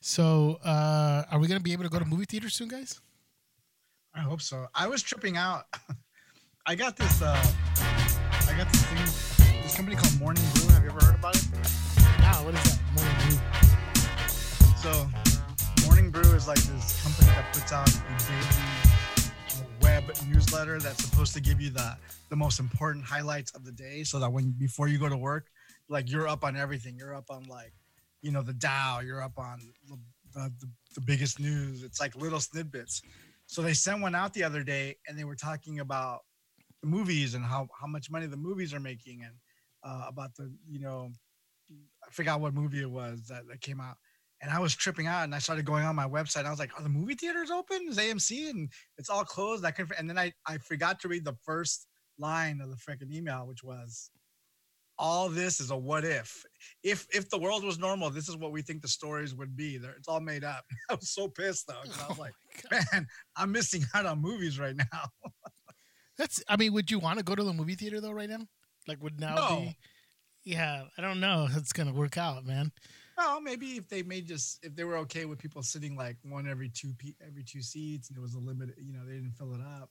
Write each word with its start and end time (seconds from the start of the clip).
So, 0.00 0.58
uh, 0.64 1.24
are 1.30 1.38
we 1.38 1.46
gonna 1.46 1.60
be 1.60 1.72
able 1.72 1.84
to 1.84 1.90
go 1.90 1.98
to 1.98 2.04
movie 2.04 2.24
theaters 2.24 2.54
soon, 2.54 2.68
guys? 2.68 3.00
I 4.14 4.20
hope 4.20 4.40
so. 4.40 4.66
I 4.74 4.86
was 4.88 5.02
tripping 5.02 5.36
out. 5.36 5.64
I 6.66 6.74
got 6.74 6.96
this. 6.96 7.20
uh 7.22 7.36
I 7.76 8.56
got 8.56 8.72
this 8.72 8.82
thing. 8.84 9.62
This 9.62 9.76
company 9.76 9.96
called 9.96 10.18
Morning 10.18 10.42
Brew. 10.54 10.68
Have 10.70 10.82
you 10.84 10.90
ever 10.90 11.04
heard 11.04 11.14
about 11.16 11.36
it? 11.36 11.44
Wow, 12.20 12.44
what 12.44 12.54
is 12.54 12.62
that? 12.64 12.78
Morning 12.96 13.16
Brew. 13.28 13.38
So, 14.80 15.86
Morning 15.86 16.10
Brew 16.10 16.34
is 16.34 16.48
like 16.48 16.58
this 16.58 17.02
company 17.02 17.28
that 17.28 17.52
puts 17.52 17.72
out 17.72 17.88
a 17.88 17.92
daily 18.26 19.70
web 19.82 20.04
newsletter 20.28 20.78
that's 20.80 21.04
supposed 21.04 21.34
to 21.34 21.40
give 21.40 21.60
you 21.60 21.70
the 21.70 21.96
the 22.30 22.36
most 22.36 22.58
important 22.58 23.04
highlights 23.04 23.50
of 23.52 23.64
the 23.64 23.72
day, 23.72 24.02
so 24.02 24.18
that 24.18 24.32
when 24.32 24.50
before 24.52 24.88
you 24.88 24.98
go 24.98 25.08
to 25.10 25.16
work, 25.16 25.48
like 25.88 26.10
you're 26.10 26.26
up 26.26 26.42
on 26.42 26.56
everything. 26.56 26.96
You're 26.96 27.14
up 27.14 27.30
on 27.30 27.44
like, 27.44 27.72
you 28.22 28.32
know, 28.32 28.42
the 28.42 28.52
Dow. 28.52 29.00
You're 29.00 29.22
up 29.22 29.38
on 29.38 29.60
the 29.88 29.98
the, 30.32 30.52
the, 30.94 31.00
biggest 31.00 31.40
news. 31.40 31.82
It's 31.82 32.00
like 32.00 32.14
little 32.14 32.38
snippets. 32.38 33.02
So 33.46 33.62
they 33.62 33.74
sent 33.74 34.00
one 34.00 34.14
out 34.14 34.32
the 34.32 34.44
other 34.44 34.62
day, 34.62 34.96
and 35.08 35.18
they 35.18 35.24
were 35.24 35.34
talking 35.34 35.80
about 35.80 36.20
the 36.82 36.88
movies 36.88 37.34
and 37.34 37.44
how 37.44 37.68
how 37.78 37.86
much 37.86 38.10
money 38.10 38.26
the 38.26 38.36
movies 38.36 38.72
are 38.72 38.80
making, 38.80 39.22
and 39.24 39.34
uh, 39.82 40.06
about 40.08 40.34
the 40.36 40.52
you 40.68 40.80
know, 40.80 41.10
I 41.70 42.10
forgot 42.10 42.40
what 42.40 42.54
movie 42.54 42.80
it 42.80 42.90
was 42.90 43.26
that, 43.28 43.48
that 43.48 43.60
came 43.60 43.80
out 43.80 43.96
and 44.42 44.50
I 44.50 44.58
was 44.58 44.74
tripping 44.74 45.06
out 45.06 45.24
and 45.24 45.34
I 45.34 45.38
started 45.38 45.64
going 45.64 45.84
on 45.84 45.94
my 45.94 46.08
website. 46.08 46.46
I 46.46 46.50
was 46.50 46.58
like, 46.58 46.70
"Are 46.78 46.82
the 46.82 46.88
movie 46.88 47.14
theaters 47.14 47.50
open? 47.50 47.86
Is 47.88 47.98
AMC 47.98 48.50
and 48.50 48.70
it's 48.96 49.10
all 49.10 49.24
closed?" 49.24 49.64
I 49.64 49.70
couldn't. 49.70 49.98
and 49.98 50.08
then 50.08 50.18
I 50.18 50.32
I 50.46 50.58
forgot 50.58 51.00
to 51.00 51.08
read 51.08 51.24
the 51.24 51.36
first 51.44 51.86
line 52.18 52.60
of 52.60 52.70
the 52.70 52.76
freaking 52.76 53.12
email, 53.12 53.46
which 53.46 53.62
was, 53.62 54.10
"All 55.00 55.28
this 55.28 55.60
is 55.60 55.70
a 55.70 55.76
what 55.76 56.04
if. 56.04 56.44
If 56.82 57.06
if 57.12 57.28
the 57.30 57.38
world 57.38 57.64
was 57.64 57.78
normal, 57.78 58.10
this 58.10 58.28
is 58.28 58.36
what 58.36 58.52
we 58.52 58.62
think 58.62 58.82
the 58.82 58.88
stories 58.88 59.34
would 59.34 59.56
be. 59.56 59.78
They're, 59.78 59.92
it's 59.92 60.08
all 60.08 60.20
made 60.20 60.44
up." 60.44 60.64
I 60.90 60.94
was 60.94 61.10
so 61.10 61.26
pissed 61.28 61.66
though. 61.66 61.80
'cause 61.82 61.98
I 62.00 62.08
was 62.08 62.18
Oh 62.18 62.22
like, 62.22 62.34
"Man, 62.92 63.06
I'm 63.36 63.50
missing 63.50 63.84
out 63.94 64.06
on 64.06 64.20
movies 64.20 64.58
right 64.58 64.76
now." 64.76 65.04
That's. 66.18 66.42
I 66.48 66.56
mean, 66.56 66.72
would 66.74 66.90
you 66.90 66.98
want 66.98 67.18
to 67.18 67.24
go 67.24 67.34
to 67.34 67.42
the 67.42 67.52
movie 67.52 67.74
theater 67.74 68.00
though 68.00 68.12
right 68.12 68.28
now? 68.28 68.46
Like, 68.86 69.02
would 69.02 69.18
now 69.20 69.34
No. 69.36 69.60
be? 69.62 69.76
Yeah, 70.44 70.84
I 70.96 71.02
don't 71.02 71.20
know. 71.20 71.46
if 71.50 71.56
It's 71.56 71.72
gonna 71.72 71.92
work 71.92 72.16
out, 72.18 72.44
man. 72.44 72.72
Well, 73.16 73.40
maybe 73.42 73.76
if 73.76 73.88
they 73.88 74.02
made 74.02 74.26
just 74.26 74.64
if 74.64 74.74
they 74.74 74.84
were 74.84 74.96
okay 74.98 75.24
with 75.26 75.38
people 75.38 75.62
sitting 75.62 75.96
like 75.96 76.16
one 76.22 76.48
every 76.48 76.70
two 76.70 76.94
pe- 76.98 77.14
every 77.26 77.44
two 77.44 77.60
seats 77.62 78.08
and 78.08 78.16
it 78.16 78.20
was 78.20 78.34
a 78.34 78.38
limit, 78.38 78.70
you 78.78 78.92
know, 78.94 79.04
they 79.04 79.14
didn't 79.14 79.32
fill 79.36 79.54
it 79.54 79.60
up. 79.60 79.90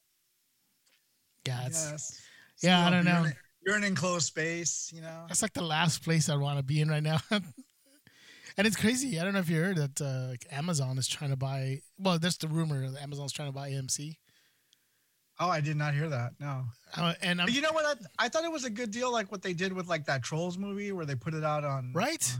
Yeah, 1.48 1.66
it's, 1.68 1.90
Yes. 1.92 2.22
yeah, 2.62 2.86
I 2.86 2.90
don't 2.90 3.06
know. 3.06 3.26
You're 3.66 3.76
in 3.76 3.84
an 3.84 3.90
enclosed 3.90 4.26
space, 4.26 4.92
you 4.94 5.02
know. 5.02 5.26
That's 5.28 5.42
like 5.42 5.54
the 5.54 5.64
last 5.64 6.04
place 6.04 6.30
I 6.30 6.36
want 6.36 6.58
to 6.58 6.64
be 6.64 6.82
in 6.82 6.90
right 6.90 7.04
now. 7.04 7.20
and 7.32 8.68
it's 8.68 8.76
crazy. 8.78 9.20
I 9.20 9.24
don't 9.24 9.34
know 9.34 9.40
if 9.40 9.50
you 9.50 9.62
heard 9.62 9.78
that 9.78 10.02
uh, 10.02 10.30
like 10.30 10.46
Amazon 10.52 10.98
is 10.98 11.08
trying 11.08 11.32
to 11.32 11.36
buy. 11.38 11.82
Well, 11.98 12.20
that's 12.20 12.38
the 12.38 12.48
rumor 12.48 12.90
that 12.90 13.02
Amazon's 13.02 13.34
trying 13.34 13.50
to 13.50 13.54
buy 13.54 13.72
AMC. 13.72 14.16
Oh, 15.42 15.50
I 15.50 15.62
did 15.62 15.78
not 15.78 15.94
hear 15.94 16.10
that. 16.10 16.34
No. 16.40 16.66
Uh, 16.96 17.14
and 17.22 17.42
you 17.48 17.62
know 17.62 17.72
what? 17.72 17.86
I, 18.20 18.26
I 18.26 18.30
thought 18.30 18.44
it 18.44 18.52
was 18.52 18.66
a 18.66 18.70
good 18.70 18.92
deal, 18.92 19.12
like 19.12 19.32
what 19.32 19.42
they 19.42 19.54
did 19.54 19.72
with 19.72 19.88
like 19.88 20.06
that 20.06 20.22
Trolls 20.22 20.58
movie, 20.58 20.92
where 20.92 21.06
they 21.06 21.16
put 21.16 21.34
it 21.34 21.44
out 21.46 21.64
on 21.64 21.94
Right. 21.94 22.36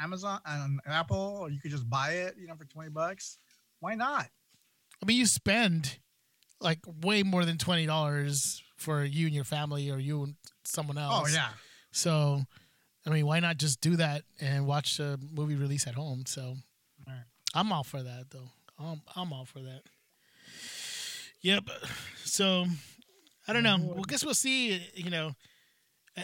on 0.00 0.04
Amazon 0.04 0.40
and 0.44 0.80
Apple, 0.86 1.38
or 1.40 1.50
you 1.50 1.60
could 1.60 1.70
just 1.70 1.88
buy 1.88 2.12
it, 2.12 2.34
you 2.38 2.46
know, 2.48 2.54
for 2.56 2.64
twenty 2.64 2.90
bucks. 2.90 3.38
Why 3.80 3.94
not? 3.94 4.26
I 5.02 5.06
mean, 5.06 5.16
you 5.16 5.26
spend 5.26 5.98
like 6.60 6.80
way 7.02 7.22
more 7.22 7.44
than 7.44 7.56
twenty 7.56 7.86
dollars 7.86 8.62
for 8.76 9.04
you 9.04 9.26
and 9.26 9.34
your 9.34 9.44
family, 9.44 9.88
or 9.90 9.98
you 9.98 10.24
and 10.24 10.34
someone 10.70 10.98
else. 10.98 11.30
Oh 11.30 11.34
yeah. 11.34 11.48
So, 11.92 12.42
I 13.06 13.10
mean, 13.10 13.26
why 13.26 13.40
not 13.40 13.56
just 13.58 13.80
do 13.80 13.96
that 13.96 14.22
and 14.40 14.66
watch 14.66 14.96
the 14.96 15.18
movie 15.32 15.56
release 15.56 15.86
at 15.86 15.94
home? 15.94 16.24
So, 16.26 16.54
Right. 17.06 17.24
I'm 17.54 17.72
all 17.72 17.82
for 17.84 18.02
that, 18.02 18.26
though. 18.30 18.50
I'm 18.78 19.02
I'm 19.16 19.32
all 19.32 19.44
for 19.44 19.58
that. 19.60 19.82
Yep. 21.42 21.64
So, 22.24 22.66
I 23.48 23.52
don't 23.52 23.62
know. 23.62 23.78
Well, 23.80 24.04
guess 24.04 24.24
we'll 24.24 24.34
see. 24.34 24.80
You 24.94 25.10
know, 25.10 25.32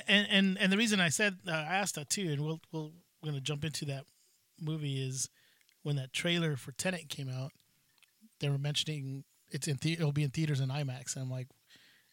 and 0.06 0.26
and 0.30 0.58
and 0.58 0.72
the 0.72 0.76
reason 0.76 1.00
I 1.00 1.08
said 1.08 1.38
uh, 1.48 1.52
I 1.52 1.76
asked 1.76 1.94
that 1.96 2.08
too, 2.10 2.28
and 2.30 2.42
we'll 2.44 2.60
we'll 2.72 2.92
we're 3.22 3.30
gonna 3.30 3.40
jump 3.40 3.64
into 3.64 3.84
that 3.86 4.04
movie 4.60 5.02
is 5.02 5.28
when 5.82 5.96
that 5.96 6.12
trailer 6.12 6.56
for 6.56 6.72
Tenet 6.72 7.08
came 7.08 7.28
out. 7.28 7.52
They 8.40 8.48
were 8.48 8.58
mentioning 8.58 9.24
it's 9.50 9.66
in 9.68 9.78
the- 9.80 9.94
it'll 9.94 10.12
be 10.12 10.22
in 10.22 10.30
theaters 10.30 10.60
and 10.60 10.70
IMAX, 10.70 11.14
and 11.16 11.24
I'm 11.24 11.30
like, 11.30 11.48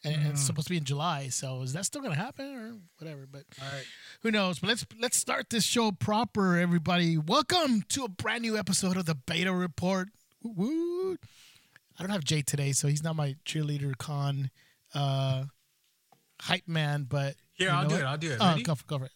and, 0.04 0.14
and 0.14 0.26
it's 0.32 0.42
Mm. 0.42 0.46
supposed 0.46 0.66
to 0.68 0.70
be 0.72 0.76
in 0.76 0.84
July. 0.84 1.28
So 1.28 1.62
is 1.62 1.72
that 1.72 1.84
still 1.86 2.02
gonna 2.02 2.14
happen 2.14 2.54
or 2.54 2.76
whatever? 2.98 3.26
But 3.26 3.44
All 3.60 3.68
right. 3.72 3.84
who 4.22 4.30
knows? 4.30 4.58
But 4.58 4.68
let's 4.68 4.86
let's 4.98 5.16
start 5.16 5.50
this 5.50 5.64
show 5.64 5.92
proper, 5.92 6.56
everybody. 6.58 7.16
Welcome 7.18 7.82
to 7.90 8.04
a 8.04 8.08
brand 8.08 8.42
new 8.42 8.56
episode 8.56 8.96
of 8.96 9.06
the 9.06 9.14
Beta 9.14 9.52
Report. 9.52 10.08
Woo. 10.42 11.12
I 11.98 12.02
don't 12.02 12.10
have 12.10 12.24
Jay 12.24 12.42
today, 12.42 12.72
so 12.72 12.88
he's 12.88 13.02
not 13.04 13.16
my 13.16 13.36
cheerleader 13.46 13.96
con 13.96 14.50
uh, 14.94 15.44
hype 16.42 16.66
man. 16.68 17.04
But 17.08 17.36
Here, 17.52 17.70
I'll 17.70 17.86
do 17.88 17.94
what? 17.94 18.02
it. 18.02 18.06
I'll 18.06 18.18
do 18.18 18.30
it. 18.32 18.38
Oh, 18.40 18.56
go 18.62 18.74
for, 18.74 18.84
go 18.86 18.98
for 18.98 19.04
it. 19.06 19.12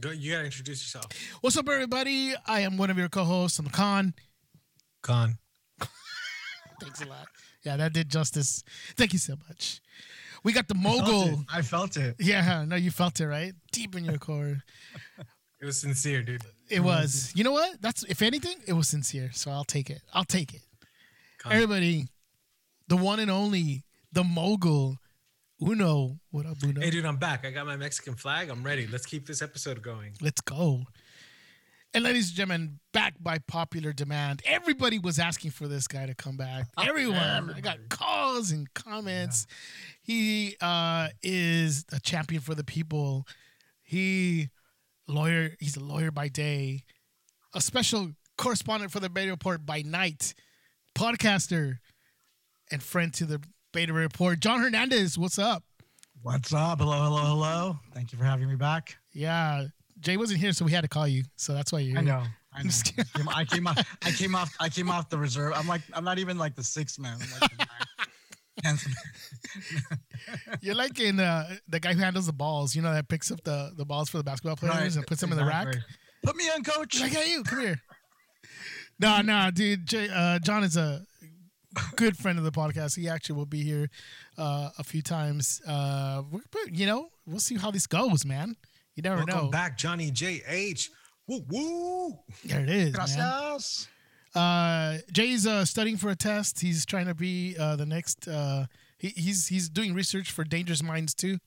Go, 0.00 0.10
you 0.10 0.32
gotta 0.32 0.46
introduce 0.46 0.82
yourself. 0.82 1.06
What's 1.42 1.56
up, 1.56 1.68
everybody? 1.68 2.34
I 2.46 2.60
am 2.60 2.78
one 2.78 2.90
of 2.90 2.96
your 2.98 3.08
co-hosts. 3.10 3.58
I'm 3.58 3.66
Con. 3.68 4.14
Con. 5.02 5.38
Thanks 6.80 7.02
a 7.02 7.06
lot. 7.06 7.28
Yeah, 7.64 7.76
that 7.76 7.92
did 7.92 8.08
justice. 8.08 8.64
Thank 8.96 9.12
you 9.12 9.18
so 9.18 9.34
much. 9.48 9.80
We 10.44 10.52
got 10.52 10.66
the 10.66 10.74
I 10.76 10.82
felt 10.82 11.06
mogul. 11.06 11.28
it. 11.28 11.38
I 11.52 11.62
felt 11.62 11.96
it. 11.96 12.16
Yeah, 12.18 12.64
no, 12.66 12.76
you 12.76 12.90
felt 12.90 13.20
it 13.20 13.26
right 13.26 13.52
deep 13.70 13.94
in 13.94 14.04
your 14.04 14.18
core. 14.18 14.62
It 15.60 15.66
was 15.66 15.80
sincere, 15.80 16.24
dude. 16.24 16.42
It 16.68 16.80
was. 16.80 17.32
You 17.36 17.44
know 17.44 17.52
what? 17.52 17.80
That's 17.80 18.02
if 18.02 18.20
anything, 18.20 18.56
it 18.66 18.72
was 18.72 18.88
sincere. 18.88 19.30
So 19.32 19.52
I'll 19.52 19.62
take 19.62 19.90
it. 19.90 20.02
I'll 20.12 20.24
take 20.24 20.52
it. 20.54 20.62
Con. 21.38 21.52
Everybody, 21.52 22.08
the 22.88 22.96
one 22.96 23.20
and 23.20 23.30
only, 23.30 23.84
the 24.10 24.24
mogul, 24.24 24.98
Uno. 25.64 26.18
What 26.32 26.46
up, 26.46 26.56
Uno? 26.64 26.80
Hey, 26.80 26.90
dude, 26.90 27.04
I'm 27.06 27.16
back. 27.16 27.46
I 27.46 27.52
got 27.52 27.64
my 27.64 27.76
Mexican 27.76 28.16
flag. 28.16 28.50
I'm 28.50 28.64
ready. 28.64 28.88
Let's 28.88 29.06
keep 29.06 29.24
this 29.24 29.40
episode 29.40 29.80
going. 29.82 30.14
Let's 30.20 30.40
go. 30.40 30.82
And 31.94 32.04
ladies 32.04 32.28
and 32.28 32.36
gentlemen, 32.36 32.78
back 32.94 33.14
by 33.20 33.38
popular 33.38 33.92
demand. 33.92 34.40
Everybody 34.46 34.98
was 34.98 35.18
asking 35.18 35.50
for 35.50 35.68
this 35.68 35.86
guy 35.86 36.06
to 36.06 36.14
come 36.14 36.38
back. 36.38 36.68
Everyone. 36.82 37.52
I 37.54 37.60
got 37.60 37.90
calls 37.90 38.50
and 38.50 38.72
comments. 38.72 39.46
He 40.00 40.56
uh, 40.62 41.08
is 41.22 41.84
a 41.92 42.00
champion 42.00 42.40
for 42.40 42.54
the 42.54 42.64
people. 42.64 43.26
He 43.82 44.48
lawyer. 45.06 45.50
He's 45.60 45.76
a 45.76 45.84
lawyer 45.84 46.10
by 46.10 46.28
day, 46.28 46.84
a 47.54 47.60
special 47.60 48.12
correspondent 48.38 48.90
for 48.90 49.00
the 49.00 49.10
Beta 49.10 49.30
Report 49.30 49.66
by 49.66 49.82
night, 49.82 50.32
podcaster, 50.94 51.76
and 52.70 52.82
friend 52.82 53.12
to 53.14 53.26
the 53.26 53.42
Beta 53.74 53.92
Report. 53.92 54.40
John 54.40 54.60
Hernandez, 54.60 55.18
what's 55.18 55.38
up? 55.38 55.62
What's 56.22 56.54
up? 56.54 56.78
Hello, 56.78 57.04
hello, 57.04 57.20
hello. 57.20 57.78
Thank 57.92 58.12
you 58.12 58.18
for 58.18 58.24
having 58.24 58.48
me 58.48 58.56
back. 58.56 58.96
Yeah, 59.12 59.66
Jay 60.02 60.16
wasn't 60.16 60.40
here, 60.40 60.52
so 60.52 60.64
we 60.64 60.72
had 60.72 60.82
to 60.82 60.88
call 60.88 61.08
you. 61.08 61.24
So 61.36 61.54
that's 61.54 61.72
why 61.72 61.78
you're 61.80 61.98
I 61.98 62.02
here. 62.02 62.12
know. 62.12 62.24
I 62.52 62.58
know. 62.62 62.68
just 62.68 62.84
kidding. 62.94 63.28
I 63.28 63.44
came 63.44 63.66
off. 63.66 63.78
I 64.04 64.10
came 64.10 64.34
off. 64.34 64.54
I 64.60 64.68
came 64.68 64.90
off 64.90 65.08
the 65.08 65.16
reserve. 65.18 65.52
I'm 65.56 65.66
like. 65.66 65.80
I'm 65.94 66.04
not 66.04 66.18
even 66.18 66.36
like 66.38 66.54
the 66.54 66.64
sixth 66.64 66.98
man. 66.98 67.18
I'm 67.20 67.40
like 67.40 67.50
the 67.56 67.66
ninth. 68.64 68.86
You're 70.60 70.74
like 70.74 71.00
in 71.00 71.18
uh, 71.18 71.56
the 71.68 71.80
guy 71.80 71.94
who 71.94 72.00
handles 72.00 72.26
the 72.26 72.32
balls. 72.32 72.74
You 72.76 72.82
know 72.82 72.92
that 72.92 73.08
picks 73.08 73.30
up 73.30 73.42
the, 73.42 73.70
the 73.76 73.84
balls 73.84 74.08
for 74.10 74.18
the 74.18 74.24
basketball 74.24 74.56
players 74.56 74.74
Right, 74.74 74.96
and 74.96 75.06
puts 75.06 75.20
them 75.20 75.32
in 75.32 75.38
the 75.38 75.44
rack. 75.44 75.74
Put 76.22 76.36
me 76.36 76.44
in, 76.54 76.62
coach. 76.62 77.00
I 77.02 77.08
got 77.08 77.26
you 77.26 77.42
come 77.44 77.60
here. 77.60 77.80
No, 79.00 79.20
no, 79.20 79.50
dude. 79.52 79.86
Jay, 79.86 80.08
uh, 80.14 80.38
John 80.38 80.62
is 80.62 80.76
a 80.76 81.02
good 81.96 82.16
friend 82.16 82.38
of 82.38 82.44
the 82.44 82.52
podcast. 82.52 82.94
He 82.96 83.08
actually 83.08 83.34
will 83.34 83.46
be 83.46 83.64
here 83.64 83.88
uh, 84.38 84.68
a 84.78 84.84
few 84.84 85.02
times. 85.02 85.60
Uh, 85.66 86.22
but 86.30 86.70
you 86.72 86.86
know, 86.86 87.08
we'll 87.26 87.40
see 87.40 87.56
how 87.56 87.72
this 87.72 87.88
goes, 87.88 88.24
man. 88.24 88.54
You 88.94 89.02
never 89.02 89.16
Welcome 89.16 89.36
know. 89.36 89.50
back, 89.50 89.78
Johnny 89.78 90.10
J.H. 90.10 90.90
Woo 91.26 91.44
woo. 91.48 92.18
There 92.44 92.60
it 92.60 92.68
is, 92.68 92.84
man. 92.84 92.92
Gracias. 92.92 93.88
Uh, 94.34 94.98
Jay's 95.12 95.46
uh, 95.46 95.64
studying 95.64 95.96
for 95.96 96.10
a 96.10 96.16
test. 96.16 96.60
He's 96.60 96.84
trying 96.84 97.06
to 97.06 97.14
be 97.14 97.56
uh, 97.58 97.76
the 97.76 97.86
next. 97.86 98.26
Uh, 98.28 98.66
he, 98.98 99.08
he's 99.08 99.46
he's 99.48 99.68
doing 99.68 99.94
research 99.94 100.30
for 100.30 100.44
Dangerous 100.44 100.82
Minds 100.82 101.14
too, 101.14 101.38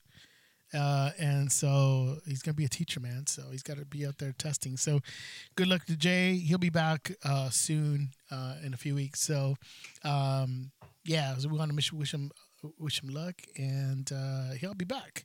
uh, 0.74 1.10
and 1.18 1.50
so 1.50 2.16
he's 2.26 2.42
gonna 2.42 2.54
be 2.54 2.64
a 2.64 2.68
teacher, 2.68 3.00
man. 3.00 3.26
So 3.26 3.42
he's 3.50 3.62
got 3.62 3.76
to 3.78 3.84
be 3.84 4.06
out 4.06 4.18
there 4.18 4.32
testing. 4.32 4.76
So 4.76 5.00
good 5.56 5.68
luck 5.68 5.84
to 5.86 5.96
Jay. 5.96 6.36
He'll 6.36 6.58
be 6.58 6.70
back 6.70 7.12
uh, 7.24 7.50
soon 7.50 8.10
uh, 8.30 8.56
in 8.64 8.72
a 8.74 8.76
few 8.76 8.94
weeks. 8.94 9.20
So 9.20 9.56
um, 10.04 10.70
yeah, 11.04 11.36
so 11.36 11.48
we 11.48 11.58
want 11.58 11.70
to 11.70 11.76
wish, 11.76 11.92
wish 11.92 12.14
him 12.14 12.30
wish 12.78 13.02
him 13.02 13.10
luck, 13.10 13.34
and 13.56 14.10
uh, 14.12 14.52
he'll 14.58 14.74
be 14.74 14.84
back. 14.84 15.24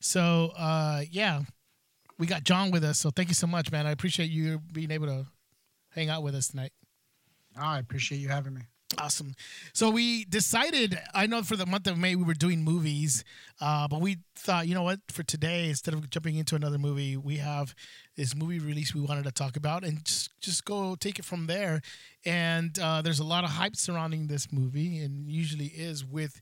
So 0.00 0.52
uh, 0.56 1.02
yeah, 1.10 1.40
we 2.18 2.26
got 2.26 2.44
John 2.44 2.70
with 2.70 2.84
us. 2.84 2.98
So 2.98 3.10
thank 3.10 3.28
you 3.28 3.34
so 3.34 3.46
much, 3.46 3.70
man. 3.70 3.86
I 3.86 3.92
appreciate 3.92 4.30
you 4.30 4.60
being 4.72 4.90
able 4.90 5.06
to 5.06 5.26
hang 5.90 6.08
out 6.08 6.22
with 6.22 6.34
us 6.34 6.48
tonight. 6.48 6.72
Oh, 7.56 7.62
I 7.62 7.78
appreciate 7.78 8.18
you 8.18 8.28
having 8.28 8.54
me. 8.54 8.62
Awesome. 8.96 9.34
So 9.74 9.90
we 9.90 10.24
decided, 10.24 10.98
I 11.12 11.26
know 11.26 11.42
for 11.42 11.56
the 11.56 11.66
month 11.66 11.86
of 11.86 11.98
May 11.98 12.16
we 12.16 12.24
were 12.24 12.32
doing 12.32 12.64
movies, 12.64 13.22
uh, 13.60 13.86
but 13.86 14.00
we 14.00 14.18
thought, 14.34 14.66
you 14.66 14.74
know 14.74 14.82
what, 14.82 15.00
for 15.10 15.22
today, 15.22 15.68
instead 15.68 15.92
of 15.92 16.08
jumping 16.08 16.36
into 16.36 16.56
another 16.56 16.78
movie, 16.78 17.16
we 17.16 17.36
have 17.36 17.74
this 18.16 18.34
movie 18.34 18.58
release 18.58 18.94
we 18.94 19.02
wanted 19.02 19.24
to 19.24 19.30
talk 19.30 19.56
about 19.56 19.84
and 19.84 20.04
just 20.04 20.30
just 20.40 20.64
go 20.64 20.94
take 20.94 21.18
it 21.18 21.26
from 21.26 21.46
there. 21.46 21.82
And 22.24 22.78
uh, 22.78 23.02
there's 23.02 23.20
a 23.20 23.24
lot 23.24 23.44
of 23.44 23.50
hype 23.50 23.76
surrounding 23.76 24.26
this 24.26 24.50
movie, 24.50 24.98
and 24.98 25.30
usually 25.30 25.66
is 25.66 26.02
with 26.04 26.40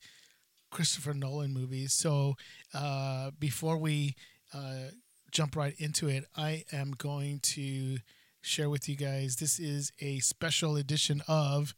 Christopher 0.70 1.14
Nolan 1.14 1.52
movies. 1.52 1.92
So 1.92 2.36
uh, 2.72 3.32
before 3.38 3.76
we 3.76 4.14
uh, 4.54 4.90
jump 5.30 5.56
right 5.56 5.74
into 5.78 6.08
it, 6.08 6.24
I 6.36 6.64
am 6.72 6.92
going 6.92 7.40
to 7.40 7.98
share 8.40 8.70
with 8.70 8.88
you 8.88 8.96
guys. 8.96 9.36
This 9.36 9.58
is 9.58 9.92
a 10.00 10.18
special 10.20 10.76
edition 10.76 11.22
of 11.28 11.74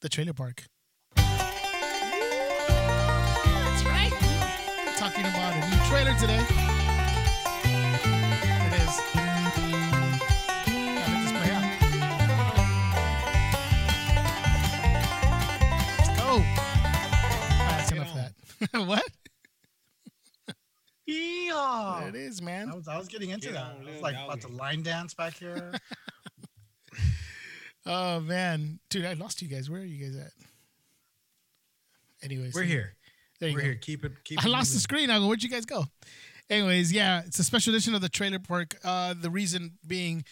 the 0.00 0.08
Trailer 0.08 0.32
Park. 0.32 0.64
That's 1.16 1.24
right. 3.84 4.12
Talking 4.96 5.24
about 5.24 5.54
a 5.56 5.60
new 5.70 5.78
trailer 5.88 6.14
today. 6.18 6.44
There 8.44 8.66
it 8.68 8.74
is. 8.80 9.00
Now 9.14 9.52
let 11.08 11.20
this 11.22 11.32
play 11.32 11.50
out. 11.50 11.66
Let's 15.98 16.10
go. 16.20 16.28
All 16.28 16.38
right, 16.38 17.76
that's 17.78 17.92
enough 17.92 18.10
of 18.10 18.16
that. 18.16 18.32
what? 18.86 19.04
Yeehaw! 21.12 22.08
It 22.08 22.14
is, 22.14 22.40
man. 22.42 22.68
I 22.70 22.74
was, 22.74 22.88
I 22.88 22.98
was 22.98 23.08
getting 23.08 23.30
into 23.30 23.48
Get 23.48 23.54
that. 23.54 23.64
on, 23.80 23.86
I 23.88 23.92
was 23.92 24.02
like 24.02 24.14
about 24.14 24.40
to 24.42 24.48
line 24.48 24.82
dance 24.82 25.14
back 25.14 25.34
here. 25.34 25.72
Oh 27.84 28.20
man, 28.20 28.78
dude, 28.90 29.04
I 29.06 29.14
lost 29.14 29.42
you 29.42 29.48
guys. 29.48 29.68
Where 29.68 29.80
are 29.80 29.84
you 29.84 30.04
guys 30.06 30.16
at? 30.16 30.30
Anyways, 32.22 32.54
We're 32.54 32.62
here. 32.62 32.94
There 33.40 33.48
you 33.48 33.56
We're 33.56 33.60
go. 33.60 33.66
here. 33.66 33.74
Keep 33.74 34.04
it. 34.04 34.12
Keep 34.24 34.44
I 34.44 34.46
it 34.46 34.50
lost 34.50 34.72
the 34.72 34.78
screen. 34.78 35.10
I 35.10 35.18
go, 35.18 35.26
where'd 35.26 35.42
you 35.42 35.48
guys 35.48 35.64
go? 35.64 35.86
Anyways, 36.48 36.92
yeah, 36.92 37.22
it's 37.26 37.40
a 37.40 37.44
special 37.44 37.74
edition 37.74 37.92
of 37.96 38.00
the 38.00 38.08
Trailer 38.08 38.38
Park. 38.38 38.76
Uh, 38.84 39.14
the 39.20 39.30
reason 39.30 39.72
being 39.84 40.24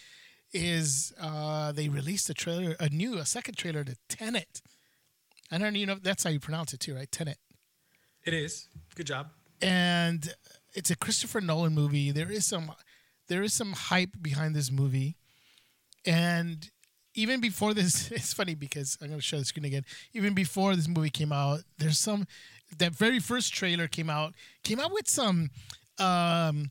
is 0.52 1.12
uh, 1.20 1.72
they 1.72 1.88
released 1.88 2.30
a 2.30 2.34
trailer, 2.34 2.76
a 2.78 2.88
new, 2.88 3.18
a 3.18 3.26
second 3.26 3.56
trailer 3.56 3.82
to 3.82 3.96
Tenet. 4.08 4.62
I 5.50 5.58
don't 5.58 5.74
you 5.74 5.86
know 5.86 5.96
that's 6.00 6.22
how 6.22 6.30
you 6.30 6.38
pronounce 6.38 6.72
it 6.72 6.78
too, 6.78 6.94
right? 6.94 7.10
Tenet. 7.10 7.38
It 8.24 8.34
is. 8.34 8.68
Good 8.94 9.06
job. 9.08 9.30
and 9.60 10.32
it's 10.74 10.90
a 10.90 10.96
Christopher 10.96 11.40
Nolan 11.40 11.74
movie. 11.74 12.10
There 12.10 12.30
is 12.30 12.46
some 12.46 12.72
there 13.28 13.42
is 13.42 13.54
some 13.54 13.72
hype 13.72 14.16
behind 14.20 14.54
this 14.54 14.70
movie, 14.70 15.16
and 16.04 16.70
even 17.14 17.40
before 17.40 17.74
this, 17.74 18.10
it's 18.12 18.32
funny 18.32 18.54
because 18.54 18.96
I'm 19.00 19.08
going 19.08 19.18
to 19.20 19.24
show 19.24 19.38
the 19.38 19.44
screen 19.44 19.64
again. 19.64 19.84
Even 20.12 20.34
before 20.34 20.76
this 20.76 20.88
movie 20.88 21.10
came 21.10 21.32
out, 21.32 21.60
there's 21.78 21.98
some 21.98 22.26
that 22.78 22.92
very 22.92 23.18
first 23.18 23.52
trailer 23.52 23.88
came 23.88 24.08
out 24.08 24.34
came 24.62 24.78
out 24.78 24.92
with 24.92 25.08
some 25.08 25.50
um, 25.98 26.70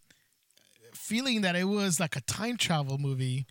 feeling 0.93 1.41
that 1.41 1.55
it 1.55 1.65
was 1.65 1.99
like 1.99 2.15
a 2.15 2.21
time 2.21 2.57
travel 2.57 2.97
movie, 2.97 3.45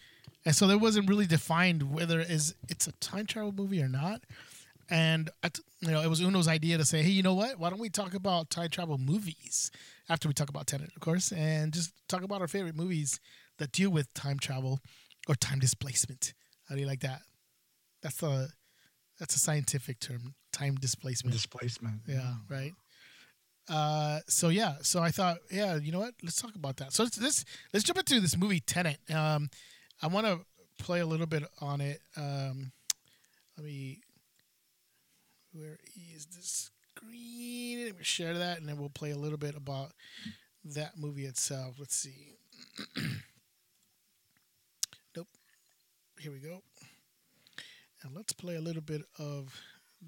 and 0.45 0.55
so 0.55 0.67
there 0.67 0.79
wasn't 0.79 1.09
really 1.09 1.27
defined 1.27 1.95
whether 1.95 2.21
is 2.21 2.55
it's 2.69 2.87
a 2.87 2.93
time 2.93 3.27
travel 3.27 3.53
movie 3.53 3.83
or 3.83 3.89
not. 3.89 4.23
And 4.91 5.31
you 5.81 5.91
know, 5.91 6.01
it 6.01 6.09
was 6.09 6.21
Uno's 6.21 6.49
idea 6.49 6.79
to 6.79 6.85
say, 6.85 7.03
"Hey, 7.03 7.11
you 7.11 7.23
know 7.23 7.35
what? 7.35 7.59
Why 7.59 7.71
don't 7.71 7.79
we 7.79 7.91
talk 7.91 8.15
about 8.15 8.51
time 8.51 8.71
travel 8.71 8.99
movies 8.99 9.71
after 10.09 10.29
we 10.29 10.35
talk 10.35 10.49
about 10.49 10.67
Tenet, 10.67 10.91
of 10.95 11.01
course, 11.01 11.31
and 11.33 11.73
just 11.73 11.93
talk 12.09 12.23
about 12.23 12.41
our 12.41 12.49
favorite 12.49 12.75
movies 12.75 13.21
that 13.59 13.73
deal 13.73 13.91
with 13.91 14.13
time 14.15 14.39
travel 14.39 14.81
or 15.29 15.35
time 15.35 15.59
displacement? 15.59 16.33
How 16.69 16.75
do 16.75 16.81
you 16.81 16.87
like 16.87 17.01
that? 17.01 17.21
That's 18.03 18.23
a 18.23 18.49
that's 19.19 19.35
a 19.35 19.39
scientific 19.39 20.01
term, 20.01 20.35
time 20.53 20.77
displacement. 20.77 21.35
Displacement. 21.35 22.01
Yeah, 22.07 22.35
right. 22.49 22.73
Uh, 23.69 24.21
so 24.27 24.49
yeah, 24.49 24.77
so 24.81 25.03
I 25.03 25.11
thought, 25.11 25.39
yeah, 25.51 25.77
you 25.77 25.93
know 25.93 25.99
what? 26.01 26.15
Let's 26.23 26.41
talk 26.41 26.55
about 26.55 26.79
that. 26.79 26.93
So 26.93 27.03
let's 27.03 27.21
let's, 27.21 27.45
let's 27.73 27.85
jump 27.85 27.99
into 27.99 28.21
this 28.21 28.37
movie 28.37 28.61
Tenet. 28.61 28.99
Um, 29.11 29.51
I 30.01 30.07
want 30.07 30.27
to 30.27 30.41
play 30.79 31.01
a 31.01 31.07
little 31.07 31.27
bit 31.27 31.43
on 31.61 31.81
it. 31.81 32.01
Um, 32.17 32.73
let 33.57 33.67
me. 33.67 34.01
Where 35.59 35.79
is 36.15 36.27
the 36.27 36.43
screen? 36.43 37.87
Let 37.87 37.99
me 37.99 38.05
share 38.05 38.35
that, 38.35 38.59
and 38.61 38.69
then 38.69 38.79
we'll 38.79 38.91
play 38.91 39.11
a 39.11 39.17
little 39.17 39.39
bit 39.39 39.57
about 39.57 39.91
that 40.65 40.97
movie 40.97 41.25
itself. 41.25 41.75
Let's 41.81 41.97
see. 41.97 42.37
nope. 45.17 45.27
Here 46.21 46.31
we 46.31 46.39
go. 46.39 46.63
And 48.03 48.15
let's 48.15 48.33
play 48.33 48.55
a 48.55 48.61
little 48.61 48.83
bit 48.83 49.03
of 49.19 49.61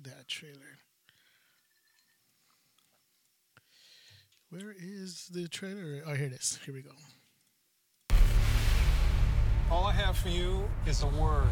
that 0.03 0.29
trailer. 0.29 0.79
Where 4.51 4.73
is 4.79 5.31
the 5.33 5.49
trailer? 5.49 6.03
Oh, 6.07 6.15
here 6.15 6.27
it 6.27 6.33
is. 6.33 6.61
Here 6.65 6.75
we 6.75 6.83
go. 6.83 6.93
All 9.69 9.85
I 9.87 9.93
have 9.93 10.17
for 10.17 10.29
you 10.29 10.69
is 10.87 11.03
a 11.03 11.09
word. 11.09 11.49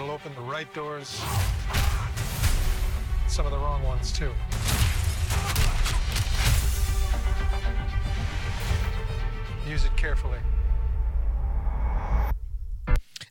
It'll 0.00 0.12
open 0.12 0.32
the 0.36 0.42
right 0.42 0.72
doors, 0.74 1.08
some 3.26 3.46
of 3.46 3.50
the 3.50 3.58
wrong 3.58 3.82
ones, 3.82 4.12
too. 4.12 4.30
Use 9.68 9.84
it 9.84 9.94
carefully. 9.96 10.38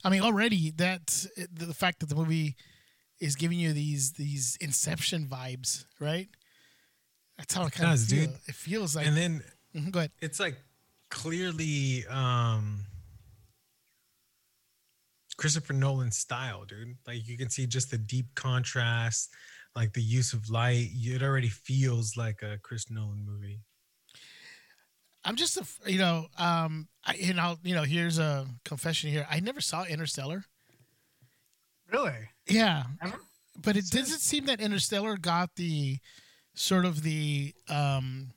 I 0.03 0.09
mean, 0.09 0.21
already 0.21 0.71
that 0.71 1.25
the 1.51 1.73
fact 1.73 2.01
that 2.01 2.09
the 2.09 2.15
movie 2.15 2.55
is 3.21 3.35
giving 3.37 3.59
you 3.59 3.71
these 3.73 4.11
these 4.13 4.57
Inception 4.61 5.25
vibes, 5.27 5.85
right? 5.99 6.27
That's 7.37 7.53
how 7.53 7.65
it 7.65 7.71
kind 7.71 7.91
of 7.91 7.93
does, 7.93 8.09
feels. 8.09 8.27
dude. 8.27 8.35
It 8.47 8.55
feels 8.55 8.95
like. 8.95 9.07
and 9.07 9.15
then 9.17 9.43
Mhm, 9.75 9.91
go 9.91 9.99
ahead. 9.99 10.11
it's 10.21 10.39
like 10.39 10.57
clearly 11.09 12.05
um 12.07 12.81
Christopher 15.37 15.73
Nolan 15.73 16.11
style, 16.11 16.65
dude. 16.65 16.97
Like 17.05 17.27
you 17.27 17.37
can 17.37 17.49
see 17.49 17.67
just 17.67 17.91
the 17.91 17.97
deep 17.97 18.27
contrast, 18.35 19.29
like 19.75 19.93
the 19.93 20.01
use 20.01 20.33
of 20.33 20.49
light. 20.49 20.89
It 20.93 21.21
already 21.21 21.49
feels 21.49 22.17
like 22.17 22.41
a 22.41 22.57
Chris 22.63 22.89
Nolan 22.89 23.23
movie. 23.25 23.59
I'm 25.23 25.35
just 25.35 25.57
a 25.57 25.61
f- 25.61 25.79
you 25.85 25.97
know 25.99 26.27
um 26.37 26.87
I 27.05 27.15
you 27.15 27.33
know 27.33 27.57
you 27.63 27.75
know 27.75 27.83
here's 27.83 28.17
a 28.17 28.47
confession 28.65 29.09
here. 29.11 29.27
I 29.29 29.39
never 29.39 29.61
saw 29.61 29.83
Interstellar. 29.83 30.43
Really? 31.91 32.29
Yeah, 32.49 32.83
Ever? 33.01 33.19
but 33.61 33.77
it 33.77 33.85
doesn't 33.89 34.19
seem 34.19 34.45
that 34.45 34.59
Interstellar 34.59 35.17
got 35.17 35.55
the 35.55 35.99
sort 36.55 36.85
of 36.85 37.03
the 37.03 37.53
um 37.69 38.31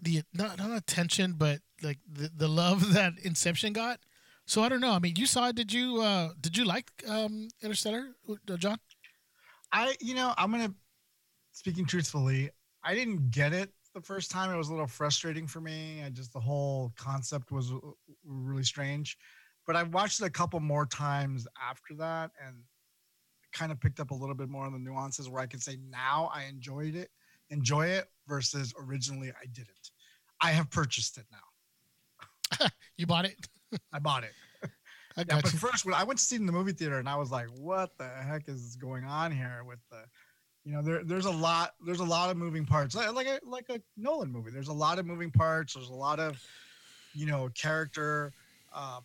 the 0.00 0.22
not 0.32 0.58
not 0.58 0.76
attention, 0.76 1.34
but 1.36 1.60
like 1.82 1.98
the, 2.10 2.30
the 2.36 2.48
love 2.48 2.92
that 2.94 3.14
Inception 3.22 3.72
got. 3.72 3.98
So 4.46 4.62
I 4.62 4.68
don't 4.68 4.80
know. 4.80 4.92
I 4.92 4.98
mean, 4.98 5.14
you 5.16 5.26
saw 5.26 5.48
it. 5.48 5.56
Did 5.56 5.72
you 5.72 6.00
uh 6.00 6.30
did 6.40 6.56
you 6.56 6.64
like 6.64 6.90
um 7.08 7.48
Interstellar, 7.62 8.08
uh, 8.28 8.56
John? 8.56 8.78
I, 9.72 9.94
you 10.00 10.14
know, 10.14 10.32
I'm 10.36 10.50
gonna 10.50 10.74
speaking 11.52 11.86
truthfully, 11.86 12.50
I 12.82 12.94
didn't 12.94 13.30
get 13.30 13.52
it 13.52 13.70
the 13.94 14.00
first 14.00 14.30
time. 14.30 14.52
It 14.52 14.56
was 14.56 14.68
a 14.68 14.72
little 14.72 14.86
frustrating 14.86 15.46
for 15.46 15.60
me. 15.60 16.02
I 16.04 16.10
just 16.10 16.32
the 16.32 16.40
whole 16.40 16.92
concept 16.96 17.50
was 17.50 17.72
uh, 17.72 17.78
really 18.24 18.64
strange. 18.64 19.16
But 19.66 19.76
I 19.76 19.82
watched 19.84 20.20
it 20.20 20.26
a 20.26 20.30
couple 20.30 20.60
more 20.60 20.84
times 20.84 21.46
after 21.62 21.94
that 21.94 22.30
and 22.44 22.56
kind 23.52 23.72
of 23.72 23.80
picked 23.80 24.00
up 24.00 24.10
a 24.10 24.14
little 24.14 24.34
bit 24.34 24.50
more 24.50 24.66
on 24.66 24.72
the 24.72 24.78
nuances 24.78 25.30
where 25.30 25.40
I 25.40 25.46
can 25.46 25.60
say 25.60 25.78
now 25.88 26.30
I 26.34 26.44
enjoyed 26.44 26.94
it, 26.96 27.08
enjoy 27.50 27.86
it 27.86 28.06
versus 28.28 28.74
originally 28.78 29.30
I 29.30 29.46
didn't. 29.46 29.90
I 30.42 30.50
have 30.50 30.70
purchased 30.70 31.16
it 31.16 31.24
now. 31.32 32.68
You 32.96 33.06
bought 33.06 33.24
it. 33.24 33.34
I 33.92 33.98
bought 33.98 34.24
it. 34.24 34.32
I 35.16 35.24
Yeah, 35.28 35.40
but 35.42 35.52
you. 35.52 35.58
first, 35.58 35.84
when 35.84 35.94
I 35.94 36.04
went 36.04 36.18
to 36.18 36.24
see 36.24 36.36
it 36.36 36.40
in 36.40 36.46
the 36.46 36.52
movie 36.52 36.72
theater, 36.72 36.98
and 36.98 37.08
I 37.08 37.16
was 37.16 37.30
like, 37.30 37.46
"What 37.48 37.96
the 37.98 38.08
heck 38.08 38.48
is 38.48 38.76
going 38.76 39.04
on 39.04 39.30
here?" 39.32 39.62
With 39.64 39.78
the, 39.90 40.04
you 40.64 40.72
know, 40.72 40.82
there 40.82 41.04
there's 41.04 41.26
a 41.26 41.30
lot 41.30 41.74
there's 41.84 42.00
a 42.00 42.04
lot 42.04 42.30
of 42.30 42.36
moving 42.36 42.66
parts, 42.66 42.94
like 42.94 43.12
like 43.12 43.26
a 43.26 43.40
like 43.44 43.66
a 43.70 43.80
Nolan 43.96 44.30
movie. 44.30 44.50
There's 44.50 44.68
a 44.68 44.72
lot 44.72 44.98
of 44.98 45.06
moving 45.06 45.30
parts. 45.30 45.74
There's 45.74 45.88
a 45.88 45.94
lot 45.94 46.18
of, 46.20 46.42
you 47.14 47.26
know, 47.26 47.48
character. 47.54 48.32
Uh, 48.72 49.00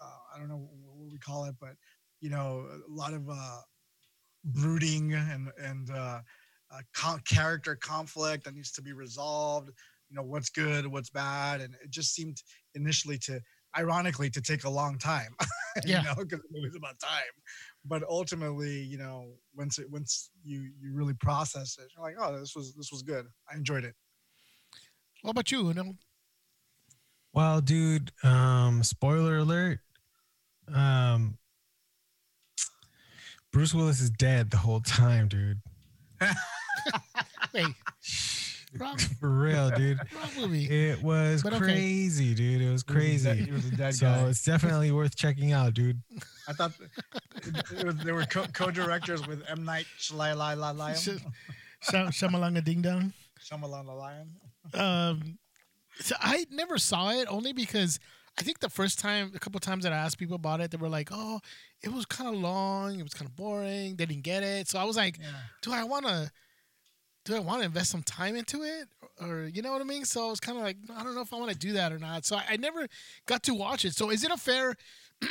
uh, 0.00 0.04
I 0.34 0.38
don't 0.38 0.48
know 0.48 0.68
what 0.84 1.10
we 1.10 1.18
call 1.18 1.44
it, 1.46 1.54
but 1.60 1.76
you 2.20 2.30
know, 2.30 2.66
a 2.70 2.92
lot 2.92 3.14
of 3.14 3.28
uh, 3.28 3.60
brooding 4.44 5.14
and 5.14 5.50
and 5.58 5.90
uh, 5.90 6.20
uh, 6.70 7.18
character 7.24 7.74
conflict 7.76 8.44
that 8.44 8.54
needs 8.54 8.72
to 8.72 8.82
be 8.82 8.92
resolved. 8.92 9.70
You 10.10 10.16
know, 10.16 10.22
what's 10.22 10.50
good, 10.50 10.86
what's 10.86 11.10
bad, 11.10 11.60
and 11.60 11.74
it 11.82 11.90
just 11.90 12.14
seemed 12.14 12.42
initially 12.74 13.18
to 13.18 13.40
ironically 13.76 14.28
to 14.30 14.40
take 14.40 14.64
a 14.64 14.70
long 14.70 14.98
time 14.98 15.34
Yeah. 15.86 16.00
you 16.02 16.08
know 16.08 16.14
because 16.16 16.40
the 16.40 16.48
movie's 16.52 16.76
about 16.76 16.98
time 17.00 17.32
but 17.86 18.02
ultimately 18.08 18.82
you 18.82 18.98
know 18.98 19.32
once 19.56 19.78
it 19.78 19.90
once 19.90 20.30
you 20.44 20.70
you 20.80 20.92
really 20.94 21.14
process 21.14 21.78
it 21.78 21.90
you're 21.96 22.04
like 22.04 22.16
oh 22.20 22.38
this 22.38 22.54
was 22.54 22.74
this 22.74 22.90
was 22.92 23.02
good 23.02 23.26
i 23.50 23.56
enjoyed 23.56 23.84
it 23.84 23.94
What 25.22 25.30
about 25.30 25.50
you? 25.52 25.70
Uno? 25.70 25.94
Well, 27.32 27.60
dude, 27.62 28.12
um, 28.22 28.82
spoiler 28.82 29.38
alert. 29.38 29.78
Um, 30.74 31.38
Bruce 33.52 33.72
Willis 33.72 34.00
is 34.00 34.10
dead 34.10 34.50
the 34.50 34.56
whole 34.58 34.80
time, 34.80 35.28
dude. 35.28 35.60
Wait, 37.54 37.64
wrong, 37.64 37.74
For 39.20 39.28
real, 39.30 39.70
dude. 39.70 39.98
wrong 40.14 40.30
movie. 40.36 40.64
It 40.64 41.02
was 41.02 41.42
But 41.42 41.54
okay. 41.54 41.64
crazy, 41.64 42.34
dude. 42.34 42.62
It 42.62 42.70
was 42.70 42.82
crazy. 42.82 43.32
He 43.44 43.50
was 43.50 43.66
a 43.66 43.76
dead 43.76 43.94
So 43.94 44.06
guy. 44.06 44.26
it's 44.28 44.44
definitely 44.44 44.90
worth 44.92 45.14
checking 45.16 45.52
out, 45.52 45.74
dude. 45.74 46.00
I 46.48 46.52
thought 46.52 46.72
it, 47.36 47.64
it 47.78 47.84
was, 47.86 47.96
they 47.98 48.12
were 48.12 48.24
co- 48.24 48.46
co-directors 48.52 49.26
with 49.26 49.42
M 49.48 49.64
Night 49.64 49.86
Shyamalan. 49.98 50.94
Sh- 50.96 51.22
Sh- 51.82 52.22
Shamalanga 52.22 52.64
Ding 52.64 52.82
Dong. 52.82 53.12
Shyamalan 53.44 53.86
Lion. 53.98 54.30
Um, 54.74 55.38
so 56.00 56.14
I 56.20 56.46
never 56.50 56.78
saw 56.78 57.10
it 57.10 57.26
only 57.28 57.52
because 57.52 57.98
I 58.38 58.42
think 58.42 58.60
the 58.60 58.70
first 58.70 58.98
time, 58.98 59.32
a 59.34 59.38
couple 59.38 59.60
times 59.60 59.84
that 59.84 59.92
I 59.92 59.96
asked 59.96 60.18
people 60.18 60.36
about 60.36 60.60
it, 60.60 60.70
they 60.70 60.78
were 60.78 60.88
like, 60.88 61.10
"Oh, 61.12 61.40
it 61.82 61.92
was 61.92 62.06
kind 62.06 62.34
of 62.34 62.40
long. 62.40 62.98
It 62.98 63.02
was 63.02 63.12
kind 63.12 63.28
of 63.28 63.36
boring. 63.36 63.96
They 63.96 64.06
didn't 64.06 64.22
get 64.22 64.42
it." 64.42 64.68
So 64.68 64.78
I 64.78 64.84
was 64.84 64.96
like, 64.96 65.18
Yeah. 65.18 65.26
"Do 65.60 65.72
I 65.72 65.84
want 65.84 66.06
to? 66.06 66.30
Do 67.24 67.36
I 67.36 67.38
want 67.38 67.60
to 67.60 67.66
invest 67.66 67.90
some 67.90 68.02
time 68.02 68.34
into 68.34 68.62
it, 68.62 68.88
or 69.20 69.44
you 69.44 69.62
know 69.62 69.72
what 69.72 69.80
I 69.80 69.84
mean?" 69.84 70.04
So 70.04 70.26
I 70.26 70.30
was 70.30 70.40
kind 70.40 70.58
of 70.58 70.64
like, 70.64 70.76
"I 70.94 71.02
don't 71.02 71.14
know 71.14 71.20
if 71.20 71.32
I 71.32 71.36
want 71.38 71.52
to 71.52 71.58
do 71.58 71.72
that 71.74 71.92
or 71.92 71.98
not." 71.98 72.24
So 72.24 72.36
I, 72.36 72.44
I 72.50 72.56
never 72.56 72.86
got 73.26 73.42
to 73.44 73.54
watch 73.54 73.84
it. 73.84 73.94
So 73.94 74.10
is 74.10 74.24
it 74.24 74.30
a 74.30 74.36
fair 74.36 74.74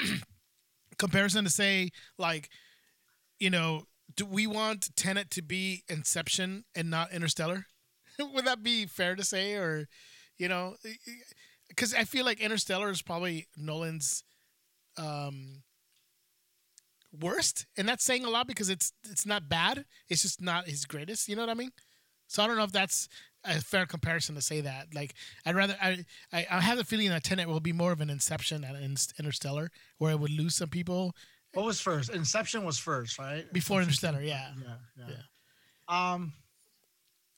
comparison 0.97 1.43
to 1.43 1.49
say, 1.49 1.89
like, 2.17 2.49
you 3.39 3.49
know, 3.49 3.85
do 4.15 4.25
we 4.25 4.47
want 4.47 4.95
Tenet 4.95 5.29
to 5.31 5.41
be 5.41 5.83
Inception 5.89 6.65
and 6.75 6.89
not 6.89 7.11
Interstellar? 7.11 7.67
Would 8.19 8.45
that 8.45 8.63
be 8.63 8.85
fair 8.85 9.15
to 9.15 9.23
say, 9.23 9.55
or 9.55 9.87
you 10.37 10.47
know, 10.47 10.75
because 11.67 11.93
I 11.93 12.03
feel 12.03 12.25
like 12.25 12.39
Interstellar 12.39 12.89
is 12.89 13.01
probably 13.01 13.47
Nolan's 13.57 14.23
um, 14.97 15.63
worst, 17.19 17.65
and 17.77 17.87
that's 17.87 18.03
saying 18.03 18.25
a 18.25 18.29
lot 18.29 18.47
because 18.47 18.69
it's 18.69 18.93
it's 19.09 19.25
not 19.25 19.49
bad. 19.49 19.85
It's 20.09 20.21
just 20.21 20.41
not 20.41 20.67
his 20.67 20.85
greatest. 20.85 21.27
You 21.27 21.35
know 21.35 21.43
what 21.43 21.49
I 21.49 21.55
mean? 21.55 21.71
So 22.27 22.43
I 22.43 22.47
don't 22.47 22.57
know 22.57 22.63
if 22.63 22.71
that's 22.71 23.09
a 23.43 23.59
fair 23.59 23.85
comparison 23.85 24.35
to 24.35 24.41
say 24.41 24.61
that. 24.61 24.93
Like 24.93 25.13
I'd 25.45 25.55
rather 25.55 25.75
I 25.81 26.05
I, 26.31 26.45
I 26.49 26.61
have 26.61 26.77
the 26.77 26.83
feeling 26.83 27.09
that 27.09 27.23
Tenet 27.23 27.47
will 27.47 27.59
be 27.59 27.73
more 27.73 27.91
of 27.91 28.01
an 28.01 28.09
Inception 28.09 28.61
than 28.61 28.75
an 28.75 28.95
Interstellar, 29.19 29.71
where 29.97 30.11
it 30.11 30.19
would 30.19 30.31
lose 30.31 30.55
some 30.55 30.69
people 30.69 31.13
What 31.53 31.65
was 31.65 31.81
first? 31.81 32.09
Inception 32.09 32.63
was 32.63 32.77
first, 32.77 33.19
right? 33.19 33.51
before 33.51 33.81
Interstellar. 33.81 34.21
Yeah. 34.21 34.51
Yeah, 34.61 34.75
yeah. 34.97 35.05
Yeah. 35.09 36.13
Um, 36.13 36.33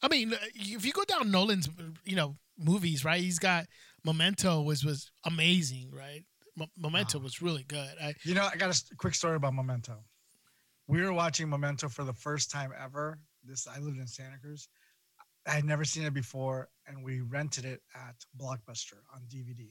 I 0.02 0.10
mean, 0.10 0.34
if 0.54 0.86
you 0.86 0.92
go 0.92 1.06
down 1.06 1.32
Nolan's, 1.32 1.70
you 2.04 2.16
know, 2.16 2.36
movies, 2.58 3.04
right? 3.06 3.22
He's 3.22 3.40
got 3.40 3.66
Memento 4.06 4.62
was 4.62 4.84
was 4.84 5.10
amazing, 5.26 5.90
right? 5.92 6.24
Mo- 6.56 6.70
Memento 6.78 7.20
was 7.20 7.42
really 7.42 7.64
good. 7.64 7.90
I, 8.02 8.14
you 8.24 8.34
know, 8.34 8.48
I 8.52 8.56
got 8.56 8.76
a 8.76 8.96
quick 8.98 9.16
story 9.16 9.36
about 9.36 9.54
Memento. 9.54 10.04
We 10.88 11.02
were 11.02 11.14
watching 11.14 11.50
Memento 11.50 11.90
for 11.90 12.04
the 12.04 12.14
first 12.14 12.52
time 12.52 12.72
ever. 12.80 13.20
This 13.44 13.68
I 13.68 13.80
lived 13.80 13.98
in 13.98 14.08
Santa 14.08 14.38
Cruz. 14.40 14.68
I 15.48 15.52
had 15.52 15.66
never 15.66 15.84
seen 15.84 16.04
it 16.04 16.14
before, 16.14 16.70
and 16.88 17.04
we 17.04 17.22
rented 17.22 17.66
it 17.66 17.82
at 17.96 18.16
Blockbuster 18.40 19.00
on 19.14 19.22
DVD. 19.30 19.68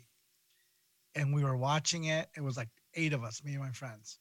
And 1.15 1.35
we 1.35 1.45
were 1.45 1.57
watching 1.57 2.05
it. 2.05 2.29
It 2.37 2.43
was 2.43 2.57
like 2.57 2.69
eight 2.95 3.13
of 3.13 3.23
us, 3.23 3.43
me 3.45 3.53
and 3.53 3.63
my 3.63 3.71
friends. 3.71 4.19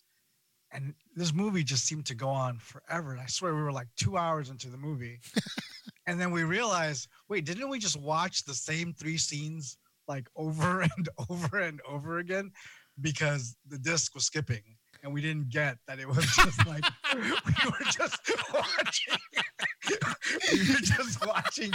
And 0.72 0.94
this 1.16 1.34
movie 1.34 1.64
just 1.64 1.86
seemed 1.86 2.06
to 2.06 2.16
go 2.16 2.30
on 2.30 2.58
forever. 2.60 3.12
And 3.12 3.20
I 3.22 3.26
swear 3.26 3.54
we 3.54 3.62
were 3.62 3.74
like 3.74 3.88
two 3.98 4.18
hours 4.18 4.50
into 4.50 4.70
the 4.70 4.78
movie. 4.78 5.20
and 6.08 6.20
then 6.20 6.32
we 6.32 6.44
realized, 6.44 7.08
wait, 7.28 7.46
didn't 7.46 7.70
we 7.70 7.80
just 7.80 8.00
watch 8.00 8.46
the 8.46 8.54
same 8.54 8.94
three 8.94 9.18
scenes 9.18 9.78
like 10.08 10.28
over 10.36 10.82
and 10.98 11.10
over 11.30 11.60
and 11.60 11.80
over 11.88 12.20
again? 12.20 12.52
Because 13.00 13.56
the 13.68 13.78
disc 13.78 14.14
was 14.16 14.26
skipping. 14.26 14.62
And 15.04 15.12
we 15.12 15.20
didn't 15.22 15.50
get 15.50 15.78
that 15.88 16.00
it 16.00 16.08
was 16.08 16.24
just 16.36 16.68
like 16.68 16.84
we 17.16 17.22
were 17.22 17.86
just 17.92 18.20
watching 18.54 19.18
we 20.52 20.60
were 20.60 20.80
just 20.80 21.26
watching 21.26 21.72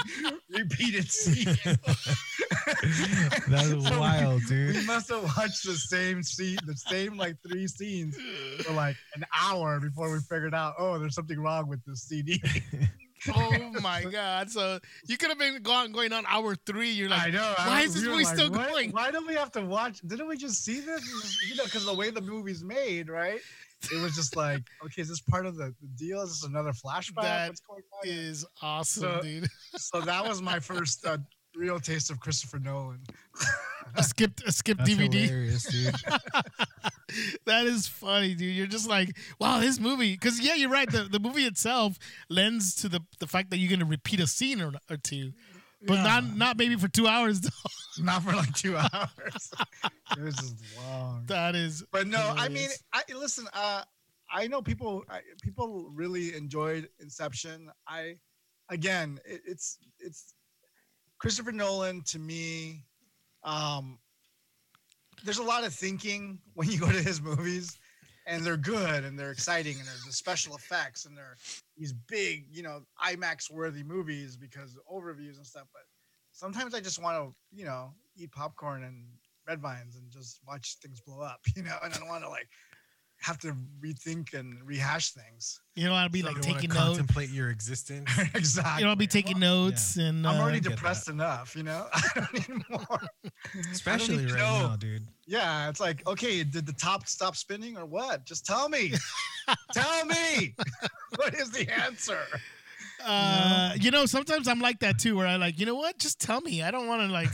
repeated 0.48 1.10
scenes. 1.10 1.58
That's 3.48 3.70
So 3.70 3.98
wild, 3.98 4.42
We 4.42 4.46
dude. 4.46 4.76
We 4.76 4.84
must 4.86 5.10
have 5.10 5.24
watched 5.36 5.64
the 5.64 5.74
same 5.74 6.22
scene, 6.22 6.58
the 6.66 6.76
same 6.76 7.16
like 7.16 7.36
three 7.48 7.66
scenes 7.66 8.16
for 8.60 8.74
like 8.74 8.96
an 9.16 9.24
hour 9.42 9.80
before 9.80 10.12
we 10.12 10.20
figured 10.20 10.54
out, 10.54 10.74
oh, 10.78 10.96
there's 10.98 11.16
something 11.16 11.40
wrong 11.40 11.66
with 11.68 11.84
this 11.84 12.02
CD. 12.04 12.40
Oh 13.34 13.70
my 13.82 14.04
god! 14.04 14.50
So 14.50 14.78
you 15.06 15.16
could 15.16 15.28
have 15.30 15.38
been 15.38 15.62
going 15.62 15.92
going 15.92 16.12
on 16.12 16.24
hour 16.28 16.54
three. 16.66 16.90
You're 16.90 17.08
like, 17.08 17.28
I 17.28 17.30
know. 17.30 17.54
Why 17.58 17.82
was- 17.82 17.88
is 17.88 17.94
this 17.94 18.02
we 18.04 18.08
movie 18.10 18.24
like, 18.24 18.34
still 18.34 18.50
"What? 18.50 18.70
going?" 18.70 18.90
Why 18.92 19.10
don't 19.10 19.26
we 19.26 19.34
have 19.34 19.52
to 19.52 19.62
watch? 19.62 20.00
Didn't 20.06 20.28
we 20.28 20.36
just 20.36 20.64
see 20.64 20.80
this? 20.80 21.02
You 21.48 21.56
know, 21.56 21.64
because 21.64 21.84
the 21.86 21.94
way 21.94 22.10
the 22.10 22.20
movie's 22.20 22.62
made, 22.64 23.08
right? 23.08 23.40
It 23.92 24.02
was 24.02 24.14
just 24.14 24.34
like, 24.36 24.62
okay, 24.84 25.02
is 25.02 25.08
this 25.08 25.20
part 25.20 25.46
of 25.46 25.56
the, 25.56 25.74
the 25.80 25.88
deal? 25.96 26.22
Is 26.22 26.30
this 26.40 26.44
another 26.44 26.72
flashback? 26.72 27.22
That 27.22 27.48
What's 27.50 27.60
going 27.60 27.82
on? 27.92 28.08
here? 28.08 28.14
is 28.30 28.46
awesome, 28.62 29.02
So- 29.02 29.22
dude. 29.22 29.48
So 29.76 30.00
that 30.00 30.26
was 30.26 30.40
my 30.40 30.58
first 30.60 31.04
uh, 31.06 31.18
real 31.54 31.78
taste 31.78 32.10
of 32.10 32.18
Christopher 32.20 32.58
Nolan. 32.58 33.00
A 33.94 34.02
skipped 34.02 34.42
a 34.46 34.52
skipped 34.52 34.80
That's 34.84 34.90
DVD. 34.90 36.10
hilarious, 37.08 37.36
that 37.46 37.66
is 37.66 37.86
funny, 37.88 38.34
dude. 38.34 38.54
You're 38.54 38.66
just 38.66 38.88
like, 38.88 39.16
wow, 39.38 39.60
this 39.60 39.78
movie. 39.80 40.12
Because 40.12 40.40
yeah, 40.40 40.54
you're 40.54 40.70
right. 40.70 40.90
The 40.90 41.04
the 41.04 41.20
movie 41.20 41.44
itself 41.44 41.98
lends 42.28 42.74
to 42.76 42.88
the 42.88 43.00
the 43.20 43.26
fact 43.26 43.50
that 43.50 43.58
you're 43.58 43.70
gonna 43.70 43.84
repeat 43.88 44.20
a 44.20 44.26
scene 44.26 44.60
or, 44.60 44.72
or 44.90 44.96
two, 44.96 45.32
but 45.86 45.94
Yeah. 45.94 46.02
not 46.02 46.36
not 46.36 46.56
maybe 46.56 46.76
for 46.76 46.88
two 46.88 47.06
hours. 47.06 47.40
Though. 47.42 47.50
Not 48.04 48.22
for 48.22 48.32
like 48.32 48.52
two 48.54 48.76
hours. 48.76 49.50
it 50.16 50.22
was 50.22 50.34
just 50.36 50.56
long. 50.76 51.24
That 51.26 51.54
is. 51.54 51.82
But 51.92 52.06
no, 52.06 52.34
I 52.36 52.48
mean. 52.48 52.68
I 52.92 53.02
listen. 53.14 53.46
Uh, 53.52 53.82
I 54.30 54.48
know 54.48 54.60
people. 54.60 55.04
I, 55.08 55.20
people 55.42 55.90
really 55.94 56.34
enjoyed 56.34 56.88
Inception. 57.00 57.70
I, 57.88 58.16
again, 58.70 59.18
it, 59.24 59.40
it's 59.46 59.78
it's 59.98 60.34
Christopher 61.18 61.52
Nolan 61.52 62.02
to 62.08 62.18
me. 62.18 62.84
Um, 63.44 63.98
there's 65.24 65.38
a 65.38 65.42
lot 65.42 65.64
of 65.64 65.72
thinking 65.72 66.38
when 66.54 66.70
you 66.70 66.78
go 66.78 66.90
to 66.90 67.02
his 67.02 67.20
movies, 67.20 67.78
and 68.26 68.44
they're 68.44 68.56
good 68.56 69.04
and 69.04 69.18
they're 69.18 69.30
exciting 69.30 69.78
and 69.78 69.86
there's 69.86 70.04
the 70.04 70.12
special 70.12 70.56
effects 70.56 71.06
and 71.06 71.16
they're 71.16 71.36
these 71.76 71.92
big, 71.92 72.44
you 72.50 72.62
know, 72.62 72.80
IMAX 73.02 73.50
worthy 73.50 73.84
movies 73.84 74.36
because 74.36 74.76
overviews 74.92 75.36
and 75.36 75.46
stuff. 75.46 75.66
But 75.72 75.82
sometimes 76.32 76.74
I 76.74 76.80
just 76.80 77.00
want 77.00 77.16
to, 77.16 77.34
you 77.56 77.64
know, 77.64 77.92
eat 78.16 78.32
popcorn 78.32 78.82
and 78.82 79.04
red 79.46 79.60
vines 79.60 79.96
and 79.96 80.10
just 80.10 80.40
watch 80.46 80.76
things 80.82 81.00
blow 81.00 81.20
up, 81.20 81.40
you 81.56 81.62
know, 81.62 81.76
and 81.82 81.94
I 81.94 81.98
don't 81.98 82.08
want 82.08 82.24
to 82.24 82.28
like 82.28 82.48
have 83.26 83.38
to 83.40 83.56
rethink 83.80 84.34
and 84.34 84.56
rehash 84.64 85.10
things. 85.10 85.60
You 85.74 85.86
don't 85.86 85.94
want 85.94 86.06
to 86.06 86.12
be 86.12 86.22
So 86.22 86.28
like 86.28 86.40
taking 86.40 86.70
notes. 86.70 86.80
contemplate 86.80 87.30
your 87.30 87.50
existence. 87.50 88.08
exactly. 88.34 88.74
You 88.74 88.80
don't 88.82 88.90
want 88.90 89.00
to 89.00 89.02
be 89.02 89.06
taking 89.08 89.40
notes 89.40 89.96
and. 89.96 90.24
Uh, 90.24 90.30
I'm 90.30 90.40
already 90.40 90.60
depressed 90.60 91.08
enough, 91.08 91.56
you 91.56 91.64
know. 91.64 91.88
I 91.92 92.02
don't 92.14 92.32
need 92.34 92.62
more. 92.70 93.00
Especially 93.72 94.14
even 94.14 94.28
right 94.28 94.38
know. 94.38 94.68
now, 94.68 94.76
dude. 94.76 95.02
Yeah, 95.26 95.68
it's 95.68 95.80
like, 95.80 96.06
okay, 96.06 96.44
did 96.44 96.66
the 96.66 96.72
top 96.72 97.08
stop 97.08 97.34
spinning 97.34 97.76
or 97.76 97.84
what? 97.84 98.24
Just 98.24 98.46
tell 98.46 98.68
me. 98.68 98.92
tell 99.72 100.04
me. 100.06 100.54
what 101.16 101.34
is 101.34 101.50
the 101.50 101.68
answer? 101.82 102.20
Uh, 103.04 103.72
you 103.80 103.90
know, 103.90 104.06
sometimes 104.06 104.46
I'm 104.46 104.60
like 104.60 104.78
that 104.80 105.00
too, 105.00 105.16
where 105.16 105.26
I 105.26 105.34
like, 105.34 105.58
you 105.58 105.66
know 105.66 105.74
what? 105.74 105.98
Just 105.98 106.20
tell 106.20 106.40
me. 106.42 106.62
I 106.62 106.70
don't 106.70 106.86
want 106.86 107.02
to 107.02 107.08
like 107.08 107.30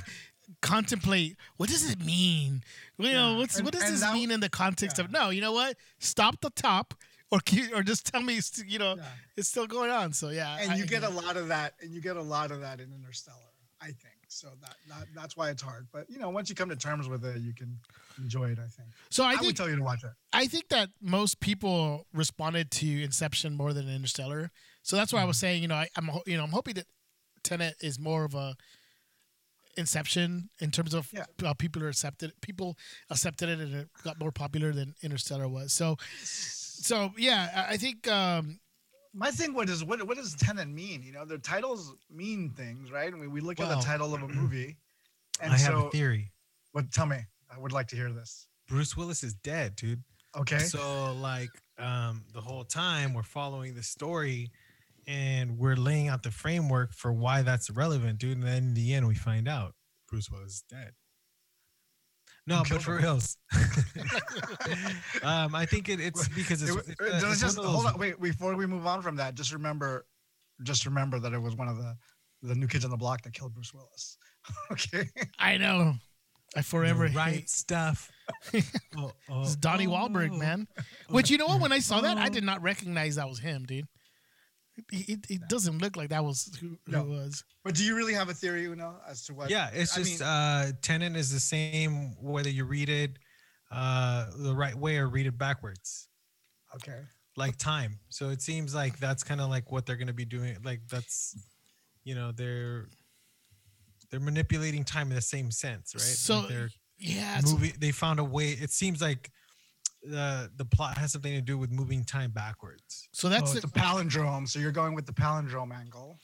contemplate. 0.60 1.36
What 1.56 1.68
does 1.68 1.90
it 1.90 2.04
mean? 2.04 2.62
You 2.98 3.12
know, 3.12 3.38
what's 3.38 3.56
And- 3.56 3.64
what 3.64 3.74
does 3.74 3.90
this 3.90 4.00
that- 4.00 4.14
mean 4.14 4.30
in 4.30 4.40
the 4.40 4.48
context 4.48 4.98
yeah. 4.98 5.04
of? 5.04 5.10
No, 5.10 5.30
you 5.30 5.40
know 5.40 5.52
what? 5.52 5.76
Stop 5.98 6.40
the 6.40 6.50
top, 6.50 6.94
or 7.30 7.40
or 7.74 7.82
just 7.82 8.06
tell 8.06 8.22
me. 8.22 8.40
You 8.66 8.78
know, 8.78 8.96
Yeah. 8.96 9.08
it's 9.36 9.48
still 9.48 9.66
going 9.66 9.90
on. 9.90 10.12
So 10.12 10.30
yeah, 10.30 10.58
And 10.60 10.72
I- 10.72 10.76
you 10.76 10.86
get 10.86 11.02
a 11.02 11.08
lot 11.08 11.36
of 11.36 11.48
that, 11.48 11.74
and 11.80 11.92
you 11.92 12.00
get 12.00 12.16
a 12.16 12.22
lot 12.22 12.50
of 12.50 12.60
that 12.60 12.80
in 12.80 12.92
Interstellar, 12.92 13.38
I 13.80 13.86
think. 13.86 14.16
So 14.28 14.48
that, 14.62 14.76
that 14.88 15.08
that's 15.14 15.36
why 15.36 15.50
it's 15.50 15.60
hard. 15.60 15.88
But 15.92 16.08
you 16.08 16.18
know, 16.18 16.30
once 16.30 16.48
you 16.48 16.54
come 16.54 16.70
to 16.70 16.76
terms 16.76 17.06
with 17.08 17.24
it, 17.24 17.40
you 17.42 17.52
can 17.52 17.78
enjoy 18.18 18.50
it. 18.50 18.58
I 18.58 18.68
think. 18.68 18.88
So 19.10 19.24
I 19.24 19.32
I, 19.32 19.42
would 19.42 19.56
tell 19.56 19.68
you 19.68 19.76
to 19.76 19.82
watch 19.82 20.04
it. 20.04 20.10
I 20.32 20.46
think 20.46 20.68
that 20.68 20.88
most 21.02 21.40
people 21.40 22.06
responded 22.14 22.70
to 22.72 23.02
Inception 23.02 23.54
more 23.54 23.72
than 23.74 23.88
Interstellar. 23.88 24.50
So 24.82 24.96
that's 24.96 25.12
why 25.12 25.20
I 25.20 25.24
was 25.24 25.36
mm. 25.36 25.40
saying, 25.40 25.62
you 25.62 25.68
know, 25.68 25.74
I, 25.74 25.88
I'm 25.96 26.10
you 26.26 26.36
know 26.36 26.44
I'm 26.44 26.50
hoping 26.50 26.74
that 26.74 26.86
Tenet 27.42 27.76
is 27.80 27.98
more 27.98 28.24
of 28.24 28.34
a 28.34 28.56
Inception 29.76 30.50
in 30.60 30.70
terms 30.70 30.94
of 30.94 31.08
Yeah. 31.12 31.24
how 31.40 31.54
people 31.54 31.82
are 31.82 31.88
accepted. 31.88 32.32
People 32.42 32.76
accepted 33.10 33.48
it 33.48 33.58
and 33.60 33.74
it 33.74 33.88
got 34.04 34.18
more 34.18 34.32
popular 34.32 34.72
than 34.72 34.94
Interstellar 35.02 35.48
was. 35.48 35.72
So, 35.72 35.96
so 36.22 37.12
yeah, 37.16 37.50
I 37.68 37.74
I 37.74 37.76
think 37.76 38.06
um, 38.08 38.60
My 39.14 39.30
thing, 39.30 39.54
what 39.54 39.68
is 39.68 39.84
what 39.84 40.06
what 40.06 40.16
does 40.16 40.34
Tenet 40.34 40.68
mean? 40.68 41.02
You 41.02 41.12
know, 41.12 41.24
the 41.24 41.38
titles 41.38 41.94
mean 42.10 42.50
things, 42.50 42.90
right? 42.90 43.12
I 43.12 43.16
mean, 43.16 43.30
we 43.30 43.40
look 43.40 43.60
at 43.60 43.68
the 43.68 43.76
title 43.82 44.14
of 44.14 44.22
a 44.22 44.28
movie, 44.40 44.76
and 45.40 45.52
I 45.52 45.58
have 45.58 45.74
so 45.74 45.86
a 45.86 45.90
theory. 45.90 46.32
what? 46.72 46.90
Tell 46.92 47.06
me. 47.06 47.18
I 47.54 47.58
would 47.58 47.72
like 47.72 47.88
to 47.88 47.96
hear 47.96 48.10
this. 48.12 48.46
Bruce 48.68 48.96
Willis 48.96 49.22
is 49.22 49.34
dead, 49.34 49.76
dude. 49.76 50.02
Okay. 50.34 50.58
So 50.58 51.12
like 51.14 51.50
um 51.78 52.24
the 52.32 52.40
whole 52.40 52.64
time 52.64 53.12
we're 53.12 53.22
following 53.22 53.74
the 53.74 53.82
story 53.82 54.50
and 55.06 55.58
we're 55.58 55.76
laying 55.76 56.08
out 56.08 56.22
the 56.22 56.30
framework 56.30 56.92
for 56.94 57.12
why 57.12 57.42
that's 57.42 57.70
relevant, 57.70 58.18
dude. 58.18 58.38
And 58.38 58.46
then 58.46 58.56
in 58.58 58.74
the 58.74 58.94
end 58.94 59.06
we 59.08 59.14
find 59.14 59.48
out 59.48 59.74
Bruce 60.08 60.30
Willis 60.30 60.52
is 60.52 60.64
dead. 60.68 60.92
No, 62.46 62.56
Who 62.56 62.60
but 62.62 62.68
killed 62.68 62.82
for 62.82 62.96
him? 62.98 63.02
reals. 63.04 63.36
um, 65.22 65.54
I 65.54 65.64
think 65.66 65.88
it, 65.88 66.00
it's 66.00 66.28
because 66.28 66.62
it's, 66.62 66.70
It- 66.88 66.96
it- 67.00 67.00
uh, 67.00 67.30
it's 67.30 67.40
just 67.40 67.58
one 67.58 67.66
hold 67.66 67.86
on. 67.86 67.98
Wait, 67.98 68.20
before 68.20 68.54
we 68.56 68.66
move 68.66 68.86
on 68.86 69.02
from 69.02 69.16
that, 69.16 69.34
just 69.34 69.52
remember 69.52 70.06
just 70.62 70.86
remember 70.86 71.18
that 71.18 71.32
it 71.32 71.38
was 71.40 71.56
one 71.56 71.68
of 71.68 71.76
the 71.76 71.96
the 72.42 72.54
new 72.54 72.66
kids 72.66 72.84
on 72.84 72.90
the 72.90 72.96
block 72.96 73.22
that 73.22 73.32
killed 73.32 73.54
Bruce 73.54 73.72
Willis. 73.72 74.18
okay. 74.72 75.08
I 75.38 75.56
know. 75.56 75.94
I 76.56 76.62
forever 76.62 77.08
The 77.08 77.14
right 77.14 77.34
hate 77.34 77.48
stuff. 77.50 78.10
oh, 78.98 79.12
oh, 79.30 79.42
it's 79.42 79.56
Donnie 79.56 79.86
Wahlberg, 79.86 80.30
oh. 80.32 80.36
man. 80.36 80.66
Which 81.08 81.30
you 81.30 81.38
know 81.38 81.46
what? 81.46 81.60
When 81.60 81.72
I 81.72 81.78
saw 81.78 82.00
that, 82.02 82.18
I 82.18 82.26
Oh. 82.26 82.30
did 82.30 82.44
not 82.44 82.60
recognize 82.60 83.14
that 83.14 83.28
was 83.28 83.38
him, 83.38 83.64
dude. 83.64 83.86
It, 84.76 85.08
it, 85.08 85.26
it 85.28 85.40
doesn't 85.48 85.78
look 85.78 85.96
like 85.96 86.08
that 86.10 86.24
was 86.24 86.56
who, 86.60 86.78
who 86.86 86.92
No. 86.92 87.00
it 87.02 87.08
was. 87.08 87.44
But 87.64 87.74
do 87.74 87.84
you 87.84 87.94
really 87.94 88.14
have 88.14 88.28
a 88.30 88.34
theory, 88.34 88.64
Uno, 88.66 89.00
as 89.06 89.24
to 89.26 89.34
what? 89.34 89.50
Yeah, 89.50 89.68
it's 89.72 89.94
I 89.96 90.00
just 90.00 90.20
mean- 90.20 90.28
uh 90.28 90.72
Tenet 90.80 91.14
is 91.16 91.30
the 91.32 91.40
same 91.40 92.14
whether 92.20 92.48
you 92.48 92.64
read 92.64 92.88
it 92.88 93.18
uh 93.70 94.26
the 94.36 94.54
right 94.54 94.74
way 94.74 94.96
or 94.96 95.08
read 95.08 95.26
it 95.26 95.36
backwards. 95.36 96.08
Okay. 96.76 97.00
Like 97.36 97.56
time. 97.56 97.98
So 98.08 98.30
it 98.30 98.40
seems 98.42 98.74
like 98.74 98.98
that's 98.98 99.22
kind 99.22 99.40
of 99.40 99.50
like 99.50 99.70
what 99.70 99.84
they're 99.84 99.96
gonna 99.96 100.12
be 100.14 100.24
doing. 100.24 100.56
Like 100.64 100.80
that's 100.88 101.36
you 102.04 102.14
know, 102.14 102.32
they're 102.32 102.88
they're 104.10 104.20
manipulating 104.20 104.84
time 104.84 105.08
in 105.10 105.14
the 105.16 105.22
same 105.22 105.50
sense, 105.50 105.94
right? 105.94 106.02
So 106.02 106.40
like 106.40 106.48
they're 106.48 106.70
yeah, 106.98 107.40
movie 107.44 107.72
they 107.78 107.90
found 107.92 108.20
a 108.20 108.24
way 108.24 108.50
it 108.52 108.70
seems 108.70 109.02
like 109.02 109.30
the 110.02 110.50
the 110.56 110.64
plot 110.64 110.98
has 110.98 111.12
something 111.12 111.32
to 111.32 111.40
do 111.40 111.56
with 111.58 111.70
moving 111.70 112.04
time 112.04 112.30
backwards. 112.32 113.08
so 113.12 113.28
That's 113.28 113.52
that's 113.52 113.64
oh, 113.64 113.68
it's 113.68 113.72
the, 113.72 113.80
a 113.80 113.82
palindrome. 113.82 114.48
So 114.48 114.58
you're 114.58 114.72
going 114.72 114.94
with 114.94 115.06
the 115.06 115.12
palindrome 115.12 115.72
angle, 115.74 116.18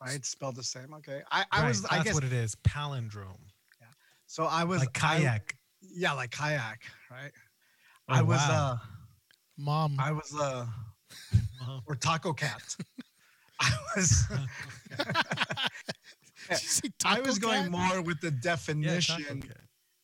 right? 0.00 0.24
Spelled 0.24 0.56
the 0.56 0.62
same. 0.62 0.94
Okay. 0.94 1.20
I, 1.30 1.44
I 1.52 1.60
Right, 1.62 1.68
was. 1.68 1.82
that's 1.82 1.92
I 1.94 2.02
guess. 2.02 2.14
what 2.14 2.24
it 2.24 2.32
is. 2.32 2.54
Palindrome. 2.66 3.38
Yeah. 3.80 3.86
So 4.26 4.44
I 4.44 4.64
was 4.64 4.80
like 4.80 4.96
I- 5.04 5.18
kayak. 5.18 5.54
yeah, 5.80 6.12
like 6.12 6.30
kayak, 6.30 6.80
right? 7.10 7.32
Oh, 8.08 8.14
I 8.14 8.22
was. 8.22 8.38
wow. 8.38 8.80
mom. 9.58 9.96
uh 9.98 10.02
I 10.02 10.12
was. 10.12 10.34
uh 10.34 10.66
Uh-huh. 11.60 11.80
Or 11.86 11.94
taco 11.96 12.32
cat. 12.32 12.62
I 13.60 13.70
was. 13.96 14.24
Did 14.98 16.50
you 16.50 16.56
say 16.56 16.88
I 17.04 17.20
was 17.20 17.38
going 17.38 17.64
Cat? 17.64 17.70
more 17.70 18.00
with 18.02 18.20
the 18.20 18.28
Yeah, 18.32 18.40
definition. 18.40 19.22
taco 19.24 19.40
cat. 19.48 19.56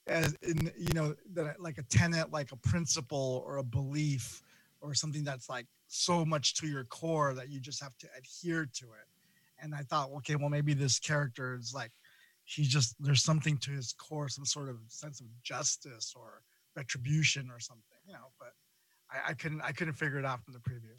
As 0.07 0.35
in 0.43 0.71
you 0.77 0.93
know 0.93 1.15
that 1.33 1.61
like 1.61 1.79
a 1.79 1.83
tenet 1.85 2.31
like 2.31 2.53
a 2.53 2.57
principle 2.57 3.43
or 3.47 3.57
a 3.57 3.63
belief 3.63 4.43
or 4.81 4.95
something 4.95 5.25
that's 5.25 5.49
like 5.49 5.67
so 5.89 6.25
much 6.25 6.55
to 6.55 6.67
your 6.67 6.85
core 6.85 7.33
that 7.35 7.49
you 7.49 7.59
just 7.61 7.83
have 7.83 7.97
to 7.97 8.07
adhere 8.19 8.69
to 8.75 8.85
it 8.87 9.09
and 9.63 9.75
i 9.75 9.81
thought 9.81 10.11
okay 10.15 10.37
well 10.37 10.51
maybe 10.51 10.75
this 10.75 10.99
character 10.99 11.57
is 11.59 11.73
like 11.75 11.93
he 12.45 12.65
just 12.65 12.95
there's 13.01 13.25
something 13.25 13.57
to 13.57 13.71
his 13.71 13.95
core 13.95 14.29
some 14.29 14.45
sort 14.45 14.69
of 14.69 14.77
sense 14.89 15.21
of 15.21 15.27
justice 15.43 16.15
or 16.15 16.43
retribution 16.77 17.51
or 17.51 17.59
something 17.59 17.99
you 18.07 18.13
know 18.13 18.29
but 18.39 18.53
i, 19.11 19.31
I 19.31 19.35
couldn't 19.35 19.63
i 19.63 19.73
couldn't 19.73 19.95
figure 19.95 20.19
it 20.19 20.27
out 20.27 20.45
from 20.45 20.53
the 20.53 20.61
preview 20.61 20.97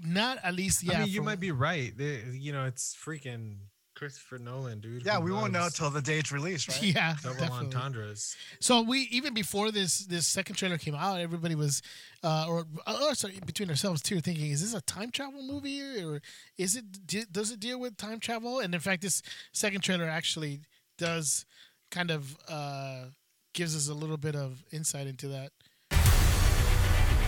Not 0.00 0.38
at 0.44 0.54
least, 0.54 0.84
yeah. 0.84 0.98
I 0.98 1.04
mean, 1.04 1.08
you 1.08 1.22
might 1.22 1.40
be 1.40 1.50
right. 1.50 1.96
They, 1.96 2.22
you 2.32 2.52
know, 2.52 2.66
it's 2.66 2.96
freaking 2.96 3.56
Christopher 3.98 4.38
Nolan, 4.38 4.78
dude. 4.78 5.04
yeah 5.04 5.16
who 5.16 5.24
we 5.24 5.32
won't 5.32 5.52
know 5.52 5.60
loves 5.62 5.74
till 5.74 5.90
the 5.90 6.00
day 6.00 6.18
it's 6.18 6.30
released 6.30 6.68
right 6.70 6.82
Yeah, 6.82 7.16
Double 7.20 7.34
definitely. 7.34 7.66
entendres. 7.74 8.36
So 8.60 8.80
we 8.82 9.00
even 9.10 9.34
before 9.34 9.72
this 9.72 10.06
this 10.06 10.26
second 10.26 10.54
trailer 10.54 10.78
came 10.78 10.94
out, 10.94 11.18
everybody 11.20 11.56
was, 11.56 11.82
uh, 12.22 12.46
or 12.48 12.64
uh, 12.86 13.12
sorry, 13.14 13.40
between 13.44 13.68
ourselves 13.70 14.00
too, 14.00 14.20
thinking, 14.20 14.50
is 14.52 14.62
this 14.62 14.72
a 14.72 14.80
time 14.82 15.10
travel 15.10 15.42
movie 15.42 15.82
or 16.02 16.22
is 16.56 16.76
it 16.76 16.84
does 17.32 17.50
it 17.50 17.58
deal 17.58 17.80
with 17.80 17.96
time 17.96 18.20
travel? 18.20 18.60
And 18.60 18.72
in 18.72 18.80
fact, 18.80 19.02
this 19.02 19.20
second 19.52 19.80
trailer 19.80 20.04
actually 20.08 20.60
does 20.96 21.44
kind 21.90 22.12
of 22.12 22.36
uh, 22.48 23.06
gives 23.52 23.74
us 23.74 23.88
a 23.88 23.94
little 23.94 24.16
bit 24.16 24.36
of 24.36 24.62
insight 24.70 25.08
into 25.08 25.26
that. 25.28 25.50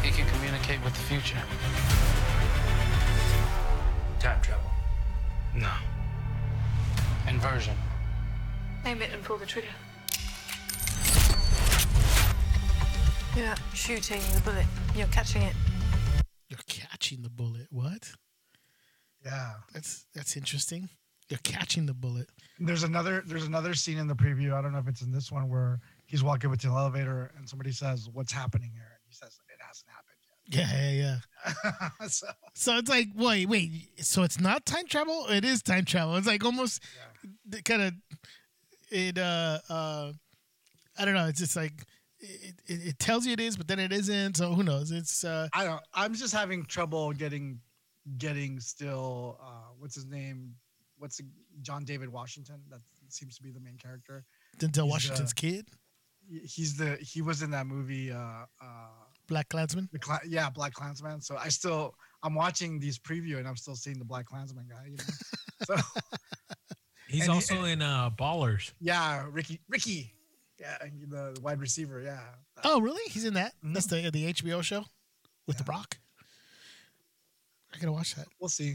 He 0.05 0.11
can 0.12 0.29
communicate 0.29 0.83
with 0.85 0.95
the 0.95 1.00
future. 1.00 1.43
Time 4.21 4.41
travel. 4.41 4.71
No. 5.55 5.73
Inversion. 7.29 7.75
Aim 8.85 9.03
it 9.03 9.11
and 9.12 9.23
pull 9.23 9.37
the 9.37 9.47
trigger. 9.47 9.69
You're 13.37 13.47
not 13.47 13.61
shooting 13.75 14.21
the 14.35 14.41
bullet, 14.41 14.67
you're 14.97 15.06
catching 15.09 15.43
it. 15.43 15.54
You're 16.49 16.59
catching 16.67 17.23
the 17.23 17.30
bullet. 17.30 17.69
What? 17.71 18.11
yeah 19.25 19.52
That's 19.73 20.06
that's 20.15 20.37
interesting. 20.37 20.89
You're 21.28 21.39
catching 21.45 21.87
the 21.87 21.95
bullet. 21.95 22.28
There's 22.59 22.83
another 22.83 23.23
there's 23.25 23.45
another 23.47 23.75
scene 23.75 23.99
in 23.99 24.09
the 24.09 24.17
preview. 24.17 24.52
I 24.52 24.63
don't 24.63 24.73
know 24.73 24.78
if 24.80 24.89
it's 24.89 25.02
in 25.02 25.13
this 25.13 25.30
one 25.30 25.49
where 25.49 25.78
he's 26.06 26.25
walking 26.25 26.50
with 26.50 26.61
the 26.61 26.69
elevator 26.69 27.30
and 27.37 27.49
somebody 27.49 27.71
says, 27.71 28.09
"What's 28.13 28.33
happening 28.33 28.73
here?" 28.75 28.91
And 28.91 29.00
he 29.06 29.15
says, 29.15 29.39
"It 29.49 29.61
hasn't 29.65 29.89
happened 29.91 30.09
Yeah, 30.50 30.91
yeah, 30.91 30.91
yeah. 30.91 31.89
so 32.08 32.26
So 32.54 32.76
it's 32.76 32.91
like, 32.91 33.08
wait, 33.15 33.49
wait. 33.49 33.71
So 33.99 34.23
it's 34.23 34.41
not 34.41 34.67
time 34.67 34.86
travel? 34.86 35.26
It 35.28 35.45
is 35.45 35.63
time 35.63 35.84
travel. 35.84 36.17
It's 36.17 36.26
like 36.26 36.45
almost 36.45 36.82
kind 37.65 37.82
of 37.82 37.95
it. 38.91 39.19
Uh, 39.19 39.58
uh, 39.69 40.13
I 40.99 41.04
don't 41.04 41.15
know. 41.15 41.26
It's 41.26 41.41
just 41.41 41.56
like 41.56 41.73
it, 42.19 42.54
it, 42.67 42.86
it 42.89 42.99
tells 42.99 43.26
you 43.26 43.32
it 43.32 43.41
is, 43.41 43.56
but 43.56 43.69
then 43.69 43.78
it 43.78 43.93
isn't. 43.93 44.36
So 44.36 44.52
who 44.52 44.63
knows? 44.63 44.91
It's 44.91 45.25
uh, 45.25 45.49
I 45.54 45.65
don't. 45.65 45.82
I'm 45.95 46.15
just 46.15 46.34
having 46.34 46.65
trouble 46.65 47.13
getting 47.13 47.60
getting 48.19 48.60
still. 48.60 49.39
Uh, 49.43 49.73
what's 49.78 49.95
his 49.95 50.06
name? 50.06 50.54
What's 50.99 51.17
the, 51.17 51.25
John 51.63 51.84
David 51.84 52.10
Washington? 52.10 52.60
That 52.71 52.80
seems 53.08 53.36
to 53.36 53.43
be 53.43 53.50
the 53.50 53.60
main 53.60 53.78
character. 53.78 54.25
Denzel 54.58 54.89
Washington's 54.89 55.30
uh, 55.30 55.34
kid, 55.36 55.67
He's 56.45 56.76
the 56.76 56.97
he 57.00 57.23
was 57.23 57.43
in 57.43 57.50
that 57.52 57.67
movie. 57.67 58.13
Uh, 58.13 58.45
uh, 58.63 59.00
Black 59.30 59.49
Klansman. 59.49 59.88
the 59.93 59.99
Cla- 59.99 60.21
yeah, 60.26 60.50
Black 60.50 60.75
Klansman. 60.75 61.23
So 61.23 61.36
I 61.38 61.49
still 61.49 61.95
I'm 62.23 62.34
watching 62.34 62.78
these 62.78 62.99
preview 62.99 63.38
and 63.38 63.49
I'm 63.49 63.56
still 63.56 63.75
seeing 63.76 63.99
the 63.99 64.04
Black 64.04 64.26
Klansman 64.26 64.66
guy. 64.69 64.90
You 64.90 64.97
know. 64.99 65.04
so 65.64 65.76
He's 67.08 67.23
And 67.23 67.30
he- 67.30 67.34
also 67.34 67.64
in 67.64 67.80
uh, 67.82 68.10
Ballers. 68.10 68.73
yeah, 68.80 69.25
Ricky 69.30 69.60
Ricky. 69.69 70.12
Yeah, 70.60 70.76
the, 71.08 71.32
the 71.34 71.40
wide 71.40 71.58
receiver. 71.58 72.02
Yeah. 72.02 72.21
Oh, 72.64 72.80
really? 72.82 73.00
He's 73.10 73.25
in 73.25 73.32
that. 73.34 73.54
That's 73.62 73.86
the 73.86 74.10
the 74.10 74.32
HBO 74.34 74.62
show 74.62 74.84
with 75.47 75.56
the 75.58 75.64
Rock. 75.64 75.97
I 77.75 77.78
gotta 77.78 77.93
watch 77.93 78.14
that. 78.16 78.26
We'll 78.40 78.49
see. 78.50 78.75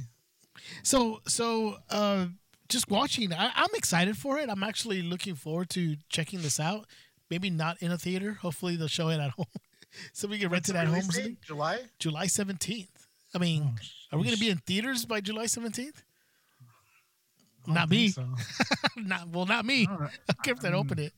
So 0.83 1.21
so 1.27 1.77
uh 1.89 2.27
just 2.69 2.89
watching 2.89 3.31
I, 3.33 3.51
I'm 3.55 3.69
excited 3.75 4.17
for 4.17 4.39
it. 4.39 4.49
I'm 4.49 4.63
actually 4.63 5.01
looking 5.01 5.35
forward 5.35 5.69
to 5.71 5.97
checking 6.09 6.41
this 6.41 6.59
out. 6.59 6.87
Maybe 7.29 7.49
not 7.49 7.81
in 7.81 7.91
a 7.91 7.97
theater. 7.97 8.33
Hopefully 8.41 8.75
they'll 8.75 8.87
show 8.87 9.09
it 9.09 9.19
at 9.19 9.29
home. 9.37 9.45
so 10.13 10.27
we 10.27 10.39
can 10.39 10.49
rent 10.49 10.69
it 10.69 10.75
at 10.75 10.85
home. 10.85 10.95
release 10.95 11.09
or 11.09 11.13
something. 11.13 11.31
date? 11.33 11.41
July. 11.41 11.79
July 11.99 12.25
17th. 12.25 12.87
I 13.33 13.37
mean, 13.37 13.75
are 14.11 14.17
we 14.17 14.23
gonna 14.23 14.37
be 14.37 14.49
in 14.49 14.59
theaters 14.59 15.05
by 15.05 15.19
July 15.21 15.45
17th? 15.45 16.03
Not 17.67 17.89
me. 17.89 18.09
So. 18.09 18.25
not 18.97 19.29
well, 19.29 19.45
not 19.45 19.65
me. 19.65 19.83
I 19.83 19.85
don't 19.89 20.01
know. 20.01 20.09
I 20.29 20.33
kept 20.43 20.61
that 20.61 20.73
open 20.73 20.99
it. 20.99 21.13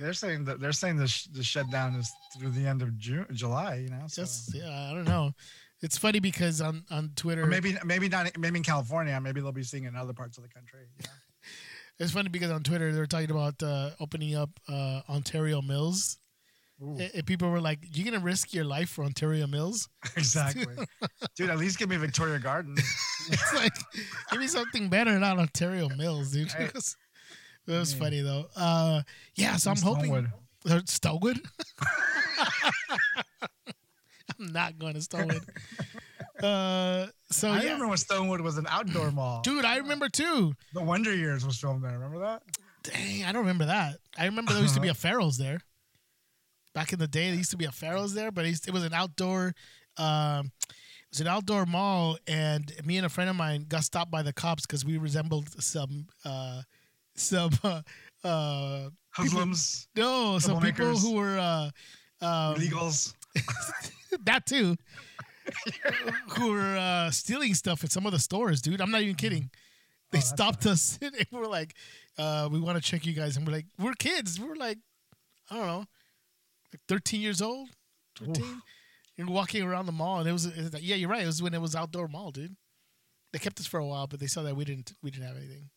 They're 0.00 0.12
saying 0.12 0.44
that 0.44 0.60
they're 0.60 0.72
saying 0.72 0.96
the 0.96 1.08
sh- 1.08 1.28
the 1.32 1.42
shutdown 1.42 1.94
is 1.94 2.10
through 2.38 2.50
the 2.50 2.66
end 2.66 2.82
of 2.82 2.96
June, 2.98 3.26
July. 3.32 3.76
You 3.76 3.88
know, 3.88 4.04
so. 4.06 4.22
Just 4.22 4.54
yeah, 4.54 4.88
I 4.90 4.94
don't 4.94 5.04
know. 5.08 5.32
It's 5.82 5.96
funny 5.96 6.20
because 6.20 6.60
on 6.60 6.84
on 6.90 7.12
Twitter, 7.16 7.44
Or 7.44 7.46
maybe 7.46 7.76
maybe 7.84 8.08
not 8.08 8.36
maybe 8.38 8.58
in 8.58 8.62
California. 8.64 9.18
Maybe 9.20 9.40
they'll 9.40 9.52
be 9.52 9.62
seeing 9.62 9.84
it 9.84 9.88
in 9.88 9.96
other 9.96 10.12
parts 10.12 10.36
of 10.36 10.44
the 10.44 10.50
country. 10.50 10.80
Know? 11.02 11.10
it's 11.98 12.12
funny 12.12 12.28
because 12.28 12.50
on 12.50 12.62
Twitter 12.62 12.92
they're 12.92 13.06
talking 13.06 13.30
about 13.30 13.62
uh, 13.62 13.90
opening 13.98 14.36
up 14.36 14.50
uh, 14.68 15.00
Ontario 15.08 15.60
Mills, 15.62 16.18
and, 16.80 17.10
and 17.14 17.26
people 17.26 17.50
were 17.50 17.60
like, 17.60 17.78
"You're 17.92 18.10
gonna 18.10 18.24
risk 18.24 18.54
your 18.54 18.64
life 18.64 18.88
for 18.90 19.04
Ontario 19.04 19.46
Mills?" 19.46 19.88
exactly, 20.16 20.66
dude. 21.36 21.50
At 21.50 21.58
least 21.58 21.78
give 21.78 21.88
me 21.88 21.96
Victoria 21.96 22.38
Garden. 22.38 22.74
it's 23.28 23.54
like, 23.54 23.74
give 24.30 24.40
me 24.40 24.48
something 24.48 24.88
better 24.88 25.12
than 25.12 25.22
Ontario 25.22 25.88
Mills, 25.88 26.32
dude. 26.32 26.52
Right. 26.54 26.68
It 26.68 26.74
was, 26.74 26.96
it 27.66 27.72
was 27.72 27.94
funny 27.94 28.20
though. 28.20 28.46
Uh, 28.56 29.02
yeah, 29.34 29.56
so 29.56 29.70
I'm 29.70 29.76
hoping 29.76 30.10
Stonewood. 30.10 30.32
Uh, 30.68 30.80
Stonewood. 30.86 31.40
I'm 34.38 34.52
not 34.52 34.78
going 34.78 34.94
to 34.94 35.00
Stonewood. 35.00 35.46
Uh, 36.42 37.08
so 37.30 37.50
I 37.50 37.56
yeah, 37.56 37.62
remember 37.64 37.88
when 37.88 37.98
Stonewood 37.98 38.40
was 38.40 38.56
an 38.56 38.66
outdoor 38.68 39.10
mall. 39.10 39.42
dude, 39.42 39.64
I 39.66 39.76
remember 39.76 40.08
too. 40.08 40.54
The 40.72 40.82
Wonder 40.82 41.14
Years 41.14 41.44
was 41.44 41.58
filmed 41.58 41.84
there. 41.84 41.92
Remember 41.92 42.20
that? 42.20 42.42
Dang, 42.82 43.24
I 43.24 43.32
don't 43.32 43.42
remember 43.42 43.66
that. 43.66 43.96
I 44.16 44.24
remember 44.24 44.54
there 44.54 44.62
used 44.62 44.74
to 44.74 44.80
be 44.80 44.88
a 44.88 44.94
Pharaoh's 44.94 45.36
there. 45.36 45.60
Back 46.74 46.92
in 46.92 46.98
the 46.98 47.08
day, 47.08 47.28
there 47.28 47.36
used 47.36 47.50
to 47.50 47.56
be 47.56 47.64
a 47.64 47.72
Pharaoh's 47.72 48.14
there, 48.14 48.30
but 48.30 48.44
it, 48.46 48.72
was 48.72 48.84
an 48.84 48.92
outdoor. 48.94 49.54
Um, 49.96 50.52
it 50.68 51.10
was 51.10 51.20
an 51.20 51.26
outdoor 51.26 51.66
mall, 51.66 52.16
and 52.28 52.72
me 52.84 52.96
and 52.96 53.06
a 53.06 53.08
friend 53.08 53.28
of 53.28 53.36
mine 53.36 53.66
got 53.68 53.82
stopped 53.82 54.10
by 54.10 54.22
the 54.22 54.32
cops 54.32 54.66
because 54.66 54.84
we 54.84 54.96
resembled 54.98 55.48
some 55.62 56.06
uh, 56.24 56.62
some 57.16 57.50
uh, 57.64 57.82
uh, 58.22 58.90
Hoodlums, 59.16 59.88
no 59.96 60.38
some 60.38 60.60
people 60.60 60.86
Troublemakers. 60.86 61.02
who 61.02 61.14
were 61.14 61.38
uh, 61.38 61.70
um, 62.24 62.54
illegals. 62.54 63.14
that 64.24 64.46
too 64.46 64.76
who 66.38 66.52
were 66.52 66.76
uh, 66.76 67.10
stealing 67.10 67.54
stuff 67.54 67.84
at 67.84 67.92
some 67.92 68.06
of 68.06 68.12
the 68.12 68.18
stores, 68.18 68.62
dude. 68.62 68.80
I'm 68.80 68.90
not 68.90 69.02
even 69.02 69.14
kidding. 69.16 69.50
They 70.12 70.18
Oh, 70.18 70.20
that's 70.20 70.28
stopped 70.28 70.66
us 70.66 70.98
and 71.02 71.14
we're 71.30 71.46
like, 71.46 71.74
uh, 72.18 72.48
we 72.50 72.60
want 72.60 72.76
to 72.76 72.82
check 72.82 73.06
you 73.06 73.12
guys. 73.12 73.36
And 73.36 73.46
we're 73.46 73.52
like, 73.52 73.66
we're 73.78 73.94
kids. 73.94 74.40
We're 74.40 74.56
like, 74.56 74.78
I 75.50 75.56
don't 75.56 75.66
know, 75.66 75.84
like 76.72 76.80
13 76.88 77.20
years 77.20 77.40
old, 77.42 77.68
13. 78.18 78.62
And 79.18 79.28
walking 79.28 79.62
around 79.62 79.86
the 79.86 79.92
mall. 79.92 80.20
And 80.20 80.28
it 80.28 80.32
was, 80.32 80.46
it 80.46 80.56
was 80.56 80.72
like, 80.72 80.82
yeah, 80.86 80.96
you're 80.96 81.08
right. 81.10 81.22
It 81.22 81.26
was 81.26 81.42
when 81.42 81.52
it 81.52 81.60
was 81.60 81.74
outdoor 81.76 82.08
mall, 82.08 82.30
dude. 82.30 82.56
They 83.32 83.38
kept 83.38 83.60
us 83.60 83.66
for 83.66 83.78
a 83.78 83.86
while, 83.86 84.06
but 84.06 84.18
they 84.18 84.26
saw 84.26 84.42
that 84.42 84.56
we 84.56 84.64
didn't 84.64 84.92
we 85.02 85.10
didn't 85.10 85.26
have 85.26 85.36
anything. 85.36 85.68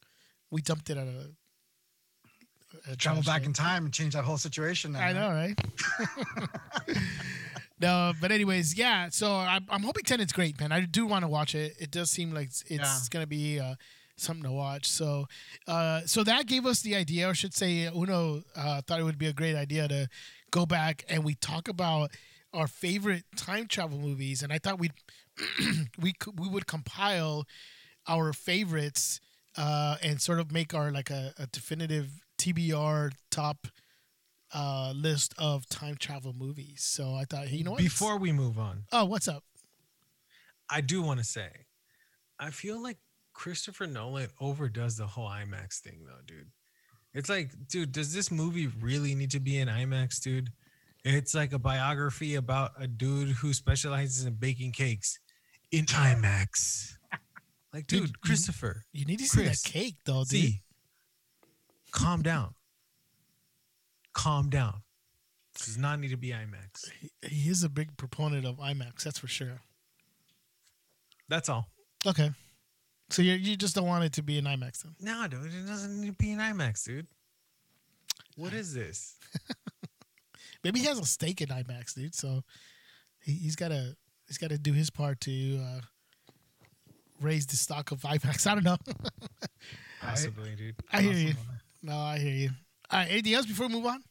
We 0.50 0.62
dumped 0.62 0.90
it 0.90 0.98
at 0.98 1.08
a, 1.08 2.92
a 2.92 2.96
Travel 2.96 3.22
back 3.24 3.46
in 3.46 3.54
time 3.54 3.86
and 3.86 3.94
change 3.94 4.14
that 4.14 4.24
whole 4.24 4.38
situation. 4.38 4.94
Then, 4.94 5.04
I 5.04 5.14
know, 5.14 5.30
right? 5.30 5.60
no, 7.80 8.14
but 8.22 8.32
anyways, 8.32 8.78
yeah. 8.78 9.10
So 9.10 9.36
I'm, 9.36 9.66
I'm 9.70 9.84
hoping 9.84 10.04
Tenet's 10.04 10.32
great, 10.34 10.60
man. 10.60 10.72
I 10.72 10.82
do 10.82 11.06
want 11.06 11.24
to 11.24 11.28
watch 11.28 11.54
it. 11.56 11.74
It 11.80 11.92
does 11.92 12.10
seem 12.10 12.34
like 12.34 12.48
it's, 12.48 12.64
Yeah. 12.70 12.98
gonna 13.12 13.28
be 13.28 13.60
uh, 13.60 13.76
something 14.18 14.44
to 14.44 14.52
watch. 14.52 14.90
So, 14.90 15.26
uh, 15.68 16.02
so 16.06 16.24
that 16.24 16.46
gave 16.48 16.66
us 16.66 16.82
the 16.82 16.96
idea, 16.96 17.28
or 17.28 17.32
I 17.32 17.34
should 17.34 17.54
say, 17.54 17.86
Uno 17.94 18.44
uh, 18.56 18.82
thought 18.88 19.00
it 19.00 19.04
would 19.04 19.18
be 19.18 19.28
a 19.28 19.34
great 19.34 19.56
idea 19.56 19.88
to 19.88 20.08
go 20.54 20.66
back 20.68 21.04
and 21.10 21.26
we 21.26 21.34
talk 21.34 21.68
about 21.68 22.12
our 22.54 22.68
favorite 22.68 23.24
time 23.36 23.68
travel 23.68 23.98
movies. 23.98 24.44
And 24.44 24.54
I 24.54 24.60
thought 24.60 24.80
we'd 24.80 24.94
we 26.00 26.14
could, 26.14 26.40
we 26.40 26.48
would 26.48 26.68
compile 26.68 27.46
our 28.08 28.32
favorites 28.34 29.20
uh, 29.58 29.98
and 30.04 30.22
sort 30.22 30.40
of 30.40 30.52
make 30.52 30.74
our 30.74 30.92
like 30.92 31.10
a, 31.10 31.34
a 31.40 31.48
definitive 31.48 32.22
TBR 32.38 33.14
top 33.32 33.68
uh, 34.54 34.94
list 34.96 35.34
of 35.40 35.68
time 35.68 35.96
travel 35.96 36.34
movies. 36.38 36.84
So 36.84 37.16
I 37.16 37.26
thought, 37.26 37.48
hey, 37.48 37.58
you 37.58 37.64
know 37.64 37.72
what? 37.72 37.80
Before 37.80 38.18
we 38.18 38.32
move 38.32 38.60
on, 38.60 38.84
oh, 38.92 39.06
what's 39.06 39.28
up? 39.28 39.44
I 40.70 40.82
do 40.82 41.02
want 41.02 41.20
to 41.20 41.26
say, 41.26 41.50
I 42.40 42.52
feel 42.52 42.82
like 42.82 42.98
Christopher 43.34 43.88
Nolan 43.88 44.30
overdoes 44.40 44.98
the 44.98 45.08
whole 45.08 45.28
IMAX 45.28 45.80
thing, 45.80 46.02
though, 46.06 46.22
dude. 46.28 46.52
It's 47.14 47.30
like, 47.30 47.52
dude, 47.68 47.92
does 47.92 48.14
this 48.14 48.32
movie 48.32 48.68
really 48.68 49.14
need 49.16 49.32
to 49.32 49.40
be 49.40 49.60
in 49.60 49.68
IMAX, 49.68 50.20
dude? 50.22 50.50
It's 51.06 51.36
like 51.36 51.54
a 51.54 51.60
biography 51.60 52.36
about 52.36 52.72
a 52.80 52.88
dude 52.88 53.30
who 53.30 53.54
specializes 53.54 54.26
in 54.26 54.34
baking 54.36 54.72
cakes 54.72 55.20
in 55.72 55.86
IMAX. 55.86 56.94
Like, 57.74 57.88
Dude, 57.88 58.06
dude, 58.06 58.22
Christopher, 58.22 58.84
You 58.94 59.06
need 59.06 59.18
to 59.20 59.26
see 59.26 59.42
Chris, 59.44 59.64
that 59.64 59.70
cake, 59.72 59.96
though, 60.06 60.20
dude. 60.20 60.28
see, 60.30 60.62
calm 61.92 62.22
down. 62.22 62.54
Calm 64.14 64.50
down. 64.50 64.82
Does 65.58 65.78
not 65.78 66.00
need 66.00 66.10
to 66.12 66.18
be 66.18 66.30
IMAX. 66.30 66.90
He 67.28 67.50
is 67.50 67.64
a 67.64 67.70
big 67.70 67.98
proponent 67.98 68.46
of 68.46 68.58
IMAX, 68.58 69.04
that's 69.04 69.20
for 69.20 69.28
sure. 69.28 69.60
That's 71.30 71.50
all. 71.50 71.68
Okay. 72.06 72.30
So 73.14 73.22
you 73.22 73.34
you 73.34 73.56
just 73.56 73.76
don't 73.76 73.86
want 73.86 74.04
it 74.04 74.14
to 74.14 74.24
be 74.24 74.40
an 74.40 74.46
IMAX 74.46 74.82
then? 74.82 74.96
No, 75.00 75.28
dude, 75.28 75.54
it 75.54 75.68
doesn't 75.68 76.02
need 76.02 76.08
to 76.08 76.14
be 76.14 76.32
an 76.32 76.40
IMAX, 76.40 76.84
dude. 76.84 77.06
What 78.38 78.54
is 78.54 78.74
this? 78.74 79.18
Maybe 80.64 80.80
he 80.80 80.88
has 80.88 80.98
a 80.98 81.06
stake 81.06 81.40
in 81.40 81.50
IMAX, 81.50 81.94
dude. 81.94 82.16
So 82.16 82.44
he, 83.22 83.34
he's 83.34 83.56
got 83.56 83.68
to 83.68 83.96
he's 84.28 84.40
got 84.40 84.50
to 84.50 84.58
do 84.58 84.74
his 84.74 84.90
part 84.90 85.22
to 85.22 85.60
uh, 85.62 85.82
raise 87.22 87.46
the 87.46 87.56
stock 87.56 87.92
of 87.92 88.02
IMAX. 88.02 88.48
I 88.52 88.56
don't 88.56 88.64
know. 88.64 88.78
Possibly, 90.02 90.56
dude. 90.56 90.76
I 90.92 91.04
hear 91.04 91.14
you. 91.14 91.34
No, 91.84 91.96
I 91.96 92.18
hear 92.18 92.34
you. 92.34 92.50
All 92.90 92.98
right. 92.98 93.12
Anything 93.12 93.36
else 93.36 93.46
before 93.46 93.68
we 93.68 93.74
move 93.74 93.86
on? 93.86 94.02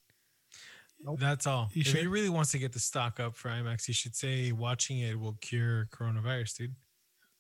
Nope. 1.04 1.18
That's 1.18 1.48
all. 1.48 1.70
You 1.72 1.80
if 1.80 1.88
sure? 1.88 2.00
he 2.02 2.06
really 2.06 2.28
wants 2.28 2.52
to 2.52 2.58
get 2.58 2.72
the 2.72 2.78
stock 2.78 3.18
up 3.18 3.34
for 3.34 3.48
IMAX, 3.48 3.84
he 3.84 3.92
should 3.92 4.14
say 4.14 4.52
watching 4.52 5.00
it 5.00 5.18
will 5.18 5.36
cure 5.40 5.88
coronavirus, 5.90 6.56
dude. 6.56 6.74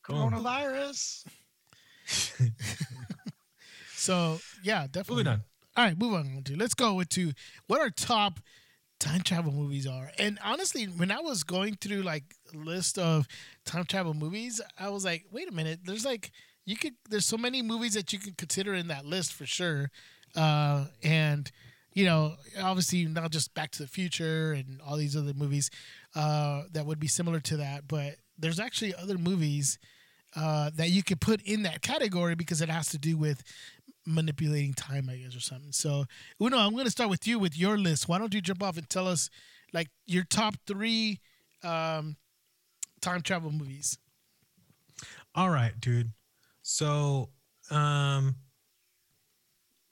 Boom. 0.08 0.32
Coronavirus. 0.32 1.24
So 3.94 4.40
yeah, 4.62 4.86
definitely. 4.90 5.24
Moving 5.24 5.32
on. 5.32 5.42
All 5.76 5.84
right, 5.84 5.98
move 5.98 6.14
on 6.14 6.42
to 6.44 6.56
let's 6.56 6.74
go 6.74 6.94
with 6.94 7.08
to 7.10 7.32
what 7.66 7.80
our 7.80 7.90
top 7.90 8.40
time 8.98 9.22
travel 9.22 9.52
movies 9.52 9.86
are. 9.86 10.10
And 10.18 10.38
honestly, 10.44 10.84
when 10.84 11.10
I 11.10 11.20
was 11.20 11.44
going 11.44 11.76
through 11.76 12.02
like 12.02 12.24
a 12.52 12.58
list 12.58 12.98
of 12.98 13.26
time 13.64 13.84
travel 13.84 14.14
movies, 14.14 14.60
I 14.78 14.88
was 14.90 15.04
like, 15.04 15.24
wait 15.30 15.48
a 15.48 15.52
minute, 15.52 15.80
there's 15.84 16.04
like 16.04 16.30
you 16.64 16.76
could 16.76 16.94
there's 17.08 17.26
so 17.26 17.36
many 17.36 17.62
movies 17.62 17.94
that 17.94 18.12
you 18.12 18.18
can 18.18 18.34
consider 18.34 18.74
in 18.74 18.88
that 18.88 19.06
list 19.06 19.32
for 19.32 19.46
sure. 19.46 19.90
Uh 20.36 20.86
and 21.02 21.50
you 21.94 22.04
know, 22.06 22.34
obviously 22.60 23.04
not 23.04 23.30
just 23.30 23.54
Back 23.54 23.70
to 23.72 23.82
the 23.82 23.88
Future 23.88 24.52
and 24.52 24.80
all 24.82 24.96
these 24.96 25.16
other 25.16 25.34
movies 25.34 25.70
uh 26.14 26.62
that 26.72 26.86
would 26.86 26.98
be 27.00 27.08
similar 27.08 27.40
to 27.40 27.56
that, 27.58 27.86
but 27.88 28.16
there's 28.38 28.60
actually 28.60 28.94
other 28.94 29.16
movies 29.16 29.78
uh, 30.34 30.70
that 30.74 30.90
you 30.90 31.02
could 31.02 31.20
put 31.20 31.42
in 31.42 31.62
that 31.62 31.82
category 31.82 32.34
because 32.34 32.60
it 32.60 32.68
has 32.68 32.88
to 32.88 32.98
do 32.98 33.16
with 33.16 33.42
manipulating 34.06 34.74
time, 34.74 35.08
I 35.10 35.16
guess, 35.16 35.36
or 35.36 35.40
something. 35.40 35.72
So, 35.72 36.04
Uno, 36.40 36.58
I'm 36.58 36.72
going 36.72 36.84
to 36.84 36.90
start 36.90 37.10
with 37.10 37.26
you 37.26 37.38
with 37.38 37.56
your 37.56 37.78
list. 37.78 38.08
Why 38.08 38.18
don't 38.18 38.32
you 38.34 38.40
jump 38.40 38.62
off 38.62 38.76
and 38.76 38.88
tell 38.88 39.06
us 39.06 39.30
like 39.72 39.88
your 40.06 40.24
top 40.24 40.54
three 40.66 41.20
um, 41.62 42.16
time 43.00 43.22
travel 43.22 43.50
movies? 43.50 43.98
All 45.34 45.50
right, 45.50 45.72
dude. 45.80 46.12
So, 46.62 47.30
um, 47.70 48.36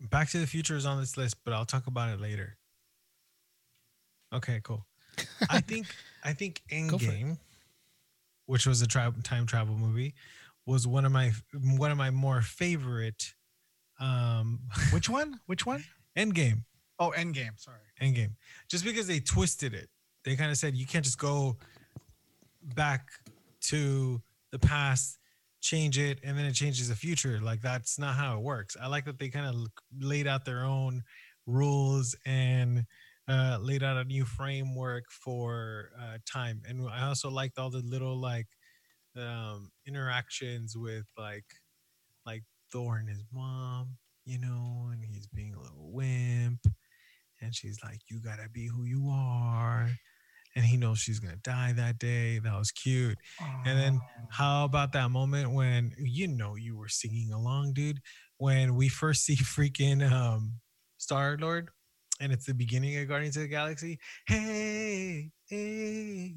Back 0.00 0.30
to 0.30 0.38
the 0.38 0.46
Future 0.46 0.76
is 0.76 0.86
on 0.86 0.98
this 0.98 1.16
list, 1.16 1.36
but 1.44 1.52
I'll 1.52 1.66
talk 1.66 1.86
about 1.86 2.08
it 2.10 2.20
later. 2.20 2.56
Okay, 4.32 4.60
cool. 4.62 4.86
I 5.50 5.60
think 5.60 5.86
I 6.24 6.32
think. 6.32 6.62
Endgame, 6.70 7.38
which 8.50 8.66
was 8.66 8.82
a 8.82 8.86
tra- 8.86 9.14
time 9.22 9.46
travel 9.46 9.76
movie, 9.76 10.12
was 10.66 10.84
one 10.84 11.04
of 11.04 11.12
my 11.12 11.30
one 11.76 11.92
of 11.92 11.96
my 11.96 12.10
more 12.10 12.42
favorite. 12.42 13.32
Um, 14.00 14.58
Which 14.92 15.08
one? 15.08 15.38
Which 15.46 15.64
one? 15.66 15.84
Endgame. 16.18 16.64
Oh, 16.98 17.12
Endgame. 17.16 17.56
Sorry. 17.56 17.78
Endgame. 18.02 18.32
Just 18.68 18.84
because 18.84 19.06
they 19.06 19.20
twisted 19.20 19.72
it. 19.72 19.88
They 20.24 20.34
kind 20.34 20.50
of 20.50 20.56
said 20.56 20.74
you 20.74 20.84
can't 20.84 21.04
just 21.04 21.18
go 21.18 21.58
back 22.74 23.08
to 23.62 24.20
the 24.50 24.58
past, 24.58 25.18
change 25.60 25.96
it, 25.96 26.18
and 26.24 26.36
then 26.36 26.44
it 26.44 26.54
changes 26.54 26.88
the 26.88 26.96
future. 26.96 27.38
Like 27.40 27.62
that's 27.62 28.00
not 28.00 28.16
how 28.16 28.36
it 28.36 28.42
works. 28.42 28.76
I 28.82 28.88
like 28.88 29.04
that 29.04 29.18
they 29.18 29.28
kind 29.28 29.46
of 29.46 29.54
laid 30.00 30.26
out 30.26 30.44
their 30.44 30.64
own 30.64 31.04
rules 31.46 32.16
and 32.26 32.84
uh, 33.30 33.58
laid 33.60 33.84
out 33.84 33.98
a 33.98 34.04
new 34.04 34.26
framework 34.26 35.04
for 35.10 35.90
uh, 36.00 36.18
time. 36.30 36.62
And 36.68 36.88
I 36.90 37.06
also 37.06 37.30
liked 37.30 37.58
all 37.58 37.70
the 37.70 37.82
little 37.84 38.20
like 38.20 38.48
um, 39.16 39.70
interactions 39.86 40.76
with 40.76 41.06
like 41.18 41.46
like 42.26 42.42
Thor 42.72 42.98
and 42.98 43.08
his 43.08 43.24
mom, 43.32 43.96
you 44.24 44.38
know, 44.38 44.90
and 44.92 45.04
he's 45.04 45.26
being 45.28 45.54
a 45.54 45.60
little 45.60 45.90
wimp 45.92 46.60
and 47.40 47.54
she's 47.54 47.78
like, 47.84 48.00
"You 48.10 48.20
gotta 48.20 48.48
be 48.50 48.66
who 48.66 48.84
you 48.84 49.08
are," 49.10 49.90
and 50.56 50.64
he 50.64 50.76
knows 50.76 50.98
she's 50.98 51.20
gonna 51.20 51.36
die 51.36 51.72
that 51.74 51.98
day. 51.98 52.38
That 52.40 52.58
was 52.58 52.70
cute. 52.72 53.18
And 53.64 53.78
then 53.78 54.02
how 54.28 54.64
about 54.64 54.92
that 54.92 55.10
moment 55.10 55.52
when 55.52 55.92
you 55.98 56.28
know 56.28 56.56
you 56.56 56.76
were 56.76 56.88
singing 56.88 57.32
along, 57.32 57.74
dude? 57.74 58.00
When 58.38 58.74
we 58.76 58.88
first 58.88 59.24
see 59.24 59.36
freaking 59.36 60.08
um, 60.10 60.54
Star 60.98 61.36
Lord, 61.40 61.70
and 62.20 62.32
it's 62.32 62.46
the 62.46 62.54
beginning 62.54 62.96
of 62.98 63.08
Guardians 63.08 63.36
of 63.36 63.42
the 63.42 63.48
Galaxy. 63.48 63.98
Hey, 64.26 65.30
hey, 65.48 66.34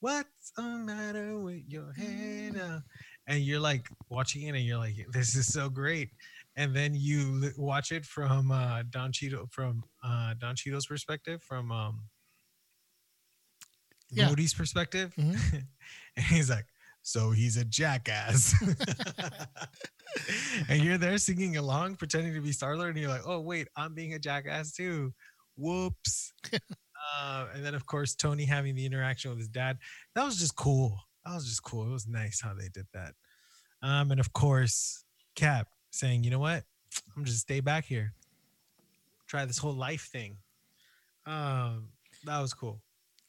what's 0.00 0.52
the 0.56 0.62
matter 0.62 1.38
with 1.38 1.62
your 1.66 1.92
head? 1.92 2.54
now?" 2.54 2.82
And 3.26 3.40
you're 3.40 3.60
like 3.60 3.88
watching 4.10 4.42
it, 4.42 4.54
and 4.54 4.64
you're 4.64 4.78
like, 4.78 4.94
"This 5.12 5.34
is 5.36 5.46
so 5.52 5.68
great." 5.68 6.10
and 6.56 6.72
then 6.76 6.94
you 6.94 7.50
watch 7.56 7.90
it 7.90 8.04
from 8.04 8.52
uh, 8.52 8.84
Don 8.90 9.10
Cheadle 9.10 9.48
from 9.50 9.82
uh, 10.04 10.34
Don 10.38 10.54
Cheadle's 10.54 10.86
perspective, 10.86 11.42
from 11.42 11.72
um, 11.72 12.04
Yeah. 14.10 14.28
Rhodey's 14.28 14.54
perspective, 14.54 15.14
Mhm. 15.16 15.36
and 16.16 16.24
he's 16.26 16.48
like, 16.50 16.66
"So 17.02 17.32
he's 17.32 17.56
a 17.56 17.64
jackass," 17.64 18.54
and 20.68 20.82
you're 20.82 20.98
there 20.98 21.18
singing 21.18 21.56
along, 21.56 21.96
pretending 21.96 22.34
to 22.34 22.40
be 22.40 22.52
Star 22.52 22.76
Lord, 22.76 22.90
and 22.90 22.98
you're 22.98 23.10
like, 23.10 23.26
"Oh 23.26 23.40
wait, 23.40 23.68
I'm 23.76 23.94
being 23.94 24.14
a 24.14 24.18
jackass 24.18 24.72
too." 24.72 25.12
Whoops. 25.56 26.32
uh, 26.52 27.46
and 27.54 27.64
then 27.64 27.74
of 27.74 27.86
course 27.86 28.14
Tony 28.14 28.44
having 28.44 28.74
the 28.74 28.86
interaction 28.86 29.30
with 29.30 29.38
his 29.38 29.48
dad. 29.48 29.78
That 30.14 30.24
was 30.24 30.38
just 30.38 30.56
cool. 30.56 30.98
That 31.24 31.34
was 31.34 31.46
just 31.46 31.62
cool. 31.62 31.86
It 31.86 31.92
was 31.92 32.06
nice 32.06 32.40
how 32.40 32.54
they 32.54 32.68
did 32.68 32.86
that. 32.92 33.14
Um, 33.82 34.10
and 34.10 34.20
of 34.20 34.32
course, 34.32 35.04
Cap 35.34 35.68
saying, 35.90 36.24
you 36.24 36.30
know 36.30 36.38
what? 36.38 36.64
I'm 37.16 37.24
just 37.24 37.40
stay 37.40 37.60
back 37.60 37.84
here. 37.84 38.14
Try 39.26 39.44
this 39.44 39.58
whole 39.58 39.74
life 39.74 40.08
thing. 40.12 40.36
Um, 41.26 41.88
that 42.24 42.40
was 42.40 42.54
cool. 42.54 42.80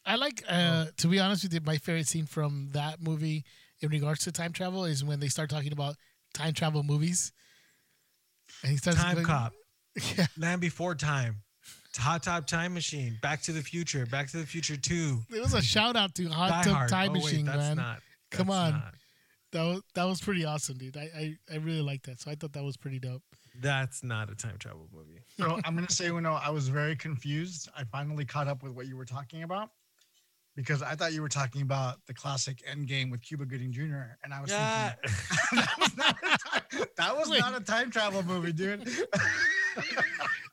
I 0.06 0.16
like, 0.16 0.44
uh, 0.48 0.86
to 0.98 1.08
be 1.08 1.20
honest 1.20 1.44
with 1.44 1.54
you, 1.54 1.62
my 1.66 1.78
favorite 1.78 2.08
scene 2.08 2.26
from 2.26 2.70
that 2.74 3.02
movie 3.02 3.44
in 3.82 3.90
regards 3.90 4.24
to 4.26 4.32
time 4.32 4.54
travel 4.54 4.86
is 4.86 5.04
when 5.04 5.20
they 5.20 5.28
start 5.28 5.50
talking 5.50 5.74
about 5.74 5.96
time 6.36 6.54
travel 6.54 6.84
movies. 6.84 7.32
And 8.62 8.72
he 8.72 8.78
starts 8.78 9.00
Time 9.00 9.16
going- 9.16 9.26
Cop, 9.26 9.54
Yeah. 10.18 10.28
Land 10.38 10.62
Before 10.62 10.94
Time, 10.96 11.42
Hot 11.98 12.24
Tub 12.24 12.46
Time 12.46 12.74
Machine, 12.74 13.18
Back 13.22 13.42
to 13.44 13.52
the 13.52 13.62
Future, 13.62 14.06
Back 14.06 14.30
to 14.32 14.38
the 14.38 14.46
Future 14.46 14.78
Two, 14.78 15.22
It 15.34 15.42
was 15.42 15.54
a 15.54 15.62
shout 15.62 15.96
out 15.96 16.14
to 16.16 16.28
Hot 16.30 16.50
Die 16.50 16.64
Tub 16.64 16.74
Hard. 16.74 16.90
Time 16.90 17.10
Oh, 17.10 17.14
wait, 17.14 17.24
Machine, 17.24 17.46
that's 17.46 17.58
man. 17.58 17.78
Not, 17.78 18.00
Come 18.32 18.50
on. 18.50 18.72
not- 18.74 18.94
That 19.52 19.64
was 19.64 19.82
that 19.96 20.04
was 20.04 20.22
pretty 20.22 20.46
awesome, 20.46 20.78
dude. 20.78 20.98
I, 20.98 21.10
I, 21.18 21.38
I 21.54 21.58
really 21.58 21.82
like 21.82 22.04
that. 22.04 22.20
So 22.20 22.30
I 22.30 22.36
thought 22.36 22.54
that 22.54 22.64
was 22.64 22.76
pretty 22.78 23.00
dope. 23.00 23.24
that's 23.62 24.04
not 24.04 24.30
a 24.30 24.36
time 24.36 24.58
travel 24.60 24.88
movie. 24.94 25.22
So 25.40 25.60
I'm 25.64 25.76
gonna 25.76 25.90
say, 25.90 26.06
you 26.08 26.20
know, 26.22 26.34
I 26.34 26.50
was 26.50 26.68
very 26.68 26.96
confused. 26.96 27.70
I 27.78 27.84
finally 27.86 28.26
caught 28.26 28.48
up 28.50 28.62
with 28.64 28.74
what 28.74 28.86
you 28.88 28.98
were 28.98 29.06
talking 29.06 29.44
about. 29.44 29.70
because 30.58 30.82
I 30.82 30.96
thought 30.96 31.12
you 31.14 31.22
were 31.22 31.30
talking 31.30 31.62
about 31.62 31.98
the 32.08 32.14
classic 32.14 32.62
Endgame 32.70 33.12
with 33.12 33.22
Cuba 33.22 33.46
Gooding 33.46 33.72
Jr. 33.74 34.18
and 34.24 34.34
I 34.34 34.42
was 34.42 34.50
Yeah. 34.52 34.94
thinking 35.06 35.16
that 35.66 35.80
was 35.80 35.98
not 35.98 36.18
a 36.18 36.22
time, 36.22 36.25
that 37.06 37.18
was 37.18 37.30
Wait. 37.30 37.40
not 37.40 37.56
a 37.56 37.64
time 37.64 37.90
travel 37.92 38.24
movie, 38.24 38.52
dude. 38.54 38.88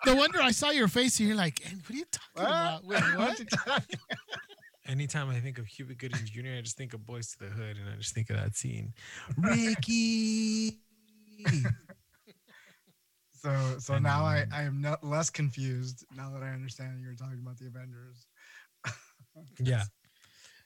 No 0.05 0.17
wonder 0.17 0.43
I 0.43 0.51
saw 0.51 0.71
your 0.71 0.88
face 0.88 1.21
and 1.21 1.29
you're 1.29 1.37
like, 1.38 1.61
"Eh, 1.65 1.71
what 1.87 1.91
are 1.91 1.97
you 1.97 2.05
talking 2.11 2.43
about? 2.43 2.85
Wait, 2.85 3.01
What 3.17 3.19
what? 3.19 3.38
you 3.38 3.45
talking- 3.45 4.01
Anytime 4.87 5.31
I 5.31 5.38
think 5.38 5.59
of 5.59 5.69
Cuba 5.69 5.95
Gooding 5.95 6.25
Jr., 6.25 6.55
I 6.59 6.61
just 6.61 6.77
think 6.77 6.93
of 6.93 7.07
Boys 7.07 7.31
to 7.33 7.38
the 7.38 7.51
Hood, 7.51 7.77
and 7.77 7.88
I 7.88 7.95
just 7.99 8.12
think 8.12 8.31
of 8.31 8.37
that 8.37 8.57
scene. 8.57 8.93
Ricky. 9.38 10.81
So 13.35 13.77
so 13.79 13.95
And, 13.95 14.03
now 14.03 14.25
I 14.25 14.43
um, 14.43 14.49
I 14.53 14.62
am 14.62 14.81
not 14.81 15.03
less 15.05 15.31
confused 15.31 16.05
now 16.17 16.31
that 16.31 16.43
I 16.43 16.51
understand 16.51 17.01
you 17.01 17.07
were 17.09 17.15
talking 17.15 17.38
about 17.41 17.59
the 17.59 17.67
Avengers. 17.69 18.27
yeah. 19.61 19.85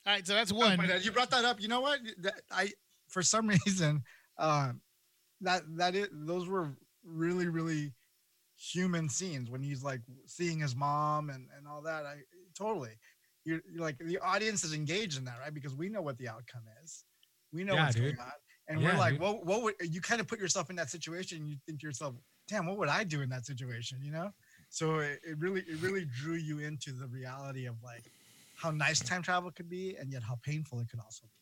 All 0.06 0.12
right, 0.14 0.26
so 0.26 0.32
that's 0.34 0.52
one. 0.52 0.76
but, 0.78 0.90
uh, 0.90 0.94
you 0.94 1.10
brought 1.10 1.30
that 1.30 1.44
up. 1.44 1.60
You 1.60 1.68
know 1.68 1.80
what? 1.80 2.00
That- 2.22 2.40
I 2.50 2.72
for 3.08 3.22
some 3.22 3.48
reason 3.48 4.02
um 4.38 4.80
that 5.40 5.62
that 5.76 5.94
is 5.94 6.08
those 6.12 6.48
were 6.48 6.76
really 7.04 7.46
really 7.48 7.92
human 8.56 9.08
scenes 9.08 9.50
when 9.50 9.62
he's 9.62 9.82
like 9.84 10.00
seeing 10.26 10.60
his 10.60 10.74
mom 10.74 11.30
and 11.30 11.48
and 11.56 11.66
all 11.68 11.82
that. 11.82 12.06
I 12.06 12.16
totally 12.56 12.92
you're, 13.44 13.60
you're 13.70 13.82
like 13.82 13.98
the 13.98 14.18
audience 14.18 14.64
is 14.64 14.74
engaged 14.74 15.18
in 15.18 15.24
that, 15.24 15.38
right? 15.40 15.54
Because 15.54 15.74
we 15.74 15.88
know 15.88 16.02
what 16.02 16.18
the 16.18 16.28
outcome 16.28 16.62
is. 16.82 17.04
We 17.52 17.64
know 17.64 17.74
Yeah, 17.74 17.84
what's 17.84 17.94
dude. 17.94 18.16
going 18.16 18.18
on. 18.20 18.32
And 18.68 18.82
Yeah, 18.82 18.92
we're 18.92 18.98
like, 18.98 19.12
dude. 19.12 19.20
what 19.20 19.46
what 19.46 19.62
would 19.62 19.74
you 19.80 20.00
kind 20.00 20.20
of 20.20 20.26
put 20.26 20.40
yourself 20.40 20.70
in 20.70 20.76
that 20.76 20.90
situation 20.90 21.38
and 21.38 21.48
you 21.48 21.56
think 21.66 21.80
to 21.80 21.86
yourself, 21.86 22.14
damn, 22.48 22.66
what 22.66 22.76
would 22.78 22.88
I 22.88 23.04
do 23.04 23.22
in 23.22 23.28
that 23.30 23.46
situation? 23.46 23.98
You 24.02 24.10
know? 24.12 24.30
So 24.68 24.98
it, 24.98 25.20
it 25.22 25.38
really 25.38 25.60
it 25.60 25.78
really 25.80 26.04
drew 26.04 26.34
you 26.34 26.58
into 26.58 26.92
the 26.92 27.06
reality 27.06 27.66
of 27.66 27.76
like 27.82 28.10
how 28.54 28.70
nice 28.70 29.00
time 29.00 29.22
travel 29.22 29.50
could 29.50 29.68
be 29.68 29.96
and 29.96 30.10
yet 30.10 30.22
how 30.22 30.38
painful 30.42 30.80
it 30.80 30.88
could 30.88 31.00
also 31.00 31.26
be. 31.26 31.35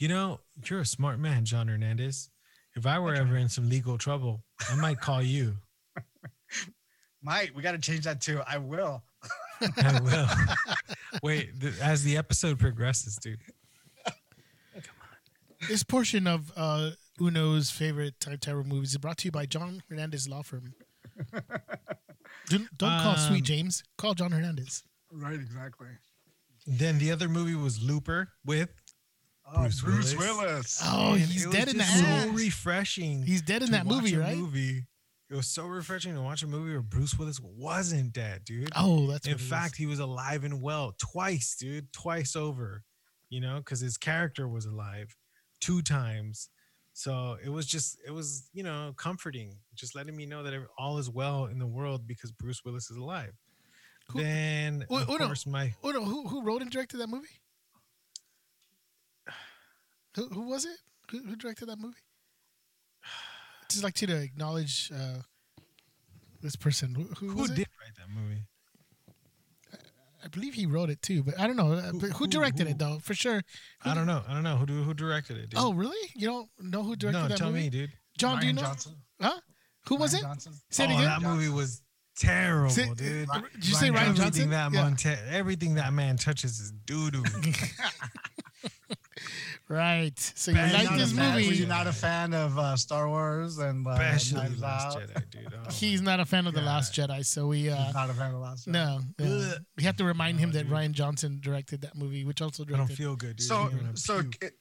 You 0.00 0.08
know, 0.08 0.40
you're 0.64 0.80
a 0.80 0.86
smart 0.86 1.18
man, 1.18 1.44
John 1.44 1.68
Hernandez. 1.68 2.30
If 2.74 2.86
I 2.86 2.98
were 2.98 3.14
ever 3.14 3.36
in 3.36 3.50
some 3.50 3.68
legal 3.68 3.98
trouble, 3.98 4.42
I 4.70 4.74
might 4.76 4.98
call 4.98 5.20
you. 5.22 5.58
Mike, 7.22 7.52
we 7.54 7.62
got 7.62 7.72
to 7.72 7.78
change 7.78 8.04
that 8.04 8.22
too. 8.22 8.40
I 8.46 8.56
will. 8.56 9.02
I 9.76 10.00
will. 10.00 10.26
Wait, 11.22 11.60
th- 11.60 11.78
as 11.82 12.02
the 12.02 12.16
episode 12.16 12.58
progresses, 12.58 13.16
dude. 13.16 13.40
Come 14.06 14.14
on. 15.02 15.68
This 15.68 15.82
portion 15.82 16.26
of 16.26 16.50
uh, 16.56 16.92
Uno's 17.20 17.70
favorite 17.70 18.18
time 18.20 18.38
terror 18.38 18.64
movies 18.64 18.92
is 18.92 18.96
brought 18.98 19.18
to 19.18 19.26
you 19.26 19.32
by 19.32 19.44
John 19.44 19.82
Hernandez 19.90 20.26
Law 20.30 20.40
Firm. 20.40 20.72
don't 22.48 22.78
don't 22.78 23.00
call 23.02 23.16
Sweet 23.16 23.40
Um, 23.40 23.44
James. 23.44 23.82
Call 23.98 24.14
John 24.14 24.32
Hernandez. 24.32 24.82
Right, 25.12 25.34
exactly. 25.34 25.88
Then 26.66 26.98
the 26.98 27.10
other 27.12 27.28
movie 27.28 27.54
was 27.54 27.82
Looper 27.82 28.28
with. 28.46 28.70
Oh, 29.52 29.60
Bruce 29.62 29.80
Bruce, 29.80 30.16
Willis. 30.16 30.36
Willis. 30.38 30.82
Oh, 30.84 31.12
And 31.12 31.20
he's 31.22 31.44
it 31.44 31.46
was 31.48 31.56
dead 31.56 31.68
in 31.68 31.76
just 31.78 32.02
that 32.02 32.20
So 32.22 32.26
movie. 32.30 32.44
refreshing. 32.44 33.22
He's 33.22 33.42
dead 33.42 33.62
in 33.62 33.72
that 33.72 33.86
movie, 33.86 34.16
right? 34.16 34.36
Movie. 34.36 34.86
It 35.28 35.34
was 35.36 35.46
so 35.46 35.66
refreshing 35.66 36.14
to 36.14 36.20
watch 36.22 36.42
a 36.42 36.46
movie 36.48 36.72
where 36.72 36.82
Bruce 36.82 37.16
Willis 37.18 37.40
wasn't 37.40 38.12
dead, 38.12 38.44
dude. 38.44 38.70
Oh, 38.76 39.06
that's 39.06 39.26
In 39.26 39.32
what 39.34 39.40
it 39.40 39.44
is. 39.44 39.48
fact, 39.48 39.76
he 39.76 39.86
was 39.86 39.98
alive 40.00 40.42
and 40.44 40.60
well 40.60 40.94
twice, 40.98 41.56
dude, 41.56 41.92
twice 41.92 42.34
over. 42.34 42.82
You 43.28 43.40
know, 43.40 43.58
because 43.58 43.78
his 43.80 43.96
character 43.96 44.48
was 44.48 44.64
alive 44.66 45.16
two 45.60 45.82
times. 45.82 46.48
So 46.92 47.36
it 47.44 47.48
was 47.48 47.64
just, 47.66 47.96
it 48.04 48.10
was, 48.10 48.48
you 48.52 48.64
know, 48.64 48.92
comforting, 48.96 49.54
just 49.76 49.94
letting 49.94 50.16
me 50.16 50.26
know 50.26 50.42
that 50.42 50.52
all 50.76 50.98
is 50.98 51.08
well 51.08 51.46
in 51.46 51.60
the 51.60 51.66
world 51.66 52.06
because 52.08 52.32
Bruce 52.32 52.64
Willis 52.64 52.90
is 52.90 52.96
alive. 52.96 53.32
Who- 54.10 54.20
then, 54.22 54.84
Wait, 54.90 55.02
of 55.02 55.18
course, 55.18 55.46
my 55.46 55.72
who 55.82 56.26
who 56.26 56.42
wrote 56.42 56.60
and 56.62 56.70
directed 56.72 56.96
that 56.98 57.08
movie? 57.08 57.39
Who 60.16 60.26
who 60.28 60.42
was 60.48 60.64
it? 60.64 60.76
Who, 61.10 61.18
who 61.24 61.36
directed 61.36 61.66
that 61.68 61.78
movie? 61.78 61.96
Just 63.70 63.84
like 63.84 64.00
you 64.00 64.06
to 64.08 64.16
acknowledge 64.20 64.90
uh, 64.94 65.18
this 66.42 66.56
person. 66.56 66.94
Who, 66.94 67.04
who, 67.14 67.28
who 67.34 67.40
was 67.42 67.50
did 67.50 67.60
it? 67.60 67.68
write 67.80 67.94
that 67.96 68.08
movie? 68.12 68.42
I 70.22 70.28
believe 70.28 70.52
he 70.54 70.66
wrote 70.66 70.90
it 70.90 71.00
too, 71.00 71.22
but 71.22 71.38
I 71.40 71.46
don't 71.46 71.56
know. 71.56 71.72
Uh, 71.72 71.80
Who- 71.92 71.98
who 72.00 72.08
who- 72.08 72.26
directed 72.26 72.66
who? 72.66 72.72
it 72.72 72.78
though? 72.78 72.98
For 73.02 73.14
sure. 73.14 73.42
Who 73.82 73.90
I 73.90 73.94
don't 73.94 74.06
know. 74.06 74.22
I 74.28 74.34
don't 74.34 74.42
know 74.42 74.56
who 74.56 74.66
do, 74.66 74.82
who 74.82 74.92
directed 74.92 75.38
it. 75.38 75.50
Dude. 75.50 75.58
Oh, 75.60 75.72
really? 75.72 76.10
You 76.14 76.26
don't 76.26 76.48
know 76.58 76.82
who 76.82 76.94
directed 76.94 77.22
no, 77.22 77.28
that 77.28 77.38
tell 77.38 77.48
movie? 77.50 77.62
me, 77.64 77.70
dude. 77.70 77.92
John, 78.18 78.38
do 78.38 78.46
you 78.46 78.52
Rian 78.52 78.56
know? 78.56 78.62
Johnson. 78.62 78.96
Huh? 79.20 79.40
Who 79.88 79.96
was 79.96 80.12
it? 80.12 80.20
Johnson. 80.20 80.52
Say 80.70 80.84
it 80.84 80.90
oh, 80.90 80.94
again. 80.98 81.04
that 81.04 81.22
movie 81.22 81.48
was 81.48 81.80
terrible, 82.18 82.68
Say- 82.70 82.92
dude. 82.92 83.28
Did 83.54 83.66
you 83.66 83.74
say 83.74 83.88
Rian 83.88 83.94
Rian 83.94 84.14
Johnson? 84.16 84.20
Everything 84.20 84.50
that 84.50 84.72
Yeah. 84.74 84.82
Monte- 84.82 85.08
everything 85.30 85.74
that 85.76 85.92
man 85.94 86.16
touches 86.18 86.60
is 86.60 86.72
doo 86.84 87.10
doo. 87.10 87.22
Right. 89.70 90.18
So 90.18 90.50
you 90.50 90.56
Bad 90.56 90.72
like 90.72 90.98
this 90.98 91.12
a 91.12 91.14
fan- 91.14 91.34
Were 91.36 91.40
movie? 91.42 91.56
you 91.56 91.66
not 91.66 91.86
a 91.86 91.92
fan 91.92 92.34
of 92.34 92.58
uh, 92.58 92.76
Star 92.76 93.08
Wars 93.08 93.58
and 93.58 93.86
uh, 93.86 93.90
Especially 93.90 94.56
Last 94.56 94.96
Out? 94.96 95.02
Jedi, 95.02 95.30
dude. 95.30 95.54
Oh, 95.66 95.70
He's 95.70 96.02
not 96.02 96.18
a 96.18 96.24
fan 96.26 96.48
of 96.48 96.54
the 96.54 96.60
Last 96.60 96.92
Jedi, 96.92 97.24
so 97.24 97.46
we 97.46 97.70
uh, 97.70 97.92
Not 97.92 98.10
a 98.10 98.14
fan 98.14 98.34
of 98.34 98.40
Last 98.40 98.66
Jedi. 98.66 98.72
no, 98.72 99.00
no. 99.20 99.54
We 99.76 99.84
have 99.84 99.96
to 99.98 100.04
remind 100.04 100.40
him 100.40 100.50
that 100.52 100.64
dude. 100.64 100.72
Rian 100.72 100.90
Johnson 100.90 101.38
directed 101.40 101.82
that 101.82 101.96
movie, 101.96 102.24
which 102.24 102.42
also 102.42 102.64
I 102.64 102.66
don't 102.66 102.76
directed. 102.78 102.96
feel 102.96 103.14
good, 103.14 103.36
dude. 103.36 103.46
So 103.46 103.70
so 103.94 104.22
it, 104.42 104.54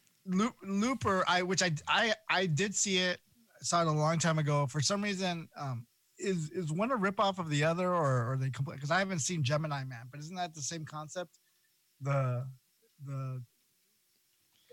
Looper, 0.63 1.23
I 1.27 1.41
which 1.41 1.63
I 1.63 1.71
I 1.87 2.13
I 2.29 2.45
did 2.45 2.75
see 2.75 2.97
it, 2.99 3.19
saw 3.61 3.81
it 3.81 3.87
a 3.87 3.91
long 3.91 4.19
time 4.19 4.37
ago. 4.37 4.67
For 4.67 4.79
some 4.79 5.01
reason, 5.01 5.49
um, 5.57 5.87
is 6.19 6.51
is 6.51 6.71
one 6.71 6.91
a 6.91 6.97
ripoff 6.97 7.39
of 7.39 7.49
the 7.49 7.63
other, 7.63 7.87
or 7.95 8.33
are 8.33 8.37
they 8.37 8.51
complete? 8.51 8.75
Because 8.75 8.91
I 8.91 8.99
haven't 8.99 9.19
seen 9.19 9.43
Gemini 9.43 9.83
Man, 9.85 10.07
but 10.11 10.19
isn't 10.19 10.35
that 10.35 10.53
the 10.53 10.61
same 10.61 10.85
concept? 10.85 11.39
The 12.01 12.45
the 13.07 13.41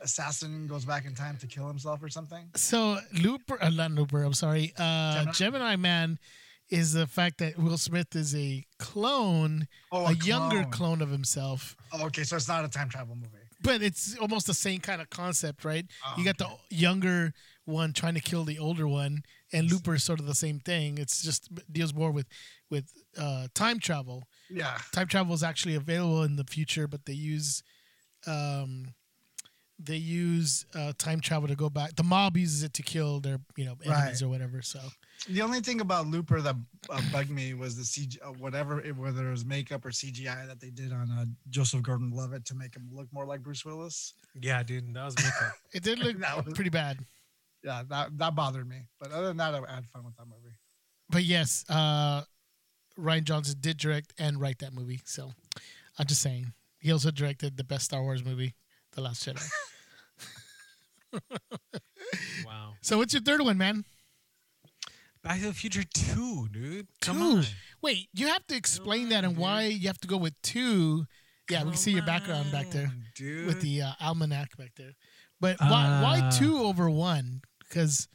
assassin 0.03 0.67
goes 0.67 0.85
back 0.85 1.05
in 1.07 1.15
time 1.15 1.37
to 1.39 1.47
kill 1.47 1.67
himself 1.69 2.03
or 2.03 2.09
something. 2.09 2.49
So 2.55 2.99
Looper, 3.23 3.63
uh, 3.63 3.71
not 3.71 3.93
Looper. 3.93 4.23
I'm 4.23 4.35
sorry. 4.35 4.73
Uh, 4.79 5.15
Gemini? 5.17 5.33
Gemini 5.33 5.77
Man 5.77 6.19
is 6.69 6.93
the 6.93 7.07
fact 7.07 7.39
that 7.39 7.59
Will 7.59 7.79
Smith 7.79 8.15
is 8.17 8.35
a 8.35 8.65
clone, 8.79 9.69
Oh, 9.93 10.07
a, 10.07 10.13
younger 10.15 10.65
clone 10.65 11.01
of 11.01 11.11
himself, 11.11 11.77
Oh, 11.93 12.07
okay, 12.07 12.25
so 12.25 12.37
it's 12.37 12.49
not 12.49 12.65
a 12.65 12.69
time 12.69 12.89
travel 12.89 13.15
movie. 13.15 13.29
but 13.63 13.83
it's 13.83 14.17
almost 14.19 14.47
the 14.47 14.55
same 14.55 14.81
kind 14.81 15.01
of 15.01 15.09
concept, 15.09 15.65
right? 15.65 15.87
Oh, 16.05 16.15
you 16.19 16.25
got 16.25 16.41
okay. 16.41 16.53
the 16.71 16.77
younger 16.77 17.33
one 17.65 17.93
trying 17.93 18.15
to 18.15 18.21
kill 18.21 18.45
the 18.45 18.59
older 18.59 18.87
one, 18.87 19.23
and 19.53 19.71
Looper 19.71 19.95
is 19.95 20.05
sort 20.05 20.21
of 20.21 20.27
the 20.27 20.35
same 20.35 20.61
thing. 20.61 20.99
It's 20.99 21.23
just 21.23 21.49
deals 21.73 21.95
more 21.95 22.11
with 22.11 22.27
with 22.71 22.93
uh, 23.17 23.47
time 23.55 23.79
travel. 23.81 24.25
Yeah. 24.51 24.79
time 24.93 25.07
travel 25.09 25.35
is 25.35 25.43
actually 25.43 25.75
available 25.77 26.23
in 26.25 26.37
the 26.37 26.45
future, 26.45 26.87
but 26.87 27.07
they 27.07 27.13
use 27.13 27.63
um, 28.27 28.95
they 29.79 29.97
use 29.97 30.65
uh, 30.75 30.93
time 30.97 31.21
travel 31.21 31.49
to 31.49 31.55
go 31.55 31.69
back. 31.69 31.95
The 31.97 32.03
mob 32.03 32.37
uses 32.37 32.63
it 32.63 32.73
to 32.75 32.83
kill 32.83 33.21
their 33.21 33.39
you 33.57 33.65
know 33.67 33.77
enemies 33.85 34.23
Right. 34.23 34.23
or 34.23 34.29
whatever. 34.29 34.63
So 34.63 34.81
The 35.29 35.43
only 35.43 35.61
thing 35.61 35.81
about 35.81 36.07
Looper 36.07 36.41
that 36.41 36.57
uh, 36.89 37.01
bugged 37.13 37.31
me 37.31 37.53
was 37.55 37.77
the 37.77 37.83
CG, 37.83 38.17
uh, 38.23 38.33
whatever, 38.39 38.81
it, 38.81 38.97
whether 38.97 39.29
it 39.29 39.31
was 39.31 39.45
makeup 39.45 39.85
or 39.85 39.91
CGI 39.91 40.47
that 40.47 40.61
they 40.61 40.71
did 40.71 40.93
on 40.93 41.11
uh, 41.11 41.25
Joseph 41.51 41.83
Gordon-Levitt 41.83 42.45
to 42.47 42.55
make 42.55 42.75
him 42.75 42.89
look 42.93 43.07
more 43.13 43.27
like 43.27 43.43
Bruce 43.43 43.65
Willis. 43.65 44.15
yeah, 44.41 44.63
dude, 44.63 44.95
that 44.95 45.05
was 45.05 45.17
makeup. 45.17 45.53
it 45.75 45.83
did 45.83 45.99
look 45.99 46.19
That 46.21 46.45
was- 46.45 46.55
pretty 46.55 46.71
bad. 46.71 46.99
Yeah, 47.63 47.83
that 47.89 48.17
that 48.19 48.35
bothered 48.37 48.69
me. 48.69 48.83
But 49.01 49.11
other 49.13 49.27
than 49.29 49.39
that, 49.39 49.53
I 49.55 49.75
had 49.75 49.87
fun 49.87 50.05
with 50.05 50.17
that 50.17 50.27
movie. 50.27 50.55
But 51.11 51.25
yes, 51.25 51.65
uh, 51.69 52.23
Rian 52.99 53.25
Johnson 53.25 53.57
did 53.61 53.77
direct 53.77 54.13
and 54.19 54.41
write 54.41 54.59
that 54.61 54.73
movie. 54.73 55.01
So 55.05 55.33
I'm 55.99 56.07
just 56.07 56.23
saying 56.23 56.53
he 56.79 56.93
also 56.93 57.11
directed 57.11 57.57
the 57.57 57.65
best 57.65 57.87
Star 57.87 58.03
Wars 58.03 58.25
movie, 58.25 58.55
The 58.97 59.03
Last 59.03 59.27
Jedi. 59.27 59.51
wow. 62.47 62.73
so 62.81 62.99
what's 62.99 63.13
your 63.13 63.23
third 63.23 63.41
one, 63.43 63.59
man? 63.59 63.85
Back 65.23 65.41
to 65.41 65.47
the 65.47 65.53
Future 65.55 65.83
2, 65.93 66.49
dude. 66.53 66.87
Come 67.01 67.19
Two. 67.19 67.23
on. 67.39 67.45
Wait, 67.83 68.09
you 68.15 68.29
have 68.29 68.47
to 68.47 68.57
explain 68.57 69.03
Come 69.03 69.09
that 69.11 69.19
on, 69.19 69.25
and 69.25 69.35
dude. 69.35 69.43
why 69.43 69.63
you 69.65 69.87
have 69.89 69.99
to 70.01 70.09
go 70.09 70.17
with 70.17 70.35
two. 70.43 71.05
Yeah, 71.51 71.63
we 71.65 71.71
can 71.71 71.77
see 71.79 71.93
your 71.93 72.05
background 72.05 72.51
back 72.51 72.71
there. 72.71 72.91
dude. 73.15 73.47
with 73.47 73.61
the 73.61 73.83
uh, 73.83 73.93
almanac 74.01 74.57
back 74.57 74.73
there. 74.77 74.93
But 75.41 75.59
why 75.61 76.01
why 76.03 76.21
Uh, 76.23 76.31
two 76.33 76.59
over 76.59 76.89
one? 76.91 77.43
Because 77.61 78.09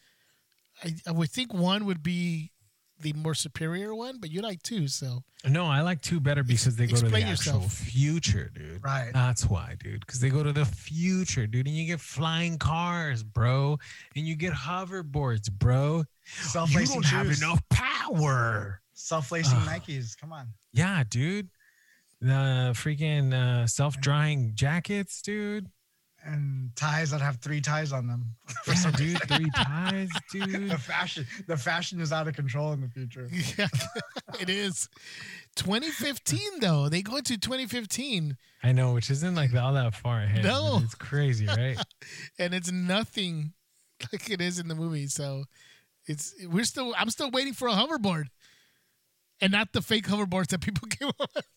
I, 0.83 0.95
I 1.07 1.11
would 1.11 1.29
think 1.29 1.53
one 1.53 1.85
would 1.85 2.01
be 2.03 2.51
the 3.01 3.13
more 3.13 3.33
superior 3.35 3.93
one, 3.95 4.17
but 4.19 4.31
you 4.31 4.41
like 4.41 4.61
two, 4.63 4.87
so 4.87 5.23
No, 5.45 5.65
I 5.65 5.81
like 5.81 6.01
two 6.01 6.19
better 6.19 6.43
because 6.43 6.75
they 6.75 6.85
go 6.87 6.95
to 6.95 7.01
the 7.01 7.07
explain 7.07 7.23
actual 7.27 7.53
yourself. 7.55 7.73
future, 7.73 8.51
dude. 8.53 8.83
Right. 8.83 9.11
That's 9.13 9.45
why, 9.45 9.75
dude. 9.83 10.01
Because 10.01 10.19
they 10.19 10.29
go 10.29 10.43
to 10.43 10.51
the 10.53 10.65
future, 10.65 11.47
dude, 11.47 11.67
and 11.67 11.75
you 11.75 11.85
get 11.87 11.99
flying 11.99 12.57
cars, 12.57 13.23
bro, 13.23 13.77
and 14.15 14.27
you 14.27 14.35
get 14.35 14.53
hoverboards, 14.53 15.51
bro. 15.51 15.97
You 15.97 16.03
Self-lacing 16.43 16.93
don't 17.01 17.05
have 17.05 17.27
shoes. 17.27 17.41
enough 17.41 17.61
power. 17.69 18.81
Self-lacing 18.93 19.57
Ugh. 19.57 19.67
Nikes. 19.67 20.17
Come 20.17 20.31
on. 20.33 20.47
Yeah, 20.73 21.03
dude. 21.09 21.49
The 22.21 22.71
freaking 22.75 23.33
uh, 23.33 23.65
self-drying 23.65 24.51
jackets, 24.53 25.21
dude. 25.23 25.67
And 26.23 26.69
ties 26.75 27.11
that 27.11 27.21
have 27.21 27.37
three 27.37 27.61
ties 27.61 27.91
on 27.91 28.07
them. 28.07 28.35
For 28.63 28.71
Yeah, 28.71 28.77
some 28.77 28.91
dude, 28.93 29.13
reason. 29.13 29.27
three 29.27 29.49
ties, 29.55 30.09
dude. 30.31 30.69
the 30.69 30.77
fashion, 30.77 31.25
the 31.47 31.57
fashion 31.57 31.99
is 31.99 32.11
out 32.13 32.27
of 32.27 32.35
control 32.35 32.73
in 32.73 32.81
the 32.81 32.87
future. 32.89 33.27
Yeah, 33.57 33.67
it 34.39 34.49
is. 34.49 34.87
2015 35.55 36.59
though. 36.59 36.89
They 36.89 37.01
go 37.01 37.17
into 37.17 37.37
2015 37.37 38.37
I 38.63 38.71
know, 38.71 38.93
which 38.93 39.09
isn't 39.09 39.35
like 39.35 39.55
all 39.55 39.73
that 39.73 39.95
far 39.95 40.21
ahead. 40.21 40.43
No. 40.43 40.79
it's 40.83 40.95
crazy, 40.95 41.47
right? 41.47 41.77
and 42.39 42.53
it's 42.53 42.71
nothing 42.71 43.53
like 44.11 44.29
it 44.29 44.39
is 44.41 44.59
in 44.59 44.67
the 44.67 44.75
movie. 44.75 45.07
So 45.07 45.45
it's 46.05 46.33
we're 46.47 46.63
still 46.65 46.93
I'm 46.97 47.09
still 47.09 47.31
waiting 47.31 47.53
for 47.53 47.67
a 47.67 47.73
hoverboard. 47.73 48.25
And 49.43 49.51
not 49.51 49.73
the 49.73 49.81
fake 49.81 50.05
hoverboards 50.07 50.47
that 50.49 50.61
people 50.61 50.87
came 50.87 51.09
up 51.19 51.29
with. 51.35 51.47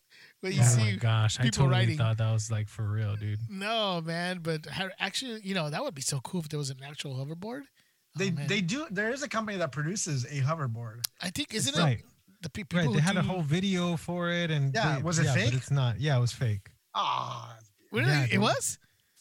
But 0.41 0.53
you 0.53 0.61
oh 0.61 0.65
see 0.65 0.81
my 0.81 0.91
gosh, 0.97 1.39
I 1.39 1.43
totally 1.45 1.69
riding. 1.69 1.97
thought 1.97 2.17
that 2.17 2.31
was 2.31 2.51
like 2.51 2.67
for 2.69 2.83
real, 2.83 3.15
dude. 3.15 3.39
No, 3.49 4.01
man, 4.01 4.39
but 4.43 4.67
actually, 4.99 5.41
you 5.43 5.55
know, 5.55 5.69
that 5.69 5.83
would 5.83 5.95
be 5.95 6.01
so 6.03 6.19
cool 6.19 6.41
if 6.41 6.49
there 6.49 6.59
was 6.59 6.69
an 6.69 6.77
actual 6.85 7.15
hoverboard. 7.15 7.61
Oh, 7.63 8.19
They 8.19 8.31
man. 8.31 8.47
they 8.47 8.61
do. 8.61 8.85
There 8.91 9.11
is 9.11 9.23
a 9.23 9.27
company 9.29 9.57
that 9.57 9.71
produces 9.71 10.23
a 10.25 10.41
hoverboard. 10.41 11.03
I 11.21 11.29
think 11.31 11.53
isn't 11.53 11.75
Right. 11.75 11.99
it 11.99 12.05
the 12.41 12.49
pe- 12.49 12.63
people 12.63 12.85
Right, 12.87 12.93
they 12.95 13.01
had 13.01 13.17
a 13.17 13.23
whole 13.23 13.41
video 13.41 13.97
for 13.97 14.29
it, 14.29 14.51
and 14.51 14.73
Yeah, 14.75 14.97
they- 14.97 15.01
was 15.01 15.17
it 15.19 15.25
yeah, 15.25 15.33
fake? 15.33 15.51
But 15.51 15.57
it's 15.57 15.71
not. 15.71 15.99
Yeah, 15.99 16.17
it 16.17 16.19
was 16.21 16.31
fake. 16.31 16.69
Ah, 16.93 17.57
Really? 17.91 18.07
Yeah, 18.09 18.23
it 18.25 18.31
dude. 18.31 18.41
was. 18.41 18.77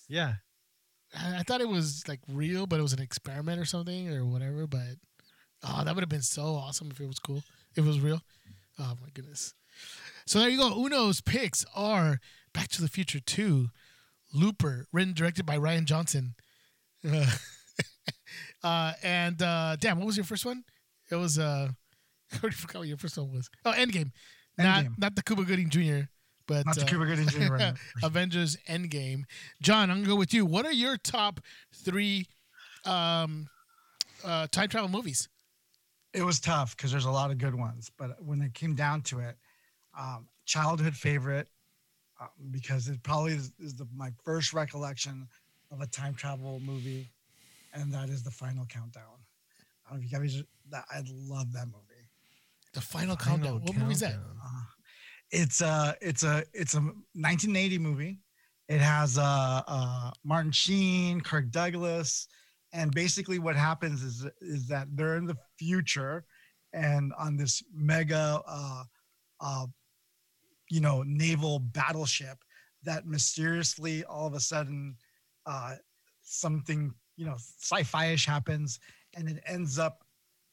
Yeah, 0.09 0.35
I 1.15 1.39
I 1.39 1.43
thought 1.45 1.61
it 1.63 1.69
was 1.69 2.07
like 2.07 2.21
real, 2.29 2.67
but 2.67 2.79
it 2.79 2.83
was 2.83 2.93
an 2.93 3.01
experiment 3.01 3.59
or 3.61 3.65
something 3.65 4.11
or 4.11 4.27
whatever. 4.27 4.67
But 4.67 4.97
oh, 5.63 5.85
that 5.85 5.95
would 5.95 6.03
have 6.03 6.09
been 6.11 6.23
so 6.23 6.55
awesome 6.57 6.91
if 6.91 7.01
it 7.01 7.07
was 7.07 7.19
cool. 7.19 7.43
If 7.77 7.79
it 7.79 7.85
was 7.85 8.01
real. 8.01 8.21
Oh 8.79 8.95
my 9.01 9.09
goodness. 9.15 9.55
So 10.27 10.39
there 10.39 10.49
you 10.49 10.59
go. 10.59 10.71
Uno's 10.85 11.21
picks 11.21 11.65
are 11.75 12.19
Back 12.53 12.69
to 12.69 12.81
the 12.81 12.89
Future 12.89 13.21
2, 13.21 13.69
Looper, 14.33 14.87
written 14.93 15.11
and 15.11 15.17
directed 15.17 15.45
by 15.45 15.59
Rian 15.59 15.85
Johnson. 15.85 16.35
Uh, 17.07 17.27
uh, 18.65 18.93
and 19.03 19.41
uh, 19.43 19.77
damn, 19.79 19.99
what 19.99 20.07
was 20.07 20.17
your 20.17 20.25
first 20.25 20.47
one? 20.47 20.65
It 21.11 21.17
was 21.17 21.39
uh, 21.39 21.69
I 22.33 22.37
already 22.39 22.57
forgot 22.57 22.79
what 22.81 22.89
your 22.89 22.97
first 22.97 23.19
one 23.19 23.33
was. 23.33 23.51
Oh, 23.65 23.73
Endgame. 23.73 24.13
Not 24.57 24.85
Endgame. 24.85 24.99
not 24.99 25.15
the 25.17 25.23
Cuba 25.23 25.45
Gooding 25.45 25.69
Jr., 25.69 26.07
but 26.47 26.65
not 26.65 26.77
the 26.77 26.83
uh, 26.83 26.87
Cuba 26.87 27.07
Gooding 27.07 27.29
Jr. 27.29 27.53
right. 27.53 27.75
Avengers 28.03 28.57
Endgame. 28.69 29.25
John, 29.61 29.91
I'm 29.91 29.99
gonna 29.99 30.09
go 30.09 30.17
with 30.17 30.33
you. 30.33 30.47
What 30.47 30.65
are 30.65 30.73
your 30.73 30.97
top 30.97 31.41
three 31.75 32.29
um, 32.87 33.49
uh, 34.25 34.47
time 34.51 34.69
travel 34.69 34.89
movies? 34.89 35.29
It 36.13 36.23
was 36.23 36.39
tough 36.41 36.77
because 36.77 36.93
there's 36.93 37.07
a 37.07 37.11
lot 37.11 37.31
of 37.31 37.39
good 37.39 37.55
ones, 37.55 37.91
but 37.99 38.23
when 38.25 38.41
it 38.41 38.55
came 38.55 38.75
down 38.75 39.03
to 39.03 39.19
it, 39.19 39.37
um, 39.99 40.29
childhood 40.45 40.95
favorite 40.95 41.49
um, 42.21 42.29
because 42.51 42.89
it 42.89 43.03
probably 43.03 43.33
is, 43.33 43.53
is 43.59 43.75
the, 43.75 43.87
my 43.95 44.11
first 44.25 44.53
recollection 44.53 45.27
of 45.71 45.81
a 45.81 45.87
time 45.87 46.15
travel 46.15 46.61
movie, 46.61 47.11
and 47.73 47.93
that 47.93 48.09
is 48.09 48.23
the 48.23 48.31
Final 48.31 48.67
Countdown. 48.67 49.03
I 49.87 49.91
don't 49.91 50.01
know 50.01 50.05
if 50.05 50.13
you 50.13 50.19
guys 50.19 50.43
that 50.71 50.85
I 50.91 51.03
love 51.29 51.53
that 51.53 51.67
movie. 51.67 52.09
The 52.73 52.81
Final, 52.81 53.17
Final 53.17 53.39
Countdown. 53.39 53.63
What 53.63 53.77
movie 53.77 53.93
is 53.93 54.01
that? 54.01 54.15
Uh, 54.15 54.63
it's 55.31 55.61
a 55.61 55.97
it's 56.01 56.23
a 56.23 56.45
it's 56.53 56.75
a 56.75 56.81
1980 56.81 57.79
movie. 57.79 58.21
It 58.69 58.81
has 58.81 59.19
uh, 59.19 59.63
uh, 59.67 60.11
Martin 60.25 60.53
Sheen, 60.53 61.21
Kirk 61.21 61.51
Douglas, 61.51 62.29
and 62.73 62.93
basically 62.93 63.39
what 63.39 63.57
happens 63.57 64.03
is 64.03 64.27
is 64.41 64.69
that 64.69 64.89
they're 64.93 65.17
in 65.17 65.27
the 65.27 65.37
future, 65.59 66.25
and 66.73 67.13
on 67.19 67.37
this 67.37 67.63
mega, 67.73 68.41
uh, 68.47 68.85
uh, 69.41 69.67
you 70.71 70.81
know, 70.81 71.03
naval 71.07 71.59
battleship 71.59 72.39
that 72.83 73.07
mysteriously 73.07 74.05
all 74.05 74.27
of 74.27 74.35
a 74.35 74.41
sudden 74.41 74.97
uh, 75.47 75.75
something 76.23 76.93
you 77.17 77.27
know 77.27 77.37
sci-fi-ish 77.37 78.27
happens, 78.27 78.81
and 79.17 79.29
it 79.29 79.43
ends 79.47 79.79
up 79.79 80.05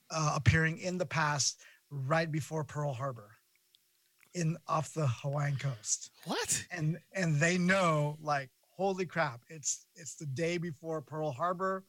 uh, 0.10 0.34
appearing 0.36 0.78
in 0.80 0.97
the 0.97 1.06
past 1.06 1.62
right 1.89 2.32
before 2.32 2.63
Pearl 2.63 2.93
Harbor 2.93 3.32
in 4.34 4.58
off 4.67 4.93
the 4.93 5.08
Hawaiian 5.08 5.58
coast. 5.58 6.12
What? 6.26 6.63
And 6.71 6.97
and 7.13 7.36
they 7.38 7.58
know 7.58 8.17
like 8.21 8.50
holy 8.76 9.06
crap, 9.06 9.41
it's 9.50 9.86
it's 9.95 10.15
the 10.15 10.26
day 10.26 10.58
before 10.58 11.02
Pearl 11.02 11.32
Harbor. 11.32 11.84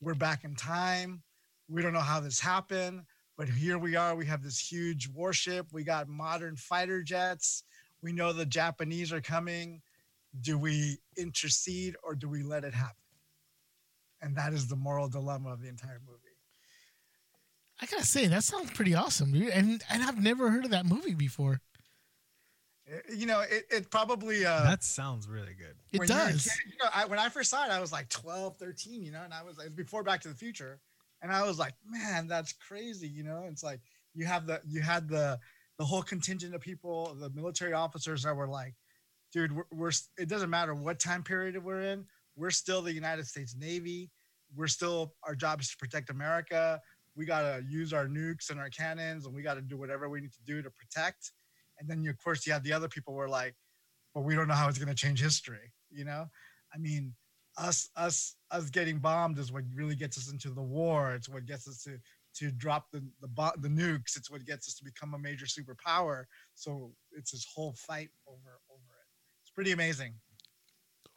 We're 0.00 0.14
back 0.14 0.44
in 0.44 0.54
time. 0.56 1.22
We 1.68 1.82
don't 1.82 1.92
know 1.92 2.00
how 2.00 2.20
this 2.20 2.40
happened, 2.40 3.02
but 3.36 3.48
here 3.48 3.78
we 3.78 3.96
are. 3.96 4.14
We 4.14 4.26
have 4.26 4.42
this 4.42 4.58
huge 4.58 5.08
warship. 5.08 5.66
We 5.72 5.84
got 5.84 6.08
modern 6.08 6.56
fighter 6.56 7.02
jets. 7.02 7.64
We 8.02 8.12
know 8.12 8.32
the 8.32 8.46
Japanese 8.46 9.12
are 9.12 9.20
coming. 9.20 9.80
Do 10.40 10.58
we 10.58 10.98
intercede 11.16 11.96
or 12.02 12.14
do 12.14 12.28
we 12.28 12.42
let 12.42 12.64
it 12.64 12.74
happen? 12.74 12.96
And 14.20 14.36
that 14.36 14.52
is 14.52 14.68
the 14.68 14.76
moral 14.76 15.08
dilemma 15.08 15.50
of 15.50 15.60
the 15.60 15.68
entire 15.68 16.00
movie. 16.06 16.18
I 17.80 17.86
gotta 17.86 18.04
say 18.04 18.28
that 18.28 18.44
sounds 18.44 18.70
pretty 18.70 18.94
awesome, 18.94 19.32
dude. 19.32 19.48
And 19.48 19.82
and 19.90 20.02
I've 20.04 20.22
never 20.22 20.50
heard 20.50 20.64
of 20.64 20.70
that 20.70 20.86
movie 20.86 21.14
before. 21.14 21.60
Eh, 22.88 22.98
You 23.16 23.26
know, 23.26 23.40
it, 23.40 23.64
it 23.70 23.90
probably 23.90 24.46
uh 24.46 24.62
that 24.62 24.84
sounds 24.84 25.26
really 25.28 25.54
good. 25.54 25.74
It 25.92 25.98
when 25.98 26.08
you're 26.08 26.16
a 26.18 26.32
does. 26.32 26.44
kid, 26.44 26.52
you 26.72 26.78
know, 26.82 26.90
I, 26.94 27.06
when 27.06 27.18
I 27.18 27.28
first 27.28 27.50
saw 27.50 27.64
it, 27.64 27.70
I 27.72 27.80
was 27.80 27.90
like 27.90 28.08
12, 28.08 28.56
13, 28.56 29.02
you 29.02 29.10
know, 29.10 29.22
and 29.24 29.34
I 29.34 29.42
was, 29.42 29.58
it 29.58 29.64
was 29.64 29.72
before 29.72 30.04
Back 30.04 30.20
to 30.22 30.28
the 30.28 30.34
Future. 30.34 30.78
And 31.22 31.32
I 31.32 31.46
was 31.46 31.58
like, 31.58 31.74
man, 31.86 32.26
that's 32.26 32.52
crazy. 32.52 33.08
You 33.08 33.22
know, 33.22 33.44
it's 33.48 33.62
like 33.62 33.80
you 34.14 34.26
have 34.26 34.46
the, 34.46 34.60
you 34.66 34.80
had 34.80 35.08
the, 35.08 35.38
the 35.78 35.84
whole 35.84 36.02
contingent 36.02 36.54
of 36.54 36.60
people, 36.60 37.16
the 37.18 37.30
military 37.30 37.72
officers 37.72 38.22
that 38.24 38.36
were 38.36 38.48
like, 38.48 38.74
dude, 39.32 39.54
we're, 39.54 39.64
we're 39.72 39.92
it 40.18 40.28
doesn't 40.28 40.50
matter 40.50 40.74
what 40.74 40.98
time 40.98 41.22
period 41.22 41.62
we're 41.62 41.82
in. 41.82 42.04
We're 42.36 42.50
still 42.50 42.82
the 42.82 42.92
United 42.92 43.26
States 43.26 43.54
Navy. 43.58 44.10
We're 44.54 44.66
still, 44.66 45.14
our 45.24 45.34
job 45.34 45.60
is 45.60 45.70
to 45.70 45.76
protect 45.76 46.10
America. 46.10 46.80
We 47.14 47.24
got 47.24 47.42
to 47.42 47.62
use 47.68 47.92
our 47.92 48.06
nukes 48.06 48.50
and 48.50 48.58
our 48.58 48.68
cannons 48.68 49.26
and 49.26 49.34
we 49.34 49.42
got 49.42 49.54
to 49.54 49.62
do 49.62 49.76
whatever 49.76 50.08
we 50.08 50.20
need 50.20 50.32
to 50.32 50.42
do 50.46 50.62
to 50.62 50.70
protect. 50.70 51.32
And 51.78 51.88
then, 51.88 52.02
you, 52.02 52.10
of 52.10 52.22
course, 52.22 52.46
you 52.46 52.52
have 52.52 52.62
the 52.62 52.72
other 52.72 52.88
people 52.88 53.14
were 53.14 53.28
like, 53.28 53.54
but 54.14 54.22
we 54.22 54.34
don't 54.34 54.48
know 54.48 54.54
how 54.54 54.68
it's 54.68 54.78
going 54.78 54.88
to 54.88 54.94
change 54.94 55.20
history 55.20 55.72
you 55.92 56.04
know 56.04 56.26
i 56.74 56.78
mean 56.78 57.14
us 57.58 57.90
us 57.96 58.36
us 58.50 58.70
getting 58.70 58.98
bombed 58.98 59.38
is 59.38 59.52
what 59.52 59.64
really 59.74 59.94
gets 59.94 60.16
us 60.18 60.30
into 60.32 60.50
the 60.50 60.62
war 60.62 61.14
it's 61.14 61.28
what 61.28 61.44
gets 61.46 61.68
us 61.68 61.82
to 61.82 61.98
to 62.34 62.50
drop 62.52 62.86
the 62.92 63.00
the, 63.20 63.52
the 63.58 63.68
nukes 63.68 64.16
it's 64.16 64.30
what 64.30 64.44
gets 64.46 64.66
us 64.68 64.74
to 64.74 64.84
become 64.84 65.12
a 65.14 65.18
major 65.18 65.44
superpower 65.44 66.24
so 66.54 66.92
it's 67.16 67.32
this 67.32 67.46
whole 67.54 67.74
fight 67.76 68.08
over 68.26 68.58
over 68.70 68.92
it 69.00 69.08
it's 69.42 69.50
pretty 69.50 69.72
amazing 69.72 70.14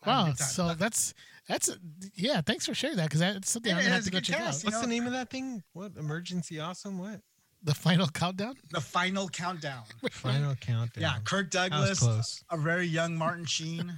I 0.04 0.10
had 0.10 0.26
a 0.26 0.30
Wow. 0.30 0.34
So 0.36 0.74
that's 0.76 1.14
that's 1.48 1.70
a, 1.70 1.78
yeah. 2.16 2.42
Thanks 2.42 2.66
for 2.66 2.76
sharing 2.76 2.98
that 2.98 3.06
because 3.06 3.22
that's 3.22 3.50
something 3.50 3.72
Yeah, 3.72 3.78
I'm 3.78 3.84
gonna 3.84 3.96
have 3.96 4.04
to 4.04 4.10
a 4.10 4.12
go 4.12 4.18
good 4.18 4.26
check 4.26 4.38
cast, 4.38 4.64
out. 4.64 4.66
What's 4.68 4.76
know- 4.78 4.82
the 4.82 4.88
name 4.88 5.06
of 5.08 5.14
that 5.14 5.30
thing? 5.32 5.64
What 5.74 5.94
emergency 5.98 6.60
awesome? 6.60 7.00
What 7.00 7.22
The 7.64 7.74
Final 7.74 8.08
Countdown. 8.10 8.56
the 8.72 8.82
final 8.82 9.28
countdown 9.30 9.84
final 10.12 10.54
countdown? 10.56 11.02
yeah 11.02 11.18
kirk 11.24 11.50
douglas 11.50 12.44
a 12.52 12.58
very 12.58 12.86
young 12.86 13.16
martin 13.18 13.46
sheen 13.46 13.94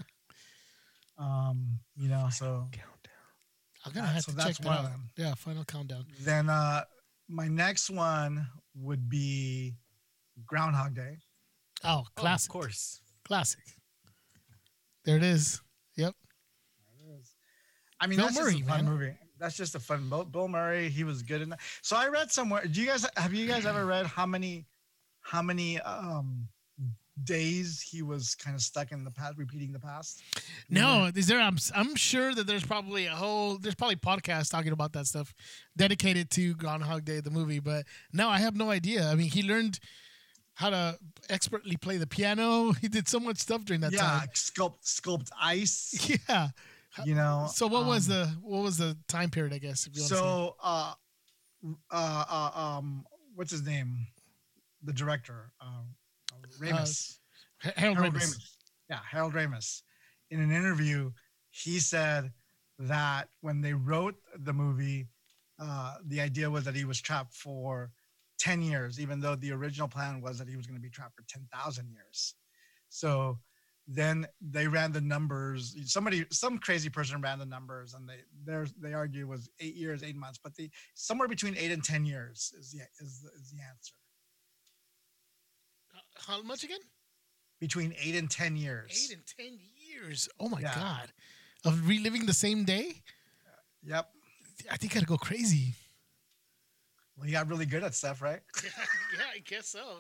um 1.18 1.80
you 1.96 2.08
know 2.10 2.28
so 2.32 2.68
I'm 3.86 3.92
gonna 3.94 4.08
That- 4.08 4.14
have 4.16 4.24
so 4.24 4.32
to 4.32 4.38
that's 4.38 4.58
check 4.58 4.64
that 4.64 4.68
one 4.68 4.78
of 4.80 4.86
out. 4.86 4.92
them. 4.92 5.10
Yeah, 5.18 5.34
Final 5.36 5.64
Countdown. 5.66 6.06
then 6.22 6.50
uh 6.50 6.84
my 7.30 7.48
next 7.48 7.90
one 7.90 8.48
would 8.76 9.10
be 9.10 9.76
groundhog 10.46 10.94
day 10.96 11.18
Oh, 11.84 12.06
classic, 12.16 12.50
of 12.50 12.54
course. 12.54 13.02
classic. 13.24 13.62
There 15.06 15.16
it 15.18 15.24
is. 15.24 15.62
Yep. 15.96 16.16
I 18.00 18.08
mean, 18.08 18.18
Bill 18.18 18.28
that's 18.28 18.38
Murray, 18.40 18.54
just 18.54 18.64
a 18.64 18.68
fun 18.68 18.86
man. 18.86 18.94
movie. 18.94 19.18
That's 19.40 19.56
just 19.58 19.76
a 19.76 19.80
fun. 19.80 20.10
Bill, 20.10 20.24
Bill 20.26 20.48
Murray, 20.48 20.90
he 20.90 21.04
was 21.04 21.22
good 21.24 21.42
in 21.42 21.50
that. 21.50 21.60
So 21.82 21.96
I 21.96 22.08
read 22.08 22.32
somewhere. 22.32 22.66
Do 22.66 22.80
you 22.82 22.88
guys 22.88 23.06
have 23.16 23.34
you 23.34 23.48
guys 23.48 23.66
ever 23.66 23.86
read 23.86 24.06
how 24.06 24.26
many, 24.26 24.66
how 25.22 25.42
many 25.42 25.80
um 25.82 26.48
days 27.24 27.82
he 27.82 28.02
was 28.02 28.36
kind 28.36 28.56
of 28.56 28.62
stuck 28.62 28.92
in 28.92 29.04
the 29.04 29.12
past, 29.12 29.38
repeating 29.38 29.72
the 29.72 29.80
past? 29.80 30.22
No, 30.70 31.10
is 31.16 31.28
there? 31.28 31.40
I'm 31.40 31.58
I'm 31.76 31.96
sure 31.96 32.34
that 32.36 32.48
there's 32.48 32.66
probably 32.66 33.06
a 33.06 33.16
whole 33.16 33.58
there's 33.58 33.76
probably 33.76 33.96
podcasts 33.96 34.50
talking 34.50 34.72
about 34.72 34.94
that 34.94 35.08
stuff 35.08 35.34
dedicated 35.76 36.30
to 36.32 36.56
Groundhog 36.56 37.06
Day 37.06 37.20
the 37.20 37.32
movie, 37.32 37.60
but 37.60 37.86
no, 38.14 38.30
I 38.30 38.40
have 38.40 38.56
no 38.56 38.70
idea. 38.70 39.08
I 39.10 39.16
mean, 39.16 39.30
he 39.30 39.44
learned 39.44 39.80
how 40.56 40.72
to 40.72 40.98
expertly 41.30 41.78
play 41.78 41.98
the 41.98 42.08
piano. 42.08 42.74
He 42.82 42.88
did 42.88 43.08
so 43.08 43.20
much 43.20 43.38
stuff 43.38 43.66
during 43.66 43.82
that 43.82 43.94
yeah, 43.94 44.02
time. 44.02 44.28
sculpt 44.34 44.84
sculpt 44.84 45.30
ice. 45.42 46.18
Yeah. 46.30 46.50
You 47.06 47.14
know. 47.14 47.48
So 47.54 47.68
what 47.68 47.86
was 47.86 48.10
um, 48.10 48.16
the 48.16 48.26
what 48.42 48.64
was 48.64 48.78
the 48.78 48.98
time 49.08 49.30
period? 49.30 49.54
I 49.54 49.60
guess. 49.60 49.86
If 49.86 49.96
you? 49.96 50.02
So 50.02 50.56
uh, 50.64 50.94
uh, 51.92 52.26
uh, 52.30 52.52
um, 52.56 53.06
what's 53.36 53.52
his 53.52 53.64
name? 53.64 54.08
The 54.84 54.94
director, 54.94 55.52
uh, 55.62 55.84
Ramis. 56.60 57.18
Ha- 57.62 57.72
Harold, 57.76 57.98
Harold 57.98 58.14
Ramis. 58.16 58.22
Ramis. 58.22 58.56
Yeah, 58.90 59.00
Harold 59.10 59.34
Ramis. 59.34 59.82
In 60.30 60.40
an 60.40 60.52
interview, 60.52 61.12
he 61.50 61.80
said 61.80 62.32
that 62.80 63.30
when 63.42 63.62
they 63.62 63.74
wrote 63.74 64.16
the 64.40 64.54
movie, 64.54 65.08
uh, 65.60 65.96
the 66.06 66.22
idea 66.22 66.50
was 66.50 66.64
that 66.66 66.76
he 66.76 66.86
was 66.86 67.02
trapped 67.02 67.34
for 67.34 67.92
10 68.40 68.62
years, 68.62 69.00
even 69.00 69.20
though 69.20 69.36
the 69.36 69.52
original 69.52 69.88
plan 69.88 70.22
was 70.22 70.38
that 70.38 70.48
he 70.48 70.56
was 70.56 70.68
going 70.68 70.78
to 70.78 70.82
be 70.82 70.90
trapped 70.90 71.16
for 71.16 71.24
10,000 71.28 71.90
years. 71.90 72.36
So 72.90 73.40
then 73.88 74.28
they 74.42 74.68
ran 74.68 74.92
the 74.92 75.02
numbers. 75.02 75.76
Somebody, 75.86 76.26
some 76.32 76.58
crazy 76.58 76.90
person 76.90 77.22
ran 77.22 77.40
the 77.40 77.46
numbers, 77.46 77.94
and 77.94 78.08
they 78.08 78.20
there's 78.46 78.74
they 78.74 78.94
argue 78.94 79.22
it 79.24 79.30
was 79.30 79.50
eight 79.60 79.76
years, 79.76 80.04
eight 80.04 80.16
months, 80.16 80.40
but 80.42 80.54
the 80.56 80.70
somewhere 80.94 81.28
between 81.28 81.56
eight 81.58 81.72
and 81.72 81.84
ten 81.84 82.06
years 82.06 82.54
is 82.60 82.72
the 82.72 82.80
is 83.00 83.22
the, 83.22 83.30
is 83.40 83.50
the 83.52 83.62
answer. 83.62 83.96
How 86.26 86.42
much 86.42 86.64
again? 86.64 86.80
Between 87.60 87.94
eight 88.00 88.16
and 88.16 88.30
ten 88.30 88.56
years. 88.56 89.10
Eight 89.10 89.18
and 89.18 89.26
ten 89.38 89.60
years. 89.76 90.30
Oh 90.40 90.50
my 90.50 90.62
Yeah. 90.62 90.76
god, 90.76 91.12
of 91.66 91.88
reliving 91.88 92.26
the 92.26 92.34
same 92.34 92.64
day. 92.66 93.02
Yep. 93.84 94.10
I 94.72 94.78
think 94.78 94.96
I'd 94.98 95.08
go 95.08 95.18
crazy. 95.18 95.74
Well, 97.16 97.26
you 97.26 97.32
got 97.32 97.48
really 97.48 97.66
good 97.66 97.84
at 97.84 97.96
stuff, 97.96 98.22
right? 98.22 98.42
yeah, 98.64 99.24
I 99.34 99.40
guess 99.40 99.70
so. 99.70 100.00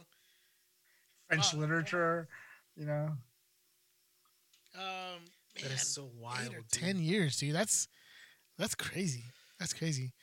French 1.28 1.54
Wow. 1.54 1.60
literature, 1.62 2.28
you 2.76 2.86
know. 2.86 3.18
Um, 4.76 5.20
That 5.56 5.64
man, 5.64 5.72
is 5.72 5.88
so 5.88 6.12
wild. 6.16 6.50
eight 6.52 6.56
or 6.58 6.64
ten 6.72 7.00
years, 7.00 7.38
dude. 7.38 7.56
That's 7.56 7.88
that's 8.58 8.76
crazy. 8.76 9.24
That's 9.60 9.74
crazy. 9.74 10.14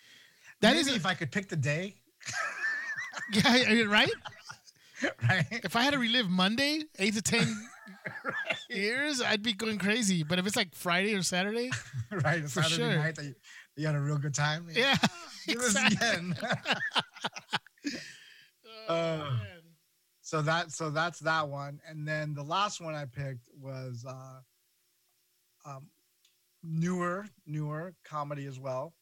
That 0.61 0.77
Maybe 0.77 0.91
is 0.91 0.97
if 0.97 1.07
I 1.07 1.15
could 1.15 1.33
pick 1.33 1.49
the 1.49 1.57
day, 1.57 1.97
yeah, 3.33 3.43
I 3.47 3.73
mean, 3.73 3.89
right. 3.89 4.09
right? 5.29 5.47
If 5.51 5.77
I 5.77 5.83
had 5.83 5.93
to 5.93 5.99
relive 5.99 6.29
Monday, 6.29 6.83
eight 6.99 7.15
to 7.15 7.23
ten 7.23 7.47
years, 8.71 9.21
I'd 9.21 9.43
be 9.43 9.53
going 9.53 9.79
crazy. 9.79 10.23
But 10.23 10.39
if 10.39 10.47
it's 10.47 10.57
like 10.57 10.75
Friday 10.75 11.15
or 11.15 11.23
Saturday, 11.23 11.71
right. 12.11 12.43
For 12.45 12.63
Saturday 12.63 12.75
sure. 12.77 12.97
night 12.97 13.17
that 13.17 13.25
you, 13.25 13.35
you 13.77 13.87
had 13.87 13.97
a 13.97 14.01
real 14.01 14.19
good 14.19 14.35
time. 14.35 14.67
yeah, 14.73 14.97
this 15.47 15.57
exactly. 15.57 15.97
again. 15.97 16.37
Oh, 18.89 18.95
Uh, 18.95 19.31
so 20.21 20.43
that 20.43 20.71
so 20.71 20.91
that's 20.91 21.19
that 21.21 21.49
one 21.49 21.79
and 21.89 22.07
then 22.09 22.35
the 22.35 22.43
last 22.43 22.81
one 22.81 22.95
i 22.95 23.05
picked 23.05 23.49
was 23.61 24.05
uh 24.09 24.41
um 25.67 25.87
newer 26.63 27.27
newer 27.47 27.95
comedy 28.05 28.47
as 28.47 28.59
well 28.59 28.95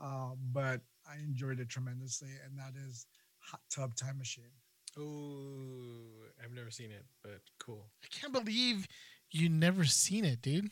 uh, 0.00 0.30
but 0.52 0.80
i 1.10 1.16
enjoyed 1.16 1.60
it 1.60 1.68
tremendously 1.68 2.30
and 2.44 2.58
that 2.58 2.72
is 2.88 3.06
hot 3.38 3.60
tub 3.74 3.94
time 3.94 4.16
machine 4.18 4.50
Ooh, 4.98 6.22
I've 6.42 6.52
never 6.52 6.70
seen 6.70 6.90
it, 6.90 7.04
but 7.22 7.40
cool. 7.58 7.86
I 8.04 8.06
can't 8.10 8.32
believe 8.32 8.86
you 9.30 9.48
never 9.48 9.84
seen 9.84 10.24
it, 10.24 10.42
dude. 10.42 10.68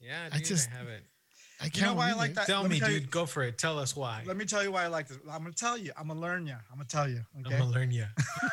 Yeah, 0.00 0.22
I 0.26 0.36
dude, 0.36 0.42
I, 0.42 0.44
just- 0.44 0.68
haven't. 0.70 1.04
I 1.60 1.64
can't 1.64 1.76
You 1.76 1.82
know 1.86 1.94
why 1.94 2.04
I 2.04 2.06
believe 2.10 2.18
like 2.18 2.30
it. 2.30 2.34
that? 2.36 2.46
Tell 2.46 2.62
let 2.62 2.70
me 2.70 2.76
me, 2.76 2.80
tell 2.80 2.88
dude. 2.88 3.02
you- 3.02 3.08
Go 3.08 3.26
for 3.26 3.42
it. 3.42 3.58
Tell 3.58 3.78
us 3.80 3.96
why. 3.96 4.22
let 4.26 4.36
me 4.36 4.44
tell 4.44 4.62
you 4.62 4.70
why 4.70 4.84
i 4.84 4.86
like 4.86 5.08
this 5.08 5.18
i'm 5.30 5.42
gonna 5.42 5.50
tell 5.52 5.76
you 5.76 5.90
i'm 5.98 6.06
gonna 6.06 6.20
learn 6.20 6.46
you 6.46 6.52
i'm 6.52 6.76
gonna 6.76 6.84
tell 6.84 7.08
you 7.08 7.20
okay 7.44 7.54
I'm 7.56 7.60
gonna 7.62 7.70
learn 7.72 7.90
you. 7.90 8.04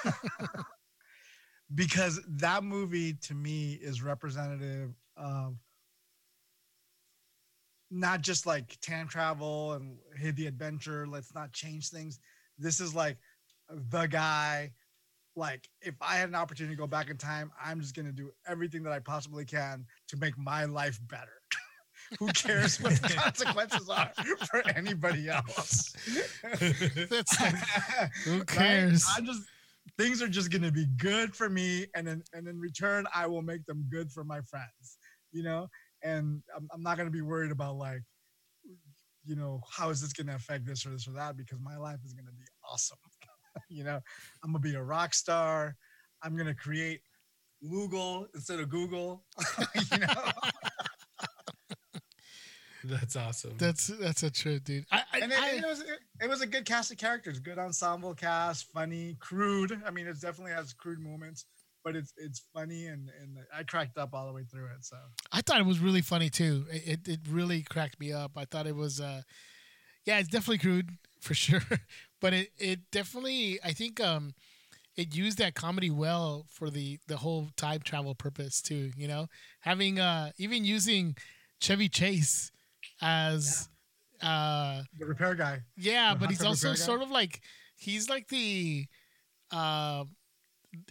because 1.76 2.20
that 2.28 2.64
movie 2.64 3.14
to 3.14 3.34
me 3.36 3.74
is 3.74 4.02
representative 4.02 4.92
of 5.18 5.56
not 7.92 8.22
just 8.22 8.46
like 8.46 8.76
time 8.82 9.08
travel 9.08 9.74
and 9.74 9.98
hey 10.18 10.32
the 10.32 10.48
adventure 10.48 11.06
let's 11.08 11.34
not 11.36 11.52
change 11.54 11.90
things 11.90 12.20
this 12.58 12.80
is 12.80 12.96
like 12.96 13.18
the 13.92 14.08
guy 14.08 14.72
like 15.36 15.68
if 15.82 15.96
i 16.02 16.16
had 16.16 16.30
an 16.30 16.36
opportunity 16.36 16.76
to 16.76 16.80
go 16.80 16.88
back 16.88 17.10
in 17.10 17.18
time 17.18 17.52
i'm 17.64 17.80
just 17.82 17.96
going 17.96 18.06
to 18.06 18.12
do 18.12 18.32
everything 18.48 18.84
that 18.84 18.94
i 18.94 19.00
possibly 19.00 19.46
can 19.46 19.86
to 20.08 20.18
make 20.18 20.38
my 20.38 20.66
life 20.66 21.00
better 21.10 21.42
who 22.20 22.32
cares 22.32 22.80
what 22.82 22.94
the 23.02 23.10
consequences 23.16 23.90
are 23.90 24.12
for 24.50 24.64
anybody 24.76 25.30
else 25.30 25.94
That's 27.10 27.40
like, 27.42 27.56
who 28.24 28.44
Right? 28.56 28.86
cares? 28.86 29.06
I'm 29.16 29.26
just 29.26 29.44
things 29.98 30.22
are 30.22 30.28
just 30.28 30.52
gonna 30.52 30.72
be 30.72 30.86
good 30.98 31.36
for 31.36 31.50
me, 31.50 31.88
and 31.96 32.08
then 32.08 32.24
and 32.34 32.48
in 32.48 32.60
return, 32.60 33.06
I 33.14 33.28
will 33.28 33.42
make 33.42 33.66
them 33.66 33.86
good 33.90 34.12
for 34.12 34.24
my 34.24 34.42
friends. 34.42 34.98
You 35.32 35.44
know, 35.44 35.68
and 36.04 36.42
I'm, 36.56 36.68
I'm 36.74 36.82
not 36.82 36.98
gonna 36.98 37.10
be 37.12 37.22
worried 37.22 37.52
about 37.52 37.76
like, 37.78 38.02
you 39.26 39.36
know, 39.36 39.62
how 39.70 39.90
is 39.90 40.02
this 40.02 40.14
gonna 40.14 40.36
affect 40.36 40.66
this 40.66 40.86
or 40.86 40.90
this 40.92 41.08
or 41.08 41.12
that 41.12 41.38
because 41.38 41.60
my 41.62 41.78
life 41.78 42.00
is 42.06 42.14
gonna 42.14 42.32
be 42.32 42.46
awesome. 42.70 42.98
you 43.70 43.84
know, 43.84 44.00
I'm 44.44 44.52
gonna 44.52 44.60
be 44.60 44.76
a 44.76 44.84
rock 44.84 45.14
star. 45.14 45.76
I'm 46.24 46.36
gonna 46.38 46.56
create 46.56 47.02
Google 47.70 48.28
instead 48.36 48.60
of 48.60 48.70
Google. 48.70 49.24
you 49.92 50.00
know, 50.00 50.08
That's 52.84 53.16
awesome. 53.16 53.56
That's 53.58 53.88
that's 53.88 54.22
a 54.22 54.30
trip, 54.30 54.64
dude. 54.64 54.86
I, 54.92 55.02
I, 55.12 55.20
and 55.22 55.32
it, 55.32 55.40
I- 55.40 55.56
it 55.56 55.66
was 55.66 55.80
it, 55.82 56.00
it 56.22 56.30
was 56.30 56.42
a 56.42 56.46
good 56.48 56.66
cast 56.66 56.92
of 56.92 56.98
characters, 56.98 57.40
good 57.40 57.58
ensemble 57.58 58.14
cast, 58.14 58.72
funny, 58.72 59.18
crude. 59.20 59.82
I 59.86 59.90
mean, 59.90 60.06
it 60.06 60.22
definitely 60.22 60.52
has 60.54 60.72
crude 60.74 61.00
moments, 61.00 61.46
but 61.84 61.96
it's 61.96 62.14
it's 62.18 62.44
funny 62.54 62.86
and 62.86 63.10
and 63.22 63.38
I 63.52 63.64
cracked 63.64 63.98
up 63.98 64.14
all 64.14 64.28
the 64.28 64.34
way 64.34 64.44
through 64.44 64.66
it. 64.68 64.86
So 64.86 64.98
I 65.32 65.42
thought 65.42 65.60
it 65.60 65.66
was 65.66 65.80
really 65.80 66.02
funny 66.04 66.30
too. 66.30 66.66
It, 66.72 66.88
it 67.06 67.08
it 67.08 67.20
really 67.28 67.64
cracked 67.64 68.00
me 68.00 68.14
up. 68.14 68.34
I 68.38 68.46
thought 68.46 68.68
it 68.68 68.76
was 68.76 69.02
uh 69.02 69.24
yeah, 70.06 70.20
it's 70.20 70.30
definitely 70.30 70.60
crude 70.60 70.92
for 71.22 71.34
sure. 71.34 71.62
But 72.26 72.34
it 72.34 72.50
it 72.58 72.80
definitely 72.92 73.60
I 73.64 73.72
think 73.72 74.02
um 74.02 74.34
it 74.96 75.16
used 75.16 75.38
that 75.38 75.54
comedy 75.54 75.92
well 75.92 76.46
for 76.50 76.72
the 76.72 76.98
the 77.08 77.18
whole 77.18 77.50
time 77.56 77.82
travel 77.82 78.16
purpose 78.16 78.62
too, 78.64 78.92
you 78.98 79.08
know? 79.08 79.28
Having 79.60 80.00
uh 80.00 80.32
even 80.38 80.66
using 80.66 81.16
Chevy 81.60 81.88
Chase 81.88 82.52
as 83.00 83.70
uh 84.24 84.82
the 84.98 85.06
repair 85.06 85.36
guy, 85.36 85.62
yeah, 85.78 86.14
The 86.14 86.20
but 86.22 86.30
he's 86.32 86.44
also 86.44 86.70
guy? 86.70 86.76
sort 86.76 87.02
of 87.04 87.12
like 87.12 87.42
he's 87.78 88.10
like 88.10 88.28
the 88.30 88.88
uh 89.52 90.06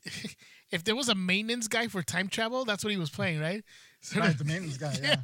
if 0.71 0.85
there 0.85 0.95
was 0.95 1.09
a 1.09 1.15
maintenance 1.17 1.67
guy 1.69 1.89
for 1.89 2.03
time 2.03 2.29
travel, 2.29 2.65
that's 2.65 2.85
what 2.85 2.93
he 2.93 2.97
was 2.99 3.11
playing, 3.11 3.41
right? 3.41 3.65
Sort 4.05 4.21
right? 4.25 4.31
of- 4.33 4.39
The 4.39 4.45
maintenance 4.45 4.77
guy. 4.79 4.95
Yeah. 5.03 5.17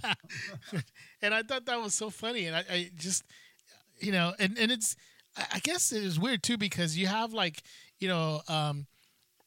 yeah. 0.72 0.80
and 1.22 1.34
I 1.34 1.42
thought 1.42 1.66
that 1.66 1.80
was 1.80 1.94
so 1.94 2.10
funny. 2.10 2.46
And 2.46 2.56
I, 2.56 2.64
I 2.70 2.90
just, 2.96 3.24
you 4.00 4.12
know, 4.12 4.32
and, 4.38 4.56
and 4.58 4.70
it's, 4.72 4.96
I 5.36 5.60
guess 5.60 5.92
it 5.92 6.02
is 6.02 6.18
weird 6.18 6.42
too 6.42 6.58
because 6.58 6.96
you 6.96 7.06
have 7.06 7.32
like, 7.32 7.62
you 7.98 8.08
know, 8.08 8.40
um, 8.48 8.86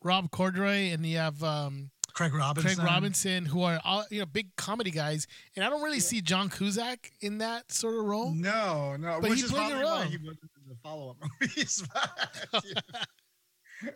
Rob 0.04 0.32
Corddry 0.32 0.94
and 0.94 1.06
you 1.06 1.18
have 1.18 1.44
um, 1.44 1.92
Craig 2.14 2.34
Robinson. 2.34 2.76
Craig 2.76 2.86
Robinson, 2.86 3.46
who 3.46 3.64
are 3.64 3.80
all, 3.84 4.06
you 4.10 4.20
know, 4.20 4.26
big 4.26 4.56
comedy 4.56 4.92
guys. 4.92 5.28
And 5.56 5.66
I 5.66 5.70
don't 5.70 5.82
really 5.82 6.00
see 6.00 6.22
John 6.22 6.50
Cusack 6.50 7.12
in 7.22 7.40
that 7.40 7.72
sort 7.72 7.96
of 7.96 8.06
role. 8.06 8.32
No, 8.34 8.96
no, 8.98 9.20
But 9.22 9.34
he 9.34 9.44
played 9.44 9.74
why 9.74 9.84
well. 9.84 10.02
he 10.04 10.18
wasn't 10.18 10.52
in 10.62 10.70
the 10.70 10.76
follow-up 10.84 11.18
movies. 11.42 11.84
but, 12.52 12.66
yeah. 13.84 13.92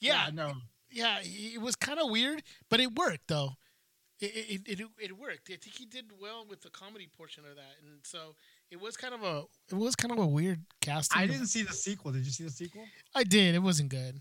Yeah. 0.00 0.30
no, 0.32 0.52
Yeah. 0.90 1.18
It 1.22 1.60
was 1.60 1.74
kind 1.74 1.98
of 1.98 2.10
weird, 2.10 2.42
but 2.68 2.80
it 2.80 2.94
worked 2.94 3.28
though. 3.28 3.52
It, 4.18 4.62
it, 4.66 4.80
it, 4.80 4.86
it 4.98 5.18
worked. 5.18 5.50
I 5.50 5.56
think 5.56 5.76
he 5.76 5.84
did 5.84 6.06
well 6.20 6.46
with 6.48 6.62
the 6.62 6.70
comedy 6.70 7.06
portion 7.06 7.44
of 7.44 7.56
that, 7.56 7.76
and 7.82 7.98
so 8.02 8.34
it 8.70 8.80
was 8.80 8.96
kind 8.96 9.14
of 9.14 9.22
a 9.22 9.44
it 9.70 9.74
was 9.76 9.94
kind 9.96 10.12
of 10.12 10.18
a 10.18 10.26
weird 10.26 10.60
casting. 10.80 11.20
I 11.22 11.26
didn't 11.26 11.46
see 11.46 11.62
the 11.62 11.72
sequel. 11.72 12.12
Did 12.12 12.24
you 12.24 12.32
see 12.32 12.44
the 12.44 12.50
sequel? 12.50 12.84
I 13.14 13.24
did. 13.24 13.54
It 13.54 13.60
wasn't 13.62 13.88
good. 13.90 14.20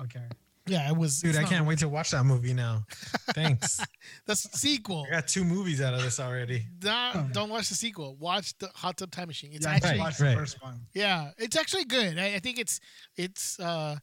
Okay. 0.00 0.24
Yeah, 0.68 0.88
it 0.90 0.96
was. 0.96 1.20
Dude, 1.20 1.36
I 1.36 1.44
can't 1.44 1.64
wait 1.64 1.78
to 1.78 1.88
watch 1.88 2.10
that 2.10 2.24
movie 2.24 2.52
now. 2.52 2.82
Thanks. 3.34 3.80
That's 4.26 4.42
the 4.42 4.58
sequel. 4.58 5.06
I 5.06 5.10
got 5.12 5.28
two 5.28 5.44
movies 5.44 5.80
out 5.80 5.94
of 5.94 6.02
this 6.02 6.18
already. 6.18 6.64
Not, 6.82 7.32
don't 7.32 7.48
watch 7.50 7.68
the 7.68 7.76
sequel. 7.76 8.16
Watch 8.16 8.58
the 8.58 8.68
Hot 8.74 8.96
Tub 8.96 9.12
Time 9.12 9.28
Machine. 9.28 9.52
It's 9.52 9.64
yeah, 9.64 9.72
I 9.72 9.74
actually 9.76 9.90
just 9.90 9.92
Right, 9.92 10.04
watched 10.04 10.20
right. 10.20 10.30
the 10.30 10.36
first 10.36 10.62
one. 10.62 10.80
yeah, 10.92 11.30
it's 11.38 11.56
actually 11.56 11.84
good. 11.84 12.18
I, 12.18 12.34
I 12.34 12.38
think 12.40 12.58
it's 12.58 12.80
it's 13.16 13.60
uh 13.60 13.96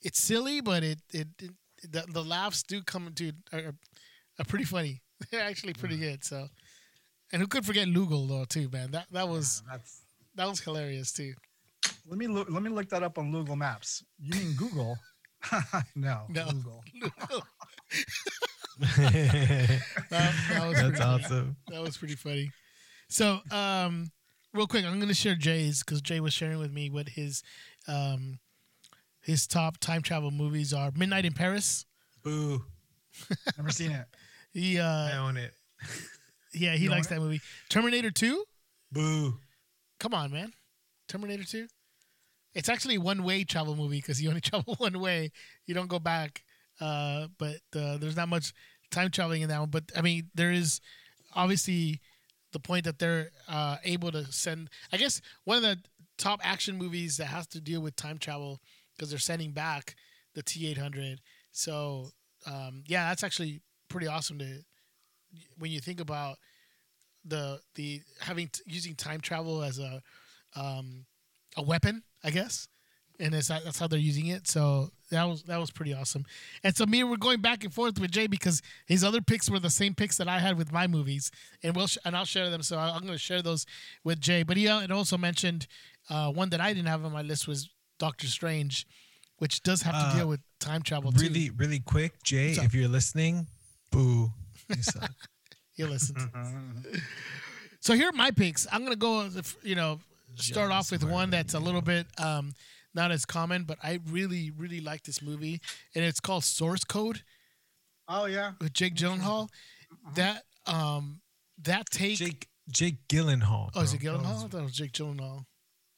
it's 0.00 0.18
silly, 0.18 0.62
but 0.62 0.82
it 0.82 0.98
it, 1.12 1.28
it 1.40 1.50
the, 1.90 2.04
the 2.10 2.24
laughs 2.24 2.62
do 2.62 2.82
come 2.82 3.12
to 3.14 3.32
are, 3.52 3.74
are 4.38 4.44
pretty 4.46 4.64
funny. 4.64 5.02
They're 5.30 5.42
actually 5.42 5.74
pretty 5.74 5.98
good. 5.98 6.24
So, 6.24 6.48
and 7.32 7.40
who 7.42 7.48
could 7.48 7.64
forget 7.64 7.88
Lougle 7.88 8.28
though 8.28 8.44
too, 8.44 8.68
man? 8.72 8.90
That 8.92 9.06
that 9.12 9.28
was 9.28 9.62
Yeah, 9.70 9.78
that 10.36 10.48
was 10.48 10.60
hilarious 10.60 11.12
too. 11.12 11.34
Let 12.06 12.18
me 12.18 12.26
look. 12.26 12.48
Let 12.50 12.62
me 12.62 12.70
look 12.70 12.88
that 12.90 13.02
up 13.02 13.18
on 13.18 13.30
Google 13.32 13.56
Maps. 13.56 14.02
You 14.18 14.34
mean 14.38 14.54
Google? 14.56 14.96
no, 15.96 16.24
No. 16.28 16.46
Google. 16.50 16.82
That, 20.10 20.34
that 20.50 20.66
was 20.68 20.76
That's 20.76 20.80
pretty 20.80 20.96
funny. 20.96 21.24
awesome. 21.24 21.56
That 21.68 21.82
was 21.82 21.96
pretty 21.96 22.14
funny. 22.14 22.50
So, 23.08 23.40
um, 23.50 24.10
real 24.54 24.66
quick, 24.66 24.84
I'm 24.84 24.96
going 24.96 25.08
to 25.08 25.14
share 25.14 25.34
Jay's 25.34 25.82
because 25.82 26.00
Jay 26.00 26.20
was 26.20 26.32
sharing 26.32 26.58
with 26.58 26.72
me 26.72 26.88
what 26.90 27.08
his 27.10 27.42
um, 27.86 28.38
his 29.20 29.46
top 29.46 29.78
time 29.78 30.02
travel 30.02 30.30
movies 30.30 30.72
are. 30.72 30.90
Midnight 30.96 31.24
in 31.24 31.32
Paris. 31.32 31.86
Boo. 32.22 32.64
Never 33.56 33.70
seen 33.70 33.90
it. 33.92 34.06
He, 34.52 34.78
uh, 34.78 34.86
I 34.86 35.16
own 35.18 35.36
it. 35.36 35.54
Yeah, 36.54 36.74
he 36.74 36.84
You 36.84 36.90
likes 36.90 37.08
that 37.08 37.20
movie. 37.20 37.40
Terminator 37.68 38.10
Two. 38.10 38.44
Boo. 38.92 39.38
Come 40.00 40.14
on, 40.14 40.30
man. 40.32 40.52
Terminator 41.08 41.44
Two. 41.44 41.66
It's 42.54 42.68
actually 42.68 42.96
a 42.96 43.00
one 43.00 43.22
way 43.24 43.44
travel 43.44 43.76
movie 43.76 43.98
because 43.98 44.20
you 44.22 44.28
only 44.28 44.40
travel 44.42 44.74
one 44.78 44.98
way. 45.00 45.30
You 45.66 45.74
don't 45.74 45.88
go 45.88 45.98
back. 45.98 46.42
Uh, 46.80 47.26
but 47.38 47.56
uh, 47.74 47.96
there's 47.98 48.16
not 48.16 48.28
much 48.28 48.52
time 48.90 49.10
traveling 49.10 49.42
in 49.42 49.48
that 49.48 49.60
one. 49.60 49.70
But 49.70 49.84
I 49.96 50.00
mean, 50.00 50.30
there 50.34 50.52
is 50.52 50.80
obviously 51.34 52.00
the 52.52 52.60
point 52.60 52.84
that 52.84 52.98
they're 52.98 53.30
uh, 53.48 53.76
able 53.84 54.12
to 54.12 54.30
send. 54.32 54.70
I 54.92 54.96
guess 54.96 55.20
one 55.44 55.58
of 55.58 55.62
the 55.62 55.78
top 56.16 56.40
action 56.42 56.78
movies 56.78 57.16
that 57.16 57.26
has 57.26 57.46
to 57.48 57.60
deal 57.60 57.80
with 57.80 57.96
time 57.96 58.18
travel 58.18 58.60
because 58.96 59.10
they're 59.10 59.18
sending 59.18 59.52
back 59.52 59.94
the 60.34 60.42
T800. 60.42 61.18
So 61.52 62.08
um, 62.46 62.84
yeah, 62.86 63.08
that's 63.08 63.24
actually 63.24 63.60
pretty 63.88 64.06
awesome 64.06 64.38
to 64.38 64.62
when 65.58 65.70
you 65.70 65.80
think 65.80 66.00
about 66.00 66.38
the 67.24 67.60
the 67.74 68.00
having 68.20 68.48
t- 68.48 68.62
using 68.66 68.94
time 68.94 69.20
travel 69.20 69.62
as 69.62 69.78
a 69.78 70.02
um, 70.56 71.04
a 71.56 71.62
weapon, 71.62 72.02
I 72.24 72.30
guess, 72.30 72.68
and 73.20 73.34
it's, 73.34 73.48
that's 73.48 73.78
how 73.78 73.86
they're 73.88 73.98
using 73.98 74.28
it. 74.28 74.46
So 74.48 74.90
that 75.10 75.24
was 75.24 75.42
that 75.44 75.58
was 75.58 75.70
pretty 75.70 75.92
awesome. 75.94 76.24
And 76.64 76.76
so 76.76 76.86
me, 76.86 77.00
and 77.00 77.10
we're 77.10 77.16
going 77.16 77.40
back 77.40 77.64
and 77.64 77.72
forth 77.74 77.98
with 78.00 78.10
Jay 78.12 78.26
because 78.28 78.62
his 78.86 79.02
other 79.04 79.20
picks 79.20 79.50
were 79.50 79.58
the 79.58 79.70
same 79.70 79.94
picks 79.94 80.16
that 80.18 80.28
I 80.28 80.38
had 80.38 80.56
with 80.56 80.72
my 80.72 80.86
movies, 80.86 81.30
and 81.62 81.74
we'll 81.76 81.86
sh- 81.88 81.98
and 82.04 82.16
I'll 82.16 82.24
share 82.24 82.50
them. 82.50 82.62
So 82.62 82.78
I'm 82.78 83.00
going 83.02 83.12
to 83.12 83.18
share 83.18 83.42
those 83.42 83.66
with 84.04 84.20
Jay. 84.20 84.42
But 84.42 84.56
he 84.56 84.68
uh, 84.68 84.80
it 84.80 84.90
also 84.90 85.18
mentioned 85.18 85.66
uh, 86.08 86.30
one 86.30 86.50
that 86.50 86.60
I 86.60 86.72
didn't 86.72 86.88
have 86.88 87.04
on 87.04 87.12
my 87.12 87.22
list 87.22 87.46
was 87.48 87.68
Doctor 87.98 88.26
Strange, 88.28 88.86
which 89.38 89.62
does 89.62 89.82
have 89.82 89.94
to 89.94 90.00
Uh, 90.00 90.16
deal 90.16 90.28
with 90.28 90.40
time 90.60 90.82
travel. 90.82 91.12
too. 91.12 91.20
Really, 91.20 91.50
really 91.50 91.80
quick, 91.80 92.22
Jay, 92.22 92.52
if 92.52 92.72
you're 92.74 92.88
listening, 92.88 93.48
boo. 93.90 94.30
You 94.68 94.82
suck. 94.82 95.10
he 95.74 95.84
listens. 95.84 96.22
So 97.80 97.94
here 97.94 98.08
are 98.08 98.12
my 98.12 98.30
picks. 98.30 98.66
I'm 98.72 98.82
gonna 98.84 98.96
go, 98.96 99.28
you 99.62 99.74
know, 99.74 100.00
start 100.36 100.70
off 100.72 100.90
with 100.90 101.04
one 101.04 101.30
that's 101.30 101.54
a 101.54 101.58
little 101.60 101.80
bit 101.82 102.06
um, 102.18 102.52
not 102.94 103.10
as 103.12 103.24
common, 103.24 103.64
but 103.64 103.78
I 103.82 104.00
really, 104.10 104.50
really 104.50 104.80
like 104.80 105.04
this 105.04 105.22
movie, 105.22 105.60
and 105.94 106.04
it's 106.04 106.20
called 106.20 106.44
Source 106.44 106.84
Code 106.84 107.22
Oh 108.08 108.24
yeah. 108.26 108.52
with 108.60 108.72
Jake 108.72 108.94
Gyllenhaal. 108.94 109.48
That 110.16 110.42
um, 110.66 111.20
that 111.62 111.88
take. 111.90 112.16
Jake 112.18 112.48
Jake 112.70 112.96
Gyllenhaal. 113.08 113.70
oh, 113.74 113.80
is 113.82 113.94
it 113.94 114.02
bro. 114.02 114.12
That 114.12 114.20
Gyllenhaal? 114.22 114.32
was- 114.34 114.44
I 114.44 114.48
thought 114.48 114.60
it 114.60 114.64
was 114.64 114.72
Jake 114.72 114.92
Gyllenhaal. 114.92 115.44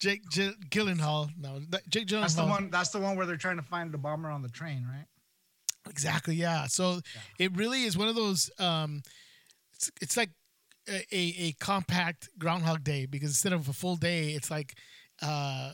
Jake 0.00 0.22
Gy- 0.30 0.54
Gyllenhaal. 0.70 1.28
No, 1.38 1.58
that- 1.70 1.86
Jake 1.90 2.06
Gyllenhaal. 2.06 2.20
That's 2.22 2.34
the 2.34 2.46
one. 2.46 2.70
That's 2.70 2.88
the 2.90 3.00
one 3.00 3.16
where 3.16 3.26
they're 3.26 3.36
trying 3.36 3.56
to 3.58 3.62
find 3.62 3.92
the 3.92 3.98
bomber 3.98 4.30
on 4.30 4.40
the 4.42 4.48
train, 4.48 4.86
right? 4.88 5.04
Exactly. 5.88 6.34
Yeah. 6.34 6.66
So 6.66 7.00
it 7.38 7.56
really 7.56 7.84
is 7.84 7.96
one 7.96 8.08
of 8.08 8.14
those. 8.14 8.50
Um, 8.58 9.02
it's, 9.74 9.90
it's 10.00 10.16
like 10.16 10.30
a, 10.88 11.04
a, 11.12 11.52
compact 11.60 12.28
Groundhog 12.38 12.84
Day 12.84 13.06
because 13.06 13.30
instead 13.30 13.52
of 13.52 13.68
a 13.68 13.72
full 13.72 13.96
day, 13.96 14.30
it's 14.30 14.50
like 14.50 14.74
uh, 15.22 15.72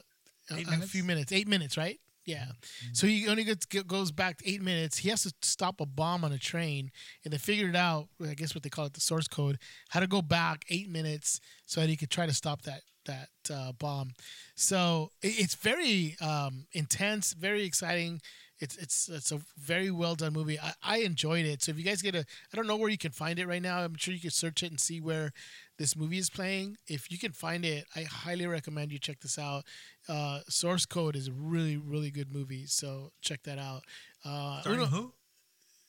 a, 0.50 0.54
a 0.54 0.86
few 0.86 1.02
minutes, 1.02 1.32
eight 1.32 1.48
minutes, 1.48 1.76
right? 1.76 1.98
Yeah. 2.26 2.46
So 2.92 3.06
he 3.06 3.28
only 3.28 3.44
gets, 3.44 3.66
goes 3.66 4.10
back 4.10 4.40
eight 4.44 4.60
minutes. 4.60 4.98
He 4.98 5.08
has 5.10 5.22
to 5.22 5.32
stop 5.42 5.80
a 5.80 5.86
bomb 5.86 6.24
on 6.24 6.32
a 6.32 6.38
train, 6.38 6.90
and 7.24 7.32
they 7.32 7.38
figured 7.38 7.76
out, 7.76 8.08
I 8.20 8.34
guess 8.34 8.54
what 8.54 8.64
they 8.64 8.68
call 8.68 8.84
it, 8.86 8.94
the 8.94 9.00
source 9.00 9.28
code, 9.28 9.58
how 9.90 10.00
to 10.00 10.08
go 10.08 10.22
back 10.22 10.64
eight 10.68 10.90
minutes 10.90 11.40
so 11.66 11.80
that 11.80 11.88
he 11.88 11.96
could 11.96 12.10
try 12.10 12.26
to 12.26 12.34
stop 12.34 12.62
that 12.62 12.82
that 13.06 13.28
uh, 13.54 13.70
bomb. 13.78 14.10
So 14.56 15.10
it, 15.22 15.38
it's 15.38 15.54
very 15.54 16.16
um, 16.20 16.66
intense, 16.72 17.32
very 17.32 17.64
exciting. 17.64 18.20
It's 18.58 18.76
it's 18.76 19.08
it's 19.08 19.32
a 19.32 19.40
very 19.58 19.90
well 19.90 20.14
done 20.14 20.32
movie. 20.32 20.58
I, 20.58 20.72
I 20.82 20.96
enjoyed 20.98 21.44
it. 21.44 21.62
So 21.62 21.70
if 21.72 21.78
you 21.78 21.84
guys 21.84 22.00
get 22.00 22.14
a, 22.14 22.20
I 22.20 22.56
don't 22.56 22.66
know 22.66 22.76
where 22.76 22.88
you 22.88 22.96
can 22.98 23.12
find 23.12 23.38
it 23.38 23.46
right 23.46 23.60
now. 23.60 23.80
I'm 23.80 23.96
sure 23.96 24.14
you 24.14 24.20
can 24.20 24.30
search 24.30 24.62
it 24.62 24.70
and 24.70 24.80
see 24.80 25.00
where 25.00 25.32
this 25.78 25.94
movie 25.94 26.16
is 26.18 26.30
playing. 26.30 26.78
If 26.86 27.10
you 27.10 27.18
can 27.18 27.32
find 27.32 27.64
it, 27.66 27.84
I 27.94 28.04
highly 28.04 28.46
recommend 28.46 28.92
you 28.92 28.98
check 28.98 29.20
this 29.20 29.38
out. 29.38 29.64
Uh, 30.08 30.40
Source 30.48 30.86
Code 30.86 31.16
is 31.16 31.28
a 31.28 31.32
really 31.32 31.76
really 31.76 32.10
good 32.10 32.32
movie. 32.32 32.64
So 32.66 33.12
check 33.20 33.42
that 33.42 33.58
out. 33.58 33.82
Uh, 34.24 34.60
Starring 34.62 34.80
Uno- 34.80 34.88
who? 34.90 35.12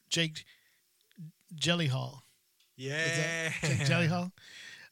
Jake 0.10 0.44
Jellyhall. 1.56 2.20
Yeah. 2.76 3.50
Jake 3.62 3.80
Jellyhall. 3.88 4.32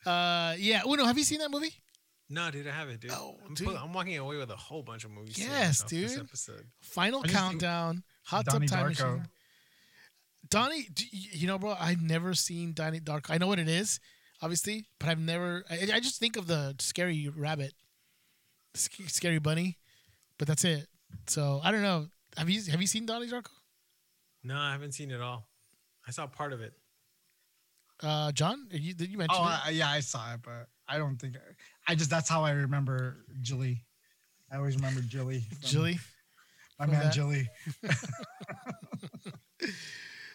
Uh, 0.06 0.56
yeah. 0.58 0.82
Uno, 0.88 1.06
have 1.06 1.18
you 1.18 1.24
seen 1.24 1.40
that 1.40 1.52
movie? 1.52 1.74
No, 2.30 2.50
dude, 2.50 2.68
I 2.68 2.72
haven't, 2.72 3.02
dude. 3.02 3.12
Oh, 3.12 3.38
I'm, 3.46 3.54
dude. 3.54 3.68
pu- 3.68 3.76
I'm 3.76 3.94
walking 3.94 4.18
away 4.18 4.38
with 4.38 4.50
a 4.50 4.56
whole 4.56 4.82
bunch 4.82 5.04
of 5.06 5.12
movies. 5.12 5.36
to 5.36 5.42
Yes, 5.42 5.84
off 5.84 5.90
This 5.90 6.14
dude. 6.14 6.22
episode. 6.24 6.66
Final 6.82 7.20
I 7.20 7.24
just 7.24 7.34
think 7.36 7.46
Countdown, 7.62 8.04
Hot 8.24 8.46
Donnie 8.46 8.68
Tub 8.68 8.80
Time 8.80 8.92
Darko. 8.92 9.18
Machine. 9.18 9.28
Donnie, 10.50 10.88
you 11.12 11.48
know, 11.48 11.58
bro, 11.58 11.76
I've 11.80 12.02
never 12.02 12.34
seen 12.34 12.74
Donnie 12.74 13.00
Darko. 13.00 13.30
I 13.32 13.38
know 13.38 13.48
what 13.48 13.60
it 13.60 13.68
is, 13.70 14.00
obviously, 14.42 14.86
but 15.00 15.10
I've 15.10 15.20
never. 15.20 15.64
I, 15.70 15.76
I 15.96 16.00
just 16.00 16.20
think 16.20 16.36
of 16.38 16.48
the 16.48 16.76
scary 16.80 17.30
rabbit, 17.36 17.74
sc- 18.76 19.08
scary 19.10 19.40
bunny, 19.40 19.78
but 20.38 20.48
that's 20.48 20.64
it. 20.64 20.88
So 21.28 21.62
I 21.64 21.72
don't 21.72 21.82
know. 21.82 22.08
Have 22.38 22.50
you 22.50 22.62
have 22.72 22.82
you 22.82 22.88
seen 22.88 23.06
Donnie 23.06 23.28
Darko? 23.28 23.50
No, 24.44 24.56
I 24.58 24.72
haven't 24.72 24.92
seen 24.94 25.10
it 25.12 25.22
all. 25.22 25.48
I 26.08 26.12
saw 26.12 26.28
part 26.28 26.54
of 26.54 26.62
it. 26.62 26.74
Uh, 28.04 28.32
John, 28.32 28.68
you, 28.72 28.94
did 28.94 29.10
you 29.10 29.18
mention 29.18 29.38
Oh 29.40 29.46
it? 29.48 29.60
I, 29.66 29.70
yeah, 29.72 29.90
I 29.90 30.02
saw 30.02 30.34
it, 30.34 30.42
but 30.44 30.68
I 30.88 30.98
don't 31.00 31.18
think 31.18 31.36
I 31.38 31.40
just 31.94 32.10
that's 32.10 32.28
how 32.30 32.44
I 32.44 32.52
remember 32.52 33.26
Jilly. 33.42 33.84
I 34.52 34.58
always 34.58 34.76
remember 34.76 35.02
Jilly. 35.02 35.42
from- 35.42 35.70
Jilly. 35.70 36.00
my 36.80 36.86
from 36.86 36.94
man 36.96 37.04
that. 37.04 37.14
Jilly. 37.14 37.48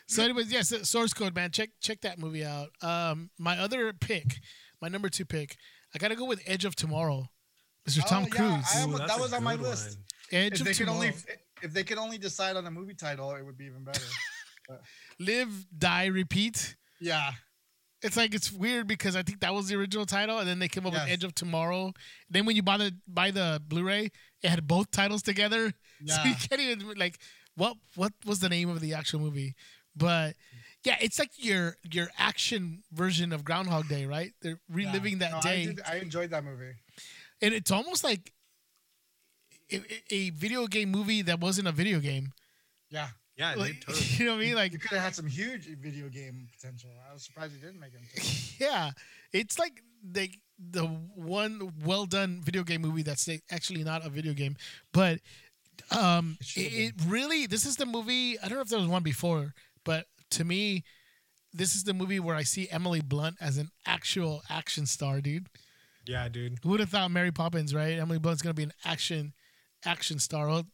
So, 0.07 0.25
anyways, 0.25 0.51
yes, 0.51 0.75
source 0.89 1.13
code, 1.13 1.37
man. 1.37 1.53
Check 1.53 1.71
check 1.81 2.01
that 2.01 2.19
movie 2.19 2.45
out. 2.45 2.71
Um, 2.83 3.31
my 3.39 3.57
other 3.59 3.93
pick, 3.93 4.41
my 4.83 4.89
number 4.89 5.09
two 5.09 5.25
pick, 5.25 5.57
I 5.95 5.99
gotta 5.99 6.17
go 6.17 6.25
with 6.25 6.43
Edge 6.47 6.65
of 6.65 6.75
Tomorrow, 6.75 7.29
Mr. 7.89 8.05
Tom 8.09 8.25
Oh, 8.25 8.27
yeah, 8.27 8.31
Cruise. 8.55 8.67
I 8.75 8.79
am- 8.81 8.93
Ooh, 8.95 8.99
that 8.99 9.21
was 9.21 9.33
on 9.33 9.45
my 9.45 9.55
good 9.55 9.67
list. 9.67 9.99
one. 9.99 10.41
Edge 10.41 10.55
If 10.55 10.61
of 10.63 10.67
they 10.67 10.73
could 10.73 10.79
Tomorrow. 10.87 10.97
only 10.97 11.15
if 11.63 11.73
they 11.73 11.85
could 11.85 11.99
only 11.99 12.19
decide 12.19 12.57
on 12.57 12.67
a 12.67 12.71
movie 12.73 12.95
title, 12.95 13.31
it 13.37 13.45
would 13.47 13.57
be 13.57 13.67
even 13.67 13.85
better. 13.85 14.03
Live, 15.21 15.67
die, 15.79 16.07
repeat. 16.07 16.75
yeah. 17.01 17.31
It's 18.03 18.17
like 18.17 18.35
it's 18.35 18.51
weird 18.51 18.87
because 18.87 19.15
I 19.15 19.23
think 19.23 19.41
that 19.41 19.53
was 19.53 19.69
the 19.69 19.77
original 19.77 20.07
title, 20.07 20.39
and 20.39 20.49
then 20.49 20.59
they 20.59 20.69
came 20.69 20.87
up 20.87 20.93
Yes. 20.95 21.05
with 21.05 21.13
Edge 21.13 21.25
of 21.25 21.35
Tomorrow. 21.35 21.93
Then 22.31 22.47
when 22.47 22.57
you 22.57 22.63
buy 22.63 22.79
the 22.79 22.95
buy 23.07 23.31
the 23.31 23.61
Blu-ray, 23.67 24.11
it 24.43 24.49
had 24.49 24.67
both 24.67 24.91
titles 24.91 25.23
together, 25.23 25.73
so 26.07 26.23
you 26.25 26.35
can't 26.35 26.61
even 26.61 26.95
like 26.97 27.19
what 27.57 27.77
what 27.97 28.13
was 28.25 28.41
the 28.41 28.49
name 28.49 28.71
of 28.71 28.81
the 28.81 28.95
actual 28.95 29.21
movie. 29.21 29.55
But 29.95 30.35
yeah, 30.83 30.97
it's 31.01 31.19
like 31.19 31.31
your 31.37 31.77
your 31.93 32.09
action 32.17 32.83
version 32.91 33.33
of 33.35 33.45
Groundhog 33.45 33.89
Day, 33.89 34.07
right? 34.07 34.33
They're 34.41 34.61
reliving 34.71 35.19
that 35.19 35.33
No, 35.33 35.39
I, 35.39 35.43
day, 35.43 35.65
did, 35.67 35.81
I 35.87 35.97
enjoyed 35.97 36.31
that 36.31 36.43
movie. 36.45 36.73
and 37.43 37.53
it's 37.53 37.71
almost 37.71 38.03
like 38.03 38.33
a, 39.71 39.83
a 40.11 40.31
video 40.31 40.67
game 40.67 40.91
movie 40.91 41.21
that 41.23 41.39
wasn't 41.41 41.69
a 41.69 41.73
video 41.73 42.01
game. 42.01 42.33
Yeah. 42.89 43.09
Yeah, 43.41 43.55
Like, 43.55 43.73
dude, 43.73 43.81
totally. 43.87 44.05
you 44.19 44.25
know 44.27 44.33
what 44.35 44.43
I 44.43 44.45
mean? 44.45 44.55
Like 44.55 44.73
You 44.73 44.79
could 44.79 44.91
have 44.93 45.03
had 45.03 45.15
some 45.15 45.27
huge 45.27 45.67
video 45.81 46.09
game 46.09 46.47
potential. 46.55 46.91
I 47.09 47.13
was 47.15 47.23
surprised 47.25 47.55
you 47.55 47.59
didn't 47.61 47.81
make 47.81 47.93
it. 47.95 48.01
into 48.15 48.29
yeah, 48.65 48.91
it's 49.33 49.59
like 49.59 49.83
the 50.09 50.31
the 50.59 50.85
one 50.85 51.73
well 51.85 52.05
done 52.05 52.41
video 52.45 52.63
game 52.63 52.83
movie 52.83 53.03
that's 53.03 53.29
actually 53.51 53.83
not 53.83 54.05
a 54.05 54.11
video 54.11 54.35
game, 54.35 54.57
but 54.93 55.21
um, 55.91 56.37
It 56.55 56.61
it, 56.61 56.73
it 56.75 56.95
really 57.07 57.47
this 57.47 57.65
is 57.65 57.77
the 57.77 57.87
movie. 57.87 58.39
I 58.39 58.49
don't 58.49 58.57
know 58.59 58.63
if 58.63 58.69
there 58.69 58.79
was 58.79 58.89
one 58.89 59.03
before, 59.03 59.55
but 59.85 60.05
to 60.33 60.45
me, 60.45 60.85
this 61.55 61.75
is 61.75 61.85
the 61.85 61.95
movie 61.95 62.21
where 62.21 62.37
I 62.37 62.43
see 62.43 62.69
Emily 62.71 63.01
Blunt 63.01 63.37
as 63.41 63.57
an 63.57 63.71
actual 63.87 64.43
action 64.51 64.85
star, 64.87 65.21
dude. 65.23 65.47
Yeah, 66.07 66.29
dude. 66.29 66.59
Who 66.63 66.71
would 66.71 66.81
have 66.81 66.91
thought 66.91 67.11
Mary 67.11 67.33
Poppins, 67.33 67.75
right? 67.75 67.99
Emily 67.99 68.19
Blunt's 68.19 68.43
gonna 68.43 68.55
be 68.55 68.65
an 68.65 68.73
action 68.85 69.33
action 69.85 70.19
star. 70.19 70.47
Well, 70.49 70.67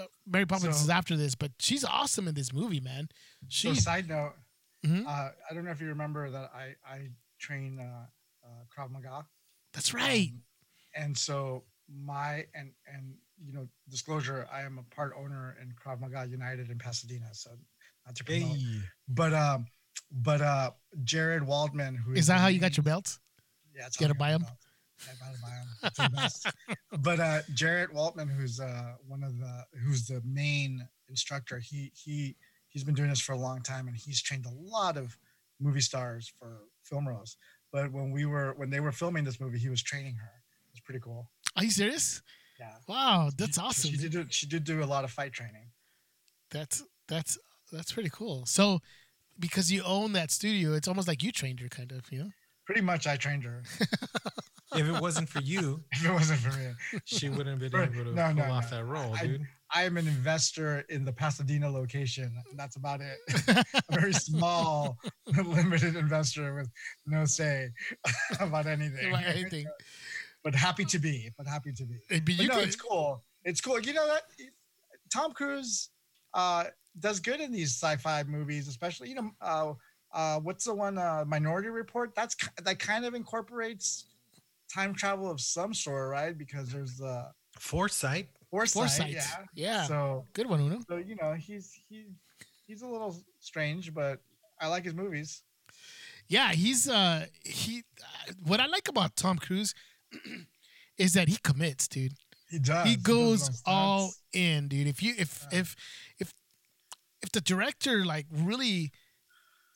uh, 0.00 0.06
Mary 0.26 0.46
Poppins 0.46 0.76
So- 0.76 0.82
is 0.84 0.90
after 0.90 1.16
this, 1.16 1.34
but 1.34 1.52
she's 1.58 1.84
awesome 1.84 2.28
in 2.28 2.34
this 2.34 2.52
movie, 2.52 2.80
man. 2.80 3.08
So, 3.48 3.74
She 3.74 3.80
side 3.80 4.08
note, 4.08 4.34
Mhm. 4.84 5.06
uh, 5.06 5.32
I 5.48 5.54
don't 5.54 5.64
know 5.64 5.70
if 5.70 5.80
you 5.80 5.88
remember 5.88 6.30
that 6.30 6.52
I 6.54 6.74
I 6.84 7.10
train 7.38 7.78
uh, 7.80 8.06
uh, 8.44 8.64
Krav 8.74 8.90
Maga. 8.90 9.26
that's 9.72 9.92
right. 9.94 10.30
Um, 10.32 10.42
and 10.94 11.16
so 11.18 11.64
my 11.88 12.46
and 12.54 12.72
and 12.86 13.16
you 13.42 13.52
know 13.52 13.68
disclosure, 13.88 14.46
I 14.52 14.62
am 14.62 14.78
a 14.78 14.82
part 14.94 15.12
owner 15.16 15.56
in 15.60 15.72
Krav 15.74 16.00
Maga 16.00 16.26
United 16.28 16.70
in 16.70 16.78
Pasadena. 16.78 17.34
So 17.34 17.50
not 18.06 18.14
to 18.16 18.24
promote, 18.24 18.56
Hey. 18.58 18.82
but 19.08 19.32
um, 19.34 19.66
but 20.10 20.40
uh, 20.40 20.72
Jared 21.04 21.42
Waldman, 21.46 21.94
who 21.94 22.12
is 22.14 22.26
the 22.26 22.32
that 22.34 22.40
how 22.40 22.46
you 22.48 22.58
got 22.60 22.76
your 22.76 22.84
belt? 22.84 23.18
Yeah, 23.74 23.86
it's 23.86 24.00
You 24.00 24.08
buy 24.14 24.30
got 24.32 24.34
'em? 24.34 24.40
my 24.42 24.46
belt. 24.48 24.58
Gotta 25.06 25.38
buy 25.42 25.48
'em. 25.48 25.66
It's 25.84 25.96
the 25.98 26.08
best. 26.10 26.46
but 27.02 27.20
uh, 27.20 27.40
Jarrett 27.54 27.92
Waltman, 27.94 28.28
who's 28.30 28.60
uh, 28.60 28.94
one 29.06 29.22
of 29.22 29.38
the 29.38 29.64
who's 29.82 30.06
the 30.06 30.20
main 30.24 30.86
instructor, 31.08 31.58
he 31.58 31.90
he 31.94 32.36
he's 32.68 32.84
been 32.84 32.94
doing 32.94 33.08
this 33.10 33.20
for 33.20 33.32
a 33.32 33.38
long 33.38 33.62
time, 33.62 33.88
and 33.88 33.96
he's 33.96 34.20
trained 34.22 34.46
a 34.46 34.50
lot 34.70 34.96
of 34.96 35.16
movie 35.60 35.80
stars 35.80 36.32
for 36.38 36.62
film 36.84 37.08
roles. 37.08 37.36
But 37.72 37.92
when 37.92 38.10
we 38.10 38.26
were 38.26 38.54
when 38.56 38.70
they 38.70 38.80
were 38.80 38.92
filming 38.92 39.24
this 39.24 39.40
movie, 39.40 39.58
he 39.58 39.68
was 39.68 39.82
training 39.82 40.16
her. 40.16 40.30
It 40.68 40.72
was 40.74 40.80
pretty 40.80 41.00
cool. 41.00 41.30
Are 41.56 41.64
you 41.64 41.70
serious? 41.70 42.22
Yeah, 42.58 42.74
Wow, 42.86 43.30
that's 43.36 43.54
She- 43.56 43.60
awesome. 43.62 43.90
She 43.92 43.96
did 43.96 44.12
do, 44.12 44.26
she 44.28 44.46
did 44.46 44.64
do 44.64 44.82
a 44.82 44.84
lot 44.84 45.04
of 45.04 45.10
fight 45.10 45.32
training. 45.32 45.70
That's 46.50 46.82
that's 47.08 47.38
that's 47.72 47.92
pretty 47.92 48.10
cool. 48.12 48.44
So 48.44 48.80
because 49.38 49.72
you 49.72 49.82
own 49.84 50.12
that 50.12 50.30
studio, 50.30 50.74
it's 50.74 50.86
almost 50.86 51.08
like 51.08 51.22
you 51.22 51.32
trained 51.32 51.60
her, 51.60 51.68
kind 51.68 51.90
of, 51.92 52.12
you 52.12 52.18
know. 52.18 52.30
Pretty 52.66 52.82
much, 52.82 53.06
I 53.06 53.16
trained 53.16 53.44
her. 53.44 53.62
If 54.74 54.86
it 54.88 55.00
wasn't 55.00 55.28
for 55.28 55.40
you, 55.40 55.82
if 55.92 56.04
it 56.04 56.12
wasn't 56.12 56.40
for 56.40 56.56
me, 56.58 56.72
she 57.04 57.28
wouldn't 57.28 57.60
have 57.60 57.72
been 57.72 57.80
able 57.82 58.04
to 58.04 58.14
No, 58.14 58.26
pull 58.26 58.34
no, 58.34 58.44
off 58.52 58.70
no. 58.70 58.78
that 58.78 58.84
role, 58.84 59.14
I- 59.18 59.26
dude. 59.26 59.46
I 59.72 59.84
am 59.84 59.96
an 59.96 60.08
investor 60.08 60.84
in 60.88 61.04
the 61.04 61.12
Pasadena 61.12 61.70
location. 61.70 62.24
and 62.50 62.58
That's 62.58 62.74
about 62.74 63.00
it. 63.00 63.18
a 63.48 63.64
very 64.00 64.12
small, 64.12 64.98
limited 65.26 65.94
investor 65.94 66.54
with 66.56 66.68
no 67.06 67.24
say 67.24 67.68
about 68.40 68.66
anything. 68.66 69.10
About 69.10 69.24
anything. 69.26 69.66
but 70.42 70.56
happy 70.56 70.84
to 70.86 70.98
be. 70.98 71.30
But 71.38 71.46
happy 71.46 71.72
to 71.72 71.84
be. 71.84 71.98
But 72.08 72.24
But 72.24 72.34
you 72.40 72.48
no, 72.48 72.54
could- 72.56 72.64
it's 72.64 72.74
cool. 72.74 73.22
It's 73.44 73.60
cool. 73.60 73.78
You 73.78 73.92
know 73.94 74.08
that 74.08 74.22
Tom 75.14 75.32
Cruise, 75.32 75.90
uh, 76.34 76.64
does 76.98 77.20
good 77.20 77.40
in 77.40 77.52
these 77.52 77.70
sci-fi 77.70 78.24
movies, 78.24 78.66
especially 78.66 79.08
you 79.10 79.14
know, 79.14 79.30
uh, 79.40 79.72
uh, 80.12 80.40
what's 80.40 80.64
the 80.64 80.74
one 80.74 80.98
uh, 80.98 81.24
Minority 81.24 81.68
Report? 81.68 82.12
That's 82.16 82.34
that 82.64 82.80
kind 82.80 83.04
of 83.04 83.14
incorporates 83.14 84.06
time 84.72 84.94
travel 84.94 85.30
of 85.30 85.40
some 85.40 85.74
sort, 85.74 86.10
right? 86.10 86.36
Because 86.36 86.68
there's 86.68 86.96
the 86.96 87.26
Foresight. 87.58 88.28
foresight, 88.50 88.80
Foresight. 88.80 89.12
yeah. 89.12 89.36
Yeah. 89.54 89.82
So 89.84 90.26
Good 90.32 90.46
one, 90.48 90.60
Uno. 90.60 90.80
so 90.88 90.96
you 90.96 91.16
know 91.20 91.32
he's 91.34 91.72
he 91.88 92.06
he's 92.66 92.82
a 92.82 92.86
little 92.86 93.16
strange, 93.40 93.92
but 93.92 94.20
I 94.60 94.68
like 94.68 94.84
his 94.84 94.94
movies. 94.94 95.42
Yeah, 96.28 96.52
he's 96.52 96.88
uh 96.88 97.26
he. 97.44 97.82
Uh, 98.00 98.32
what 98.44 98.60
I 98.60 98.66
like 98.66 98.88
about 98.88 99.16
Tom 99.16 99.36
Cruise 99.38 99.74
is 100.98 101.14
that 101.14 101.28
he 101.28 101.36
commits, 101.42 101.88
dude. 101.88 102.12
He 102.48 102.58
does. 102.58 102.86
he 102.88 102.94
does 102.96 103.02
goes 103.02 103.46
those 103.48 103.62
all 103.66 104.12
in, 104.32 104.68
dude. 104.68 104.86
If 104.86 105.02
you 105.02 105.14
if 105.18 105.46
Yeah. 105.52 105.58
if 105.60 105.76
if 106.18 106.32
if 107.22 107.32
the 107.32 107.40
director 107.40 108.04
like 108.04 108.26
really 108.32 108.92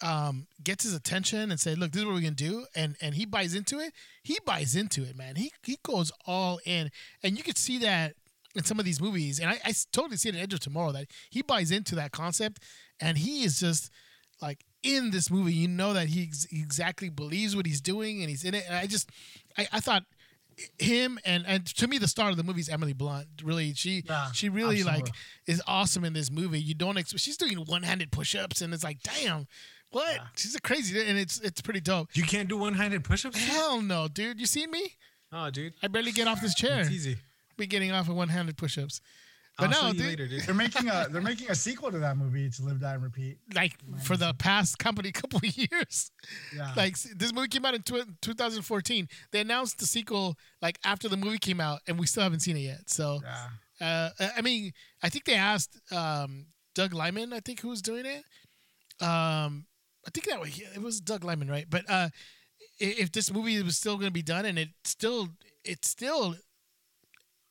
um 0.04 0.46
gets 0.62 0.84
his 0.84 0.94
attention 0.94 1.50
and 1.50 1.58
say, 1.58 1.74
"Look, 1.74 1.90
this 1.92 2.00
is 2.00 2.06
what 2.06 2.14
we're 2.14 2.20
gonna 2.20 2.32
do," 2.32 2.66
and 2.76 2.94
and 3.00 3.14
he 3.14 3.24
buys 3.24 3.54
into 3.54 3.80
it, 3.80 3.92
he 4.22 4.38
buys 4.44 4.76
into 4.76 5.02
it, 5.02 5.16
man. 5.16 5.36
He 5.36 5.50
he 5.62 5.78
goes 5.82 6.12
all 6.26 6.60
in, 6.64 6.90
and 7.22 7.36
you 7.36 7.42
could 7.42 7.58
see 7.58 7.78
that 7.78 8.14
in 8.54 8.64
some 8.64 8.78
of 8.78 8.84
these 8.84 9.00
movies, 9.00 9.40
and 9.40 9.50
I, 9.50 9.58
I 9.64 9.72
totally 9.92 10.16
see 10.16 10.28
it 10.28 10.34
in 10.36 10.40
Edge 10.40 10.52
of 10.52 10.60
Tomorrow 10.60 10.92
that 10.92 11.06
he 11.30 11.42
buys 11.42 11.70
into 11.70 11.94
that 11.96 12.12
concept, 12.12 12.60
and 13.00 13.18
he 13.18 13.42
is 13.42 13.58
just 13.58 13.90
like 14.40 14.64
in 14.82 15.10
this 15.10 15.30
movie. 15.30 15.54
You 15.54 15.68
know 15.68 15.92
that 15.94 16.08
he 16.08 16.22
ex- 16.24 16.46
exactly 16.52 17.08
believes 17.08 17.56
what 17.56 17.66
he's 17.66 17.80
doing, 17.80 18.20
and 18.20 18.28
he's 18.28 18.44
in 18.44 18.54
it. 18.54 18.64
And 18.66 18.76
I 18.76 18.86
just, 18.86 19.08
I, 19.58 19.66
I 19.72 19.80
thought 19.80 20.04
him 20.78 21.18
and 21.24 21.44
and 21.48 21.66
to 21.66 21.88
me 21.88 21.98
the 21.98 22.06
star 22.06 22.30
of 22.30 22.36
the 22.36 22.44
movie 22.44 22.60
is 22.60 22.68
Emily 22.68 22.92
Blunt. 22.92 23.26
Really, 23.42 23.74
she 23.74 24.04
Yeah, 24.06 24.30
she 24.32 24.48
really 24.48 24.82
like 24.84 25.08
is 25.46 25.62
awesome 25.66 26.04
in 26.04 26.12
this 26.12 26.30
movie. 26.30 26.60
You 26.60 26.74
don't 26.74 26.96
expect 26.96 27.22
she's 27.22 27.36
doing 27.36 27.56
one 27.56 27.82
handed 27.82 28.12
push 28.12 28.34
ups, 28.36 28.60
and 28.60 28.72
it's 28.72 28.84
like, 28.84 28.98
damn, 29.02 29.48
what? 29.94 30.14
Yeah. 30.14 30.24
She's 30.36 30.54
a 30.54 30.60
crazy, 30.60 31.00
and 31.00 31.18
it's 31.18 31.40
it's 31.40 31.60
pretty 31.60 31.80
dope. 31.80 32.08
You 32.14 32.24
can't 32.24 32.48
do 32.48 32.56
one-handed 32.56 33.04
push-ups. 33.04 33.38
Hell 33.38 33.80
no, 33.80 34.08
dude. 34.08 34.40
You 34.40 34.46
see 34.46 34.66
me? 34.66 34.92
Oh, 35.32 35.50
dude, 35.50 35.74
I 35.82 35.88
barely 35.88 36.12
get 36.12 36.28
off 36.28 36.40
this 36.40 36.54
chair. 36.54 36.80
it's 36.80 36.90
easy. 36.90 37.16
Be 37.56 37.66
getting 37.66 37.92
off 37.92 38.08
of 38.08 38.16
one 38.16 38.28
handed 38.28 38.56
push 38.56 38.78
ups. 38.78 39.00
But 39.56 39.66
I'll 39.66 39.70
no, 39.70 39.76
show 39.76 39.86
you 39.86 39.92
dude, 39.94 40.06
later, 40.06 40.26
dude. 40.26 40.42
They're 40.42 40.54
making 40.54 40.88
a 40.88 41.06
they're 41.10 41.22
making 41.22 41.48
a 41.50 41.54
sequel 41.54 41.92
to 41.92 41.98
that 42.00 42.16
movie 42.16 42.50
to 42.50 42.62
Live 42.64 42.80
Die 42.80 42.92
and 42.92 43.02
Repeat. 43.02 43.38
like 43.54 43.74
for 44.02 44.16
the 44.16 44.34
past 44.34 44.78
company 44.78 45.12
couple 45.20 45.38
of 45.38 45.56
years. 45.56 46.10
Yeah. 46.56 46.72
Like 46.76 46.98
this 46.98 47.32
movie 47.32 47.48
came 47.48 47.64
out 47.64 47.74
in 47.74 47.82
tw- 47.82 48.20
2014. 48.20 49.08
They 49.30 49.40
announced 49.40 49.78
the 49.78 49.86
sequel 49.86 50.36
like 50.60 50.78
after 50.84 51.08
the 51.08 51.16
movie 51.16 51.38
came 51.38 51.60
out, 51.60 51.80
and 51.86 51.98
we 52.00 52.06
still 52.06 52.24
haven't 52.24 52.40
seen 52.40 52.56
it 52.56 52.60
yet. 52.60 52.90
So, 52.90 53.20
yeah. 53.80 54.10
uh, 54.18 54.26
I 54.36 54.40
mean, 54.40 54.72
I 55.04 55.08
think 55.08 55.24
they 55.24 55.34
asked 55.34 55.80
um, 55.92 56.46
Doug 56.74 56.92
Liman, 56.92 57.32
I 57.32 57.38
think, 57.40 57.60
who 57.60 57.68
was 57.68 57.80
doing 57.80 58.06
it. 58.06 58.24
Um, 59.04 59.66
I 60.06 60.10
think 60.10 60.26
that 60.26 60.40
was, 60.40 60.58
it 60.58 60.82
was 60.82 61.00
Doug 61.00 61.24
Liman, 61.24 61.48
right? 61.50 61.66
But 61.68 61.88
uh, 61.88 62.08
if 62.78 63.12
this 63.12 63.32
movie 63.32 63.62
was 63.62 63.76
still 63.76 63.94
going 63.96 64.08
to 64.08 64.12
be 64.12 64.22
done, 64.22 64.44
and 64.44 64.58
it 64.58 64.68
still, 64.84 65.28
it's 65.64 65.88
still, 65.88 66.36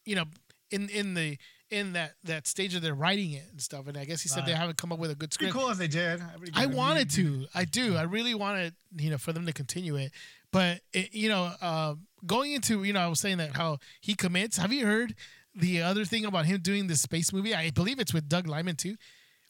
you 0.06 0.16
know, 0.16 0.26
in 0.72 0.90
in 0.90 1.14
the 1.14 1.38
in 1.70 1.94
that 1.94 2.14
that 2.24 2.46
stage 2.48 2.76
of 2.76 2.82
their 2.82 2.94
writing 2.94 3.32
it 3.32 3.46
and 3.52 3.62
stuff. 3.62 3.88
And 3.88 3.98
I 3.98 4.06
guess 4.06 4.22
he 4.22 4.30
said 4.30 4.46
they 4.46 4.54
haven't 4.54 4.78
come 4.78 4.92
up 4.92 5.00
with 5.00 5.10
a 5.12 5.16
good 5.16 5.32
Pretty 5.32 5.50
script. 5.50 5.54
cool 5.54 5.72
if 5.72 5.78
they 5.78 5.88
did. 5.88 6.22
I, 6.54 6.64
I 6.64 6.66
wanted 6.68 7.10
to. 7.12 7.48
I 7.56 7.66
do. 7.66 7.96
I 7.96 8.04
really 8.04 8.36
wanted, 8.36 8.76
you 8.98 9.10
know, 9.10 9.18
for 9.18 9.34
them 9.34 9.46
to 9.46 9.54
continue 9.54 9.96
it. 9.96 10.12
But 10.52 10.82
it, 10.94 11.14
you 11.14 11.30
know, 11.30 11.52
uh, 11.62 11.96
going 12.28 12.52
into, 12.52 12.84
you 12.84 12.94
know, 12.94 13.00
I 13.00 13.08
was 13.08 13.20
saying 13.20 13.38
that 13.38 13.56
how 13.56 13.80
he 14.02 14.14
commits. 14.14 14.58
Have 14.58 14.72
you 14.72 14.86
heard 14.86 15.16
the 15.56 15.82
other 15.82 16.06
thing 16.06 16.26
about 16.26 16.46
him 16.46 16.62
doing 16.62 16.86
this 16.86 17.02
space 17.02 17.34
movie? 17.34 17.56
I 17.56 17.72
believe 17.72 18.00
it's 18.00 18.14
with 18.14 18.30
Doug 18.30 18.48
Liman 18.48 18.76
too, 18.76 18.96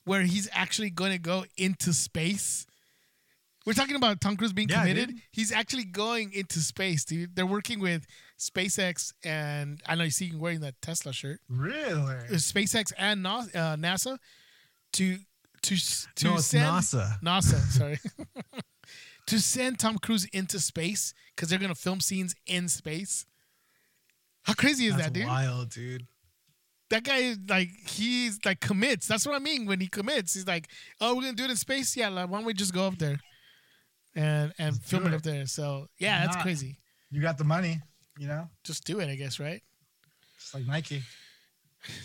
where 0.05 0.21
he's 0.21 0.47
actually 0.53 0.91
going 0.91 1.11
to 1.11 1.17
go 1.19 1.43
into 1.57 1.91
space. 1.91 2.65
We're 3.65 3.73
talking 3.73 3.95
about 3.95 4.19
Tom 4.19 4.35
Cruise 4.35 4.51
being 4.51 4.67
Yeah, 4.69 4.81
committed. 4.81 5.09
dude. 5.09 5.21
He's 5.31 5.51
actually 5.51 5.85
going 5.85 6.33
into 6.33 6.59
space, 6.59 7.05
dude. 7.05 7.35
They're 7.35 7.45
working 7.45 7.79
with 7.79 8.05
SpaceX, 8.37 9.13
and 9.23 9.81
I 9.85 9.95
know 9.95 10.03
you 10.03 10.09
see 10.11 10.27
him 10.27 10.39
wearing 10.39 10.59
that 10.61 10.81
Tesla 10.81 11.13
shirt. 11.13 11.39
Really? 11.47 12.15
Uh, 12.15 12.33
SpaceX 12.33 12.91
and 12.97 13.25
uh, 13.25 13.41
NASA 13.77 14.17
to 14.93 15.17
to 15.61 15.75
to 16.15 16.25
No, 16.25 16.37
send 16.37 16.63
NASA. 16.65 17.19
NASA, 17.21 17.59
sorry, 17.71 17.99
to 19.27 19.39
send 19.39 19.79
Tom 19.79 19.97
Cruise 19.97 20.25
into 20.33 20.59
space 20.59 21.13
because 21.35 21.47
they're 21.49 21.59
gonna 21.59 21.73
film 21.75 22.01
scenes 22.01 22.35
in 22.45 22.67
space. 22.67 23.25
How 24.43 24.53
crazy 24.55 24.87
is 24.87 24.95
That's 24.95 25.05
that, 25.07 25.13
dude? 25.13 25.25
wild, 25.25 25.69
dude. 25.69 26.05
That 26.89 27.03
guy 27.05 27.17
is 27.19 27.37
like 27.47 27.69
he's 27.87 28.39
like 28.43 28.59
commits. 28.59 29.07
That's 29.07 29.25
what 29.25 29.35
I 29.35 29.39
mean 29.39 29.65
when 29.65 29.79
he 29.79 29.87
commits. 29.87 30.33
He's 30.33 30.45
like, 30.47 30.67
oh, 30.99 31.15
we're 31.15 31.21
gonna 31.21 31.33
do 31.33 31.45
it 31.45 31.49
in 31.51 31.55
space. 31.55 31.95
Yeah, 31.95 32.09
like, 32.09 32.29
why 32.29 32.39
don't 32.39 32.45
we 32.45 32.53
just 32.53 32.73
go 32.73 32.85
up 32.87 32.97
there 32.97 33.19
and 34.15 34.53
and 34.57 34.75
Just 34.75 34.85
film 34.89 35.05
it 35.05 35.13
it. 35.13 35.15
up 35.15 35.21
there? 35.23 35.45
So 35.47 35.87
yeah, 35.97 36.19
Why 36.19 36.25
that's 36.25 36.35
not? 36.37 36.43
crazy. 36.43 36.79
You 37.11 37.21
got 37.21 37.37
the 37.37 37.43
money, 37.43 37.79
you 38.17 38.27
know? 38.27 38.49
Just 38.63 38.85
do 38.85 38.99
it, 38.99 39.09
I 39.09 39.15
guess, 39.15 39.39
right? 39.39 39.61
Just 40.39 40.53
like 40.55 40.65
Nike. 40.65 41.03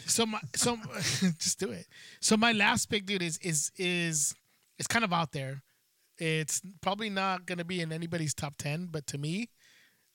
So 0.07 0.27
my 0.27 0.41
so 0.57 0.77
just 1.39 1.59
do 1.61 1.71
it. 1.71 1.87
So 2.21 2.37
my 2.37 2.53
last 2.53 2.87
pick, 2.87 3.07
dude, 3.07 3.23
is 3.23 3.39
is 3.39 3.71
is 3.77 4.35
it's 4.79 4.89
kind 4.89 5.05
of 5.05 5.13
out 5.13 5.33
there. 5.33 5.63
It's 6.19 6.61
probably 6.81 7.11
not 7.11 7.47
gonna 7.47 7.65
be 7.65 7.81
in 7.81 7.93
anybody's 7.93 8.35
top 8.35 8.55
ten, 8.59 8.87
but 8.91 9.07
to 9.09 9.19
me, 9.19 9.51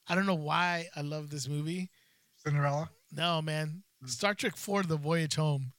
I 0.07 0.15
don't 0.15 0.25
know 0.25 0.35
why 0.35 0.87
I 0.95 1.01
love 1.01 1.29
this 1.29 1.47
movie. 1.47 1.89
Cinderella. 2.43 2.89
No, 3.11 3.41
man, 3.41 3.83
hmm. 4.01 4.07
Star 4.07 4.33
Trek 4.33 4.57
Four: 4.57 4.83
The 4.83 4.97
Voyage 4.97 5.35
Home. 5.35 5.71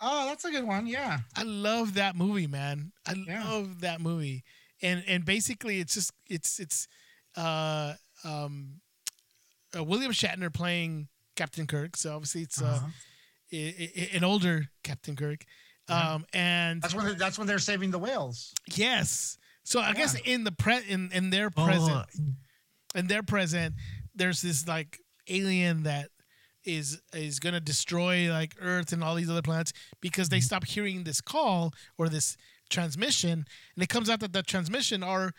Oh, 0.00 0.26
that's 0.26 0.44
a 0.44 0.50
good 0.50 0.64
one. 0.66 0.86
Yeah. 0.86 1.18
I 1.36 1.42
love 1.44 1.94
that 1.94 2.16
movie, 2.16 2.46
man. 2.48 2.92
I 3.06 3.12
Yeah. 3.12 3.44
love 3.48 3.82
that 3.82 4.00
movie, 4.00 4.42
and 4.82 5.02
and 5.06 5.24
basically 5.24 5.80
it's 5.80 5.94
just 5.94 6.12
it's 6.28 6.58
it's 6.60 6.88
uh 7.36 7.94
um 8.24 8.80
uh, 9.76 9.82
William 9.82 10.12
Shatner 10.12 10.52
playing 10.52 11.08
Captain 11.36 11.66
Kirk. 11.66 11.96
So 11.96 12.14
obviously 12.14 12.42
it's 12.42 12.60
uh, 12.60 12.66
Uh-huh. 12.66 12.86
i- 13.52 13.90
i- 13.96 14.10
an 14.16 14.22
older 14.24 14.66
Captain 14.82 15.16
Kirk. 15.16 15.44
Um, 15.88 16.24
and 16.32 16.80
That's 16.80 16.94
when 16.94 17.06
they, 17.06 17.14
that's 17.14 17.38
when 17.38 17.46
they're 17.46 17.58
saving 17.58 17.90
the 17.90 17.98
whales. 17.98 18.54
Yes. 18.74 19.36
So 19.64 19.80
I 19.80 19.92
guess 19.94 20.14
in 20.24 20.44
the 20.44 20.52
pre 20.52 20.78
in, 20.88 21.10
in 21.12 21.30
their 21.30 21.46
Oh, 21.56 21.64
present 21.64 22.06
in 22.94 23.06
their 23.08 23.22
present, 23.22 23.74
there's 24.14 24.42
this 24.42 24.66
like 24.68 24.98
alien 25.28 25.82
that 25.84 26.08
is 26.64 27.00
is 27.12 27.40
gonna 27.40 27.60
destroy 27.60 28.30
like 28.30 28.54
Earth 28.60 28.92
and 28.92 29.02
all 29.02 29.14
these 29.16 29.28
other 29.30 29.42
planets 29.42 29.72
because 30.00 30.28
they 30.28 30.40
stop 30.40 30.64
hearing 30.64 31.04
this 31.04 31.20
call 31.20 31.72
or 31.98 32.08
this 32.08 32.36
transmission, 32.72 33.44
and 33.76 33.82
it 33.82 33.88
comes 33.88 34.10
out 34.10 34.20
that 34.20 34.32
the 34.32 34.42
transmission 34.42 35.02
are 35.04 35.32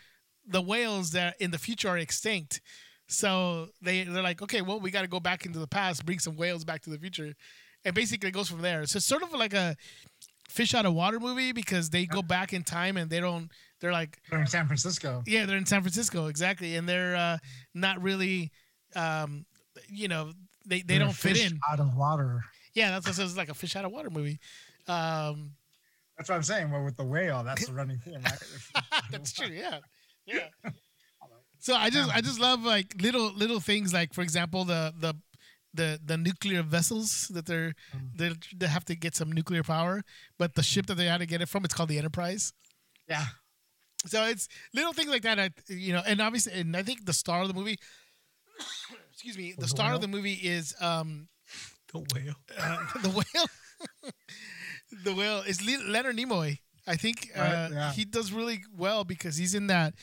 the 0.46 0.62
whales 0.62 1.10
that 1.12 1.34
in 1.40 1.50
the 1.50 1.58
future 1.58 1.88
are 1.88 1.98
extinct. 1.98 2.60
So 3.08 3.68
they 3.82 4.04
they're 4.04 4.22
like, 4.22 4.40
okay, 4.40 4.62
well, 4.62 4.80
we 4.80 4.90
got 4.90 5.02
to 5.02 5.08
go 5.08 5.20
back 5.20 5.44
into 5.44 5.58
the 5.58 5.66
past, 5.66 6.06
bring 6.06 6.18
some 6.20 6.36
whales 6.36 6.64
back 6.64 6.80
to 6.82 6.90
the 6.90 6.98
future, 6.98 7.34
and 7.84 7.94
basically 7.94 8.28
it 8.30 8.32
goes 8.32 8.48
from 8.48 8.62
there. 8.62 8.86
So 8.86 8.96
it's 8.96 9.06
sort 9.06 9.22
of 9.22 9.32
like 9.32 9.52
a 9.52 9.76
fish 10.48 10.74
out 10.74 10.86
of 10.86 10.94
water 10.94 11.20
movie 11.20 11.52
because 11.52 11.90
they 11.90 12.06
go 12.06 12.22
back 12.22 12.52
in 12.52 12.62
time 12.62 12.96
and 12.96 13.10
they 13.10 13.20
don't. 13.20 13.50
They're 13.80 13.92
like, 13.92 14.18
They're 14.30 14.40
in 14.40 14.46
San 14.46 14.66
Francisco. 14.66 15.22
yeah, 15.26 15.44
they're 15.44 15.58
in 15.58 15.66
San 15.66 15.82
Francisco 15.82 16.26
exactly, 16.28 16.76
and 16.76 16.88
they're 16.88 17.14
uh, 17.16 17.38
not 17.74 18.00
really, 18.00 18.50
um, 18.96 19.44
you 19.90 20.08
know, 20.08 20.32
they, 20.64 20.80
they 20.80 20.94
They're 20.96 21.00
don't 21.00 21.12
fit 21.12 21.36
fish 21.36 21.50
in. 21.50 21.58
out 21.70 21.80
of 21.80 21.94
water. 21.94 22.40
Yeah, 22.72 22.90
that's 22.92 23.06
what 23.06 23.18
it's 23.18 23.36
like 23.36 23.50
a 23.50 23.54
fish 23.54 23.76
out 23.76 23.84
of 23.84 23.92
water 23.92 24.08
movie. 24.08 24.38
Um, 24.88 25.52
That's 26.16 26.28
what 26.28 26.36
I'm 26.36 26.42
saying. 26.42 26.70
Well, 26.70 26.84
with 26.84 26.96
the 26.96 27.04
whale, 27.04 27.42
that's 27.42 27.66
the 27.66 27.72
running 27.72 27.98
theme, 27.98 28.20
right? 28.22 28.42
that's 29.10 29.32
true. 29.32 29.48
Yeah, 29.48 29.78
yeah. 30.26 30.48
So 31.58 31.74
I 31.74 31.88
just 31.88 32.14
I 32.14 32.20
just 32.20 32.38
love 32.38 32.62
like 32.62 32.94
little 33.00 33.32
little 33.32 33.58
things 33.58 33.94
like 33.94 34.12
for 34.12 34.20
example 34.20 34.66
the 34.66 34.92
the 35.00 35.14
the 35.72 35.98
the 36.04 36.18
nuclear 36.18 36.62
vessels 36.62 37.28
that 37.28 37.46
they're 37.46 37.72
they 38.14 38.32
they 38.54 38.66
have 38.66 38.84
to 38.84 38.94
get 38.94 39.14
some 39.16 39.32
nuclear 39.32 39.62
power, 39.62 40.02
but 40.38 40.56
the 40.56 40.62
ship 40.62 40.84
that 40.86 40.96
they 40.96 41.06
had 41.06 41.20
to 41.20 41.26
get 41.26 41.40
it 41.40 41.48
from 41.48 41.64
it's 41.64 41.72
called 41.72 41.88
the 41.88 41.96
Enterprise. 41.96 42.52
yeah. 43.08 43.24
So 44.06 44.24
it's 44.24 44.46
little 44.74 44.92
things 44.92 45.08
like 45.08 45.22
that, 45.22 45.40
I, 45.40 45.48
you 45.68 45.94
know, 45.94 46.02
and 46.06 46.20
obviously, 46.20 46.52
and 46.52 46.76
I 46.76 46.82
think 46.82 47.06
the 47.06 47.14
star 47.14 47.40
of 47.40 47.48
the 47.48 47.54
movie, 47.54 47.78
excuse 49.12 49.38
me, 49.38 49.54
the 49.56 49.62
the 49.62 49.68
star 49.68 49.94
of 49.94 50.02
the 50.02 50.08
movie 50.08 50.34
is 50.34 50.74
um 50.82 51.28
the 51.94 52.00
whale. 52.12 52.34
uh, 52.58 52.78
the 53.02 53.08
whale. 53.08 53.46
The 55.02 55.14
whale 55.14 55.40
is 55.40 55.64
Le- 55.64 55.90
Leonard 55.90 56.16
Nimoy. 56.16 56.58
I 56.86 56.96
think 56.96 57.30
uh, 57.36 57.40
Right, 57.40 57.68
yeah. 57.72 57.92
he 57.92 58.04
does 58.04 58.30
really 58.32 58.62
well 58.76 59.04
because 59.04 59.36
he's 59.36 59.54
in 59.54 59.68
that 59.68 59.94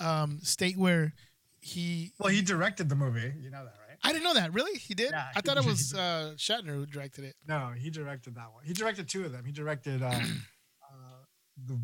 um, 0.00 0.40
state 0.42 0.76
where 0.76 1.14
he. 1.60 2.12
Well, 2.18 2.28
he 2.28 2.42
directed 2.42 2.88
the 2.88 2.94
movie. 2.96 3.32
You 3.40 3.50
know 3.50 3.64
that, 3.64 3.74
right? 3.88 3.98
I 4.04 4.12
didn't 4.12 4.24
know 4.24 4.34
that. 4.34 4.52
Really, 4.52 4.78
he 4.78 4.94
did. 4.94 5.10
Yeah, 5.12 5.26
I 5.34 5.40
thought 5.40 5.56
it 5.56 5.64
was 5.64 5.94
uh, 5.94 6.34
Shatner 6.36 6.74
who 6.74 6.84
directed 6.86 7.24
it. 7.24 7.36
No, 7.48 7.72
he 7.76 7.88
directed 7.90 8.34
that 8.34 8.52
one. 8.52 8.64
He 8.64 8.74
directed 8.74 9.08
two 9.08 9.24
of 9.24 9.32
them. 9.32 9.44
He 9.44 9.52
directed 9.52 10.02
uh, 10.02 10.06
uh, 10.10 11.24
the 11.66 11.80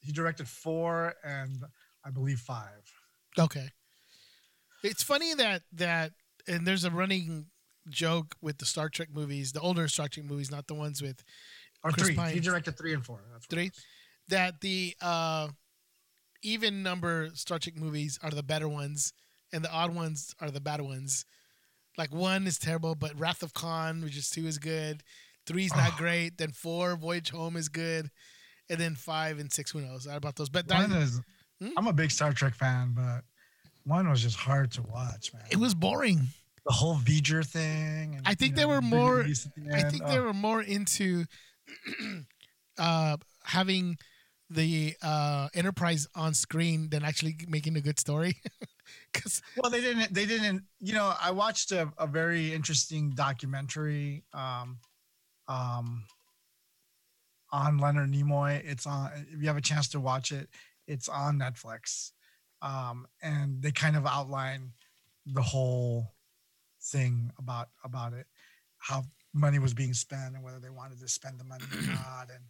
he 0.00 0.12
directed 0.12 0.48
four 0.48 1.14
and 1.24 1.64
I 2.04 2.10
believe 2.10 2.38
five. 2.38 2.90
Okay. 3.38 3.68
It's 4.82 5.02
funny 5.02 5.34
that 5.34 5.62
that 5.72 6.12
and 6.46 6.66
there's 6.66 6.84
a 6.84 6.90
running 6.90 7.46
joke 7.88 8.34
with 8.42 8.58
the 8.58 8.66
Star 8.66 8.88
Trek 8.88 9.08
movies, 9.12 9.52
the 9.52 9.60
older 9.60 9.88
Star 9.88 10.08
Trek 10.08 10.26
movies, 10.26 10.50
not 10.50 10.66
the 10.66 10.74
ones 10.74 11.00
with 11.02 11.22
or 11.84 11.92
Chris 11.92 12.08
three. 12.08 12.30
He 12.32 12.40
directed 12.40 12.76
three 12.76 12.94
and 12.94 13.04
four. 13.04 13.20
That's 13.32 13.46
what 13.48 13.58
it 13.58 13.70
three 13.70 13.70
that 14.28 14.60
the 14.62 14.94
uh 15.00 15.48
even 16.42 16.82
number 16.82 17.30
Star 17.34 17.58
Trek 17.58 17.76
movies 17.76 18.18
are 18.22 18.30
the 18.30 18.42
better 18.42 18.68
ones 18.68 19.12
and 19.52 19.64
the 19.64 19.70
odd 19.70 19.94
ones 19.94 20.34
are 20.40 20.50
the 20.50 20.60
bad 20.60 20.80
ones. 20.80 21.24
Like 21.96 22.12
one 22.12 22.46
is 22.46 22.58
terrible, 22.58 22.94
but 22.94 23.18
Wrath 23.18 23.42
of 23.42 23.54
Khan, 23.54 24.02
which 24.02 24.16
is 24.16 24.28
two, 24.28 24.46
is 24.46 24.58
good. 24.58 25.02
Three's 25.46 25.74
not 25.76 25.92
Oh. 25.94 25.96
great. 25.98 26.38
Then 26.38 26.50
four, 26.50 26.96
Voyage 26.96 27.30
Home 27.30 27.56
is 27.56 27.68
good, 27.68 28.10
and 28.68 28.80
then 28.80 28.94
five 28.96 29.38
and 29.38 29.52
six, 29.52 29.70
who 29.70 29.80
knows? 29.82 30.06
About 30.10 30.36
those? 30.36 30.48
But 30.48 30.66
that, 30.68 30.88
One 30.88 30.98
is. 31.00 31.20
Hmm? 31.60 31.68
I'm 31.76 31.86
a 31.86 31.92
big 31.92 32.10
Star 32.10 32.32
Trek 32.32 32.54
fan, 32.54 32.94
but 32.96 33.20
one 33.84 34.08
was 34.08 34.22
just 34.22 34.36
hard 34.36 34.72
to 34.72 34.82
watch, 34.82 35.32
man. 35.32 35.44
it 35.50 35.58
was 35.58 35.74
boring. 35.74 36.28
the 36.66 36.72
whole 36.72 36.96
V'ger 36.96 37.46
thing. 37.46 38.14
And, 38.16 38.26
I 38.26 38.34
think 38.34 38.52
you 38.52 38.56
they 38.56 38.64
were 38.64 38.80
more- 38.80 39.22
the 39.22 39.36
I 39.74 39.82
think 39.90 40.02
Oh, 40.04 40.08
they 40.10 40.18
were 40.18 40.32
more 40.32 40.62
into 40.62 41.26
uh 42.78 43.16
having 43.44 43.96
the 44.50 44.94
uh 45.02 45.48
Enterprise 45.54 46.06
on 46.14 46.34
screen 46.34 46.88
than 46.90 47.04
actually 47.04 47.36
making 47.48 47.76
a 47.76 47.80
good 47.80 47.98
story. 47.98 48.36
Because 49.12 49.40
Well, 49.56 49.70
they 49.70 49.80
didn't. 49.80 50.12
They 50.12 50.26
didn't. 50.26 50.64
You 50.80 50.94
know, 50.94 51.14
I 51.20 51.30
watched 51.30 51.72
a, 51.72 51.90
a 51.98 52.06
very 52.06 52.52
interesting 52.52 53.10
documentary 53.10 54.24
um, 54.32 54.78
um, 55.48 56.04
on 57.50 57.78
Leonard 57.78 58.12
Nimoy. 58.12 58.60
It's 58.64 58.86
on. 58.86 59.10
If 59.32 59.40
you 59.40 59.46
have 59.48 59.56
a 59.56 59.62
chance 59.62 59.88
to 59.88 60.00
watch 60.00 60.32
it, 60.32 60.48
it's 60.86 61.08
on 61.08 61.38
Netflix, 61.38 62.10
um, 62.60 63.06
and 63.22 63.62
they 63.62 63.70
kind 63.70 63.96
of 63.96 64.06
outline 64.06 64.72
the 65.26 65.42
whole 65.42 66.12
thing 66.82 67.30
about 67.38 67.68
about 67.84 68.12
it, 68.12 68.26
how 68.78 69.04
money 69.34 69.58
was 69.58 69.74
being 69.74 69.92
spent, 69.92 70.34
and 70.34 70.42
whether 70.42 70.60
they 70.60 70.70
wanted 70.70 71.00
to 71.00 71.08
spend 71.08 71.38
the 71.38 71.44
money 71.44 71.64
or 71.70 71.82
not, 71.94 72.30
and 72.30 72.44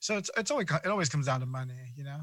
so 0.00 0.18
it's 0.18 0.30
it's 0.36 0.50
always 0.50 0.66
it 0.70 0.86
always 0.88 1.08
comes 1.08 1.26
down 1.26 1.40
to 1.40 1.46
money, 1.46 1.92
you 1.96 2.04
know. 2.04 2.20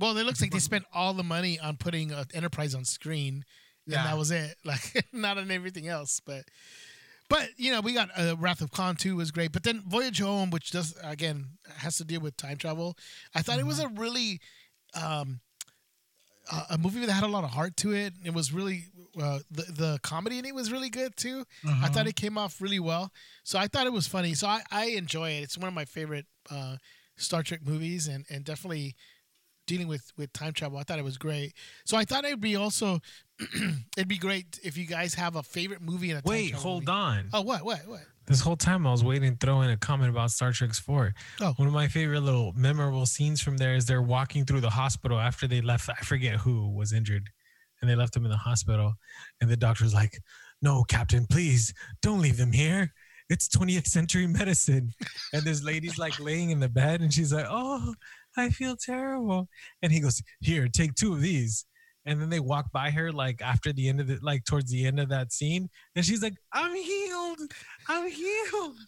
Well, 0.00 0.16
it 0.16 0.24
looks 0.24 0.40
like 0.40 0.50
they 0.50 0.58
spent 0.58 0.84
all 0.92 1.12
the 1.12 1.22
money 1.22 1.60
on 1.60 1.76
putting 1.76 2.12
uh, 2.12 2.24
Enterprise 2.34 2.74
on 2.74 2.84
screen, 2.84 3.44
and 3.86 3.94
Yeah. 3.94 4.04
that 4.04 4.16
was 4.18 4.30
it. 4.30 4.56
Like 4.64 5.06
not 5.12 5.38
on 5.38 5.50
everything 5.50 5.86
else, 5.86 6.18
but 6.24 6.44
but 7.28 7.50
you 7.56 7.70
know 7.70 7.80
we 7.82 7.92
got 7.92 8.08
uh, 8.18 8.34
Wrath 8.38 8.62
of 8.62 8.70
Khan 8.72 8.96
too 8.96 9.16
was 9.16 9.30
great, 9.30 9.52
but 9.52 9.62
then 9.62 9.82
Voyage 9.86 10.20
Home, 10.20 10.50
which 10.50 10.70
does 10.70 10.96
again 11.02 11.58
has 11.76 11.98
to 11.98 12.04
deal 12.04 12.20
with 12.20 12.36
time 12.36 12.56
travel. 12.56 12.96
I 13.34 13.42
thought 13.42 13.58
it 13.58 13.66
was 13.66 13.78
a 13.78 13.88
really 13.88 14.40
um, 14.94 15.40
a, 16.50 16.74
a 16.74 16.78
movie 16.78 17.04
that 17.04 17.12
had 17.12 17.24
a 17.24 17.28
lot 17.28 17.44
of 17.44 17.50
heart 17.50 17.76
to 17.78 17.92
it. 17.92 18.14
It 18.24 18.34
was 18.34 18.52
really 18.52 18.86
uh, 19.20 19.40
the 19.50 19.62
the 19.62 19.98
comedy 20.02 20.38
in 20.38 20.44
it 20.44 20.54
was 20.54 20.72
really 20.72 20.90
good 20.90 21.16
too. 21.16 21.44
I 21.82 21.88
thought 21.88 22.06
it 22.06 22.16
came 22.16 22.38
off 22.38 22.60
really 22.60 22.80
well, 22.80 23.12
so 23.44 23.58
I 23.58 23.66
thought 23.66 23.86
it 23.86 23.92
was 23.92 24.06
funny. 24.06 24.34
So 24.34 24.46
I, 24.46 24.62
I 24.70 24.86
enjoy 24.86 25.30
it. 25.30 25.42
It's 25.42 25.58
one 25.58 25.68
of 25.68 25.74
my 25.74 25.84
favorite 25.84 26.26
uh, 26.50 26.76
Star 27.16 27.42
Trek 27.42 27.60
movies, 27.64 28.08
and 28.08 28.24
and 28.30 28.44
definitely 28.44 28.94
dealing 29.66 29.88
with 29.88 30.12
with 30.16 30.32
time 30.32 30.52
travel. 30.52 30.78
I 30.78 30.82
thought 30.82 30.98
it 30.98 31.04
was 31.04 31.18
great. 31.18 31.54
So 31.84 31.96
I 31.96 32.04
thought 32.04 32.24
it'd 32.24 32.40
be 32.40 32.56
also 32.56 33.00
it'd 33.96 34.08
be 34.08 34.18
great 34.18 34.58
if 34.62 34.76
you 34.76 34.86
guys 34.86 35.14
have 35.14 35.36
a 35.36 35.42
favorite 35.42 35.82
movie 35.82 36.10
in 36.10 36.16
a 36.16 36.22
Wait, 36.24 36.54
hold 36.54 36.84
movie. 36.84 36.92
on. 36.92 37.28
Oh, 37.32 37.42
what 37.42 37.64
what 37.64 37.80
what? 37.86 38.00
This 38.26 38.40
whole 38.40 38.56
time 38.56 38.86
I 38.86 38.92
was 38.92 39.02
waiting 39.02 39.36
to 39.36 39.46
throw 39.46 39.62
in 39.62 39.70
a 39.70 39.76
comment 39.76 40.08
about 40.08 40.30
Star 40.30 40.52
Trek's 40.52 40.78
4. 40.78 41.12
Oh. 41.40 41.54
One 41.56 41.66
of 41.66 41.74
my 41.74 41.88
favorite 41.88 42.20
little 42.20 42.52
memorable 42.52 43.04
scenes 43.04 43.42
from 43.42 43.56
there 43.56 43.74
is 43.74 43.86
they're 43.86 44.00
walking 44.00 44.44
through 44.44 44.60
the 44.60 44.70
hospital 44.70 45.18
after 45.18 45.48
they 45.48 45.60
left. 45.60 45.90
I 45.90 46.04
forget 46.04 46.36
who 46.36 46.70
was 46.70 46.92
injured 46.92 47.30
and 47.82 47.90
they 47.90 47.96
left 47.96 48.16
him 48.16 48.24
in 48.24 48.30
the 48.30 48.36
hospital. 48.36 48.94
And 49.40 49.50
the 49.50 49.56
doctor's 49.56 49.92
like, 49.92 50.18
No, 50.62 50.84
Captain, 50.84 51.26
please 51.26 51.74
don't 52.00 52.22
leave 52.22 52.38
them 52.38 52.52
here. 52.52 52.92
It's 53.28 53.48
20th 53.48 53.86
century 53.86 54.26
medicine. 54.26 54.90
And 55.32 55.42
this 55.42 55.62
lady's 55.62 55.98
like 55.98 56.18
laying 56.18 56.50
in 56.50 56.60
the 56.60 56.68
bed 56.68 57.00
and 57.00 57.12
she's 57.12 57.32
like, 57.32 57.46
Oh, 57.48 57.94
I 58.36 58.48
feel 58.48 58.76
terrible. 58.76 59.48
And 59.82 59.92
he 59.92 60.00
goes, 60.00 60.22
Here, 60.40 60.68
take 60.68 60.94
two 60.94 61.12
of 61.12 61.20
these. 61.20 61.66
And 62.04 62.20
then 62.20 62.30
they 62.30 62.40
walk 62.40 62.72
by 62.72 62.90
her 62.90 63.12
like 63.12 63.40
after 63.42 63.72
the 63.72 63.88
end 63.88 64.00
of 64.00 64.08
the 64.08 64.18
like 64.22 64.44
towards 64.44 64.70
the 64.70 64.86
end 64.86 64.98
of 64.98 65.08
that 65.10 65.32
scene. 65.32 65.68
And 65.94 66.04
she's 66.04 66.22
like, 66.22 66.34
I'm 66.52 66.74
healed. 66.74 67.38
I'm 67.88 68.10
healed. 68.10 68.76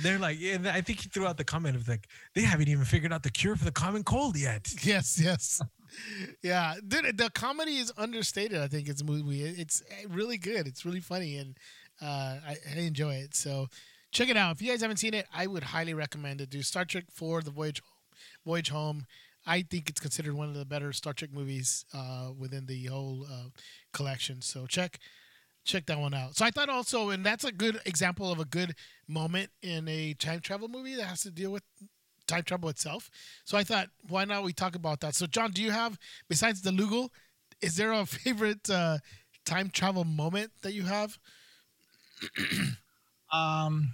They're 0.00 0.18
like, 0.18 0.38
yeah, 0.40 0.58
I 0.72 0.80
think 0.80 1.00
he 1.00 1.08
threw 1.08 1.26
out 1.26 1.36
the 1.36 1.44
comment 1.44 1.76
of 1.76 1.88
like, 1.88 2.06
they 2.34 2.42
haven't 2.42 2.68
even 2.68 2.84
figured 2.84 3.12
out 3.12 3.22
the 3.22 3.30
cure 3.30 3.56
for 3.56 3.64
the 3.64 3.72
common 3.72 4.04
cold 4.04 4.38
yet. 4.38 4.72
Yes, 4.82 5.20
yes. 5.20 5.60
Yeah, 6.42 6.74
dude, 6.86 7.16
the 7.18 7.30
comedy 7.30 7.78
is 7.78 7.92
understated. 7.96 8.60
I 8.60 8.68
think 8.68 8.88
it's 8.88 9.02
movie. 9.02 9.42
It's 9.42 9.82
really 10.08 10.38
good. 10.38 10.66
It's 10.66 10.84
really 10.84 11.00
funny, 11.00 11.36
and 11.36 11.56
uh, 12.00 12.38
I, 12.46 12.56
I 12.74 12.80
enjoy 12.80 13.14
it. 13.14 13.34
So 13.34 13.68
check 14.10 14.28
it 14.28 14.36
out. 14.36 14.56
If 14.56 14.62
you 14.62 14.70
guys 14.70 14.82
haven't 14.82 14.98
seen 14.98 15.14
it, 15.14 15.26
I 15.34 15.46
would 15.46 15.62
highly 15.62 15.94
recommend 15.94 16.40
it. 16.40 16.50
Do 16.50 16.62
Star 16.62 16.84
Trek 16.84 17.04
Four: 17.10 17.42
The 17.42 17.50
Voyage 17.50 17.80
Home. 17.80 18.18
Voyage 18.44 18.70
Home. 18.70 19.06
I 19.46 19.62
think 19.62 19.88
it's 19.88 20.00
considered 20.00 20.34
one 20.34 20.48
of 20.48 20.54
the 20.54 20.64
better 20.64 20.92
Star 20.92 21.12
Trek 21.12 21.30
movies 21.32 21.84
uh, 21.92 22.30
within 22.38 22.66
the 22.66 22.84
whole 22.86 23.26
uh, 23.30 23.48
collection. 23.92 24.40
So 24.40 24.66
check 24.66 24.98
check 25.64 25.86
that 25.86 25.98
one 25.98 26.14
out. 26.14 26.36
So 26.36 26.44
I 26.44 26.50
thought 26.50 26.68
also, 26.68 27.10
and 27.10 27.24
that's 27.24 27.44
a 27.44 27.52
good 27.52 27.80
example 27.84 28.30
of 28.30 28.40
a 28.40 28.44
good 28.44 28.74
moment 29.08 29.50
in 29.62 29.88
a 29.88 30.14
time 30.14 30.40
travel 30.40 30.68
movie 30.68 30.94
that 30.96 31.06
has 31.06 31.22
to 31.22 31.30
deal 31.30 31.50
with 31.50 31.62
time 32.26 32.42
travel 32.42 32.68
itself. 32.68 33.10
So 33.44 33.56
I 33.56 33.64
thought, 33.64 33.88
why 34.08 34.24
not 34.24 34.44
we 34.44 34.52
talk 34.52 34.74
about 34.74 35.00
that? 35.00 35.14
So 35.14 35.26
John, 35.26 35.50
do 35.50 35.62
you 35.62 35.70
have 35.70 35.98
besides 36.28 36.62
the 36.62 36.70
Lougle, 36.70 37.08
is 37.60 37.76
there 37.76 37.92
a 37.92 38.06
favorite 38.06 38.68
uh, 38.70 38.98
time 39.44 39.70
travel 39.70 40.04
moment 40.04 40.52
that 40.62 40.74
you 40.74 40.84
have? 40.84 41.18
Um, 43.34 43.92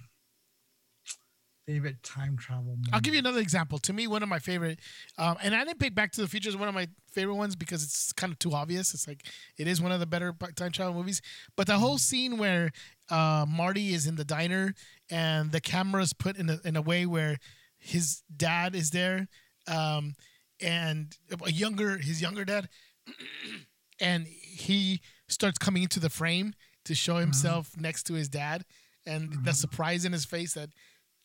favorite 1.69 2.01
time 2.01 2.35
travel. 2.35 2.77
I'll 2.91 2.99
give 2.99 3.13
you 3.13 3.19
another 3.19 3.39
example. 3.39 3.77
To 3.79 3.93
me, 3.93 4.07
one 4.07 4.23
of 4.23 4.29
my 4.29 4.39
favorite, 4.39 4.79
um, 5.19 5.37
and 5.43 5.53
I 5.53 5.63
didn't 5.63 5.79
pick 5.79 5.93
Back 5.93 6.11
to 6.13 6.21
the 6.21 6.27
Future 6.27 6.49
as 6.49 6.57
one 6.57 6.67
of 6.67 6.73
my 6.73 6.87
favorite 7.11 7.35
ones 7.35 7.55
because 7.55 7.83
it's 7.83 8.11
kind 8.11 8.33
of 8.33 8.39
too 8.39 8.53
obvious. 8.53 8.93
It's 8.93 9.07
like 9.07 9.23
it 9.57 9.67
is 9.67 9.79
one 9.79 9.91
of 9.91 9.99
the 9.99 10.07
better 10.07 10.35
time 10.55 10.71
travel 10.71 10.95
movies. 10.95 11.21
But 11.55 11.67
the 11.67 11.77
whole 11.77 11.99
scene 11.99 12.37
where 12.39 12.71
uh, 13.09 13.45
Marty 13.47 13.93
is 13.93 14.07
in 14.07 14.15
the 14.15 14.25
diner 14.25 14.73
and 15.11 15.51
the 15.51 15.61
camera 15.61 16.01
is 16.01 16.11
put 16.11 16.37
in 16.37 16.49
a, 16.49 16.59
in 16.65 16.75
a 16.75 16.81
way 16.81 17.05
where 17.05 17.37
his 17.79 18.23
dad 18.35 18.75
is 18.75 18.91
there, 18.91 19.27
um, 19.67 20.13
and 20.61 21.15
a 21.45 21.51
younger 21.51 21.97
his 21.97 22.21
younger 22.21 22.45
dad, 22.45 22.69
and 23.99 24.27
he 24.27 25.01
starts 25.27 25.57
coming 25.57 25.83
into 25.83 25.99
the 25.99 26.09
frame 26.09 26.53
to 26.85 26.95
show 26.95 27.17
himself 27.17 27.71
next 27.77 28.03
to 28.03 28.13
his 28.13 28.29
dad, 28.29 28.65
and 29.05 29.45
the 29.45 29.53
surprise 29.53 30.05
in 30.05 30.11
his 30.11 30.25
face 30.25 30.53
that 30.53 30.69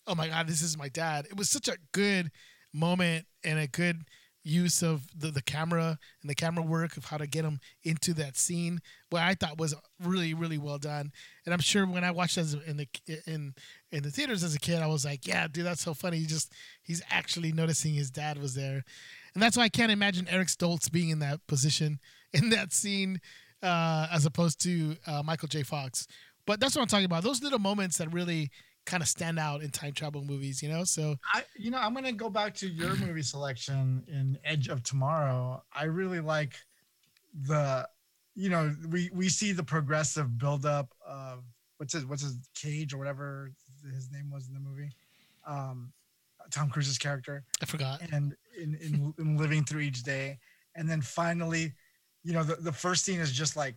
oh 0.06 0.14
my 0.14 0.28
god, 0.28 0.46
this 0.46 0.62
is 0.62 0.76
my 0.76 0.88
dad. 0.88 1.26
It 1.26 1.36
was 1.36 1.48
such 1.48 1.68
a 1.68 1.78
good 1.92 2.30
moment 2.72 3.26
and 3.42 3.58
a 3.58 3.66
good 3.66 4.02
use 4.44 4.82
of 4.82 5.06
the, 5.18 5.30
the 5.30 5.42
camera 5.42 5.98
and 6.22 6.30
the 6.30 6.34
camera 6.34 6.62
work 6.62 6.96
of 6.96 7.06
how 7.06 7.16
to 7.16 7.26
get 7.26 7.44
him 7.44 7.58
into 7.82 8.12
that 8.14 8.36
scene. 8.36 8.80
What 9.10 9.22
I 9.22 9.34
thought 9.34 9.58
was 9.58 9.74
really 10.02 10.34
really 10.34 10.58
well 10.58 10.78
done. 10.78 11.10
And 11.44 11.54
I'm 11.54 11.60
sure 11.60 11.86
when 11.86 12.04
I 12.04 12.10
watched 12.10 12.38
as 12.38 12.54
in 12.54 12.76
the 12.76 12.88
in 13.26 13.54
in 13.90 14.02
the 14.02 14.10
theaters 14.10 14.44
as 14.44 14.54
a 14.54 14.58
kid, 14.58 14.82
I 14.82 14.86
was 14.86 15.04
like, 15.04 15.26
yeah, 15.26 15.48
dude, 15.48 15.64
that's 15.64 15.82
so 15.82 15.94
funny. 15.94 16.18
He 16.18 16.26
just 16.26 16.52
he's 16.82 17.02
actually 17.10 17.52
noticing 17.52 17.94
his 17.94 18.10
dad 18.10 18.38
was 18.38 18.54
there, 18.54 18.84
and 19.34 19.42
that's 19.42 19.56
why 19.56 19.64
I 19.64 19.68
can't 19.70 19.92
imagine 19.92 20.28
Eric 20.28 20.48
Stoltz 20.48 20.92
being 20.92 21.08
in 21.08 21.20
that 21.20 21.46
position 21.46 21.98
in 22.32 22.50
that 22.50 22.72
scene 22.72 23.20
uh, 23.62 24.08
as 24.12 24.26
opposed 24.26 24.60
to 24.62 24.96
uh, 25.06 25.22
Michael 25.24 25.48
J. 25.48 25.62
Fox. 25.62 26.06
But 26.46 26.60
that's 26.60 26.76
what 26.76 26.82
I'm 26.82 26.88
talking 26.88 27.06
about. 27.06 27.22
Those 27.22 27.42
little 27.42 27.58
moments 27.58 27.96
that 27.98 28.12
really 28.12 28.50
kind 28.86 29.02
of 29.02 29.08
stand 29.08 29.38
out 29.38 29.62
in 29.62 29.70
time 29.70 29.92
travel 29.92 30.22
movies, 30.22 30.62
you 30.62 30.68
know? 30.68 30.84
So 30.84 31.16
I, 31.32 31.44
you 31.56 31.70
know, 31.70 31.78
I'm 31.78 31.94
gonna 31.94 32.12
go 32.12 32.28
back 32.28 32.54
to 32.56 32.68
your 32.68 32.94
movie 32.96 33.22
selection 33.22 34.04
in 34.08 34.38
Edge 34.44 34.68
of 34.68 34.82
Tomorrow. 34.82 35.62
I 35.74 35.84
really 35.84 36.20
like 36.20 36.54
the, 37.46 37.88
you 38.34 38.50
know, 38.50 38.74
we 38.88 39.10
we 39.12 39.28
see 39.28 39.52
the 39.52 39.64
progressive 39.64 40.38
buildup 40.38 40.92
of 41.06 41.44
what's 41.78 41.92
his 41.92 42.04
what's 42.06 42.22
his 42.22 42.38
cage 42.54 42.92
or 42.94 42.98
whatever 42.98 43.50
his 43.92 44.10
name 44.10 44.30
was 44.30 44.48
in 44.48 44.54
the 44.54 44.60
movie, 44.60 44.90
um, 45.46 45.92
Tom 46.50 46.70
Cruise's 46.70 46.98
character, 46.98 47.44
I 47.60 47.66
forgot. 47.66 48.00
and 48.00 48.34
in, 48.58 48.74
in 48.76 49.14
in 49.18 49.36
living 49.36 49.64
through 49.64 49.80
each 49.80 50.02
day, 50.02 50.38
and 50.74 50.88
then 50.88 51.00
finally, 51.00 51.72
you 52.22 52.32
know, 52.32 52.42
the 52.42 52.56
the 52.56 52.72
first 52.72 53.04
scene 53.04 53.20
is 53.20 53.32
just 53.32 53.56
like, 53.56 53.76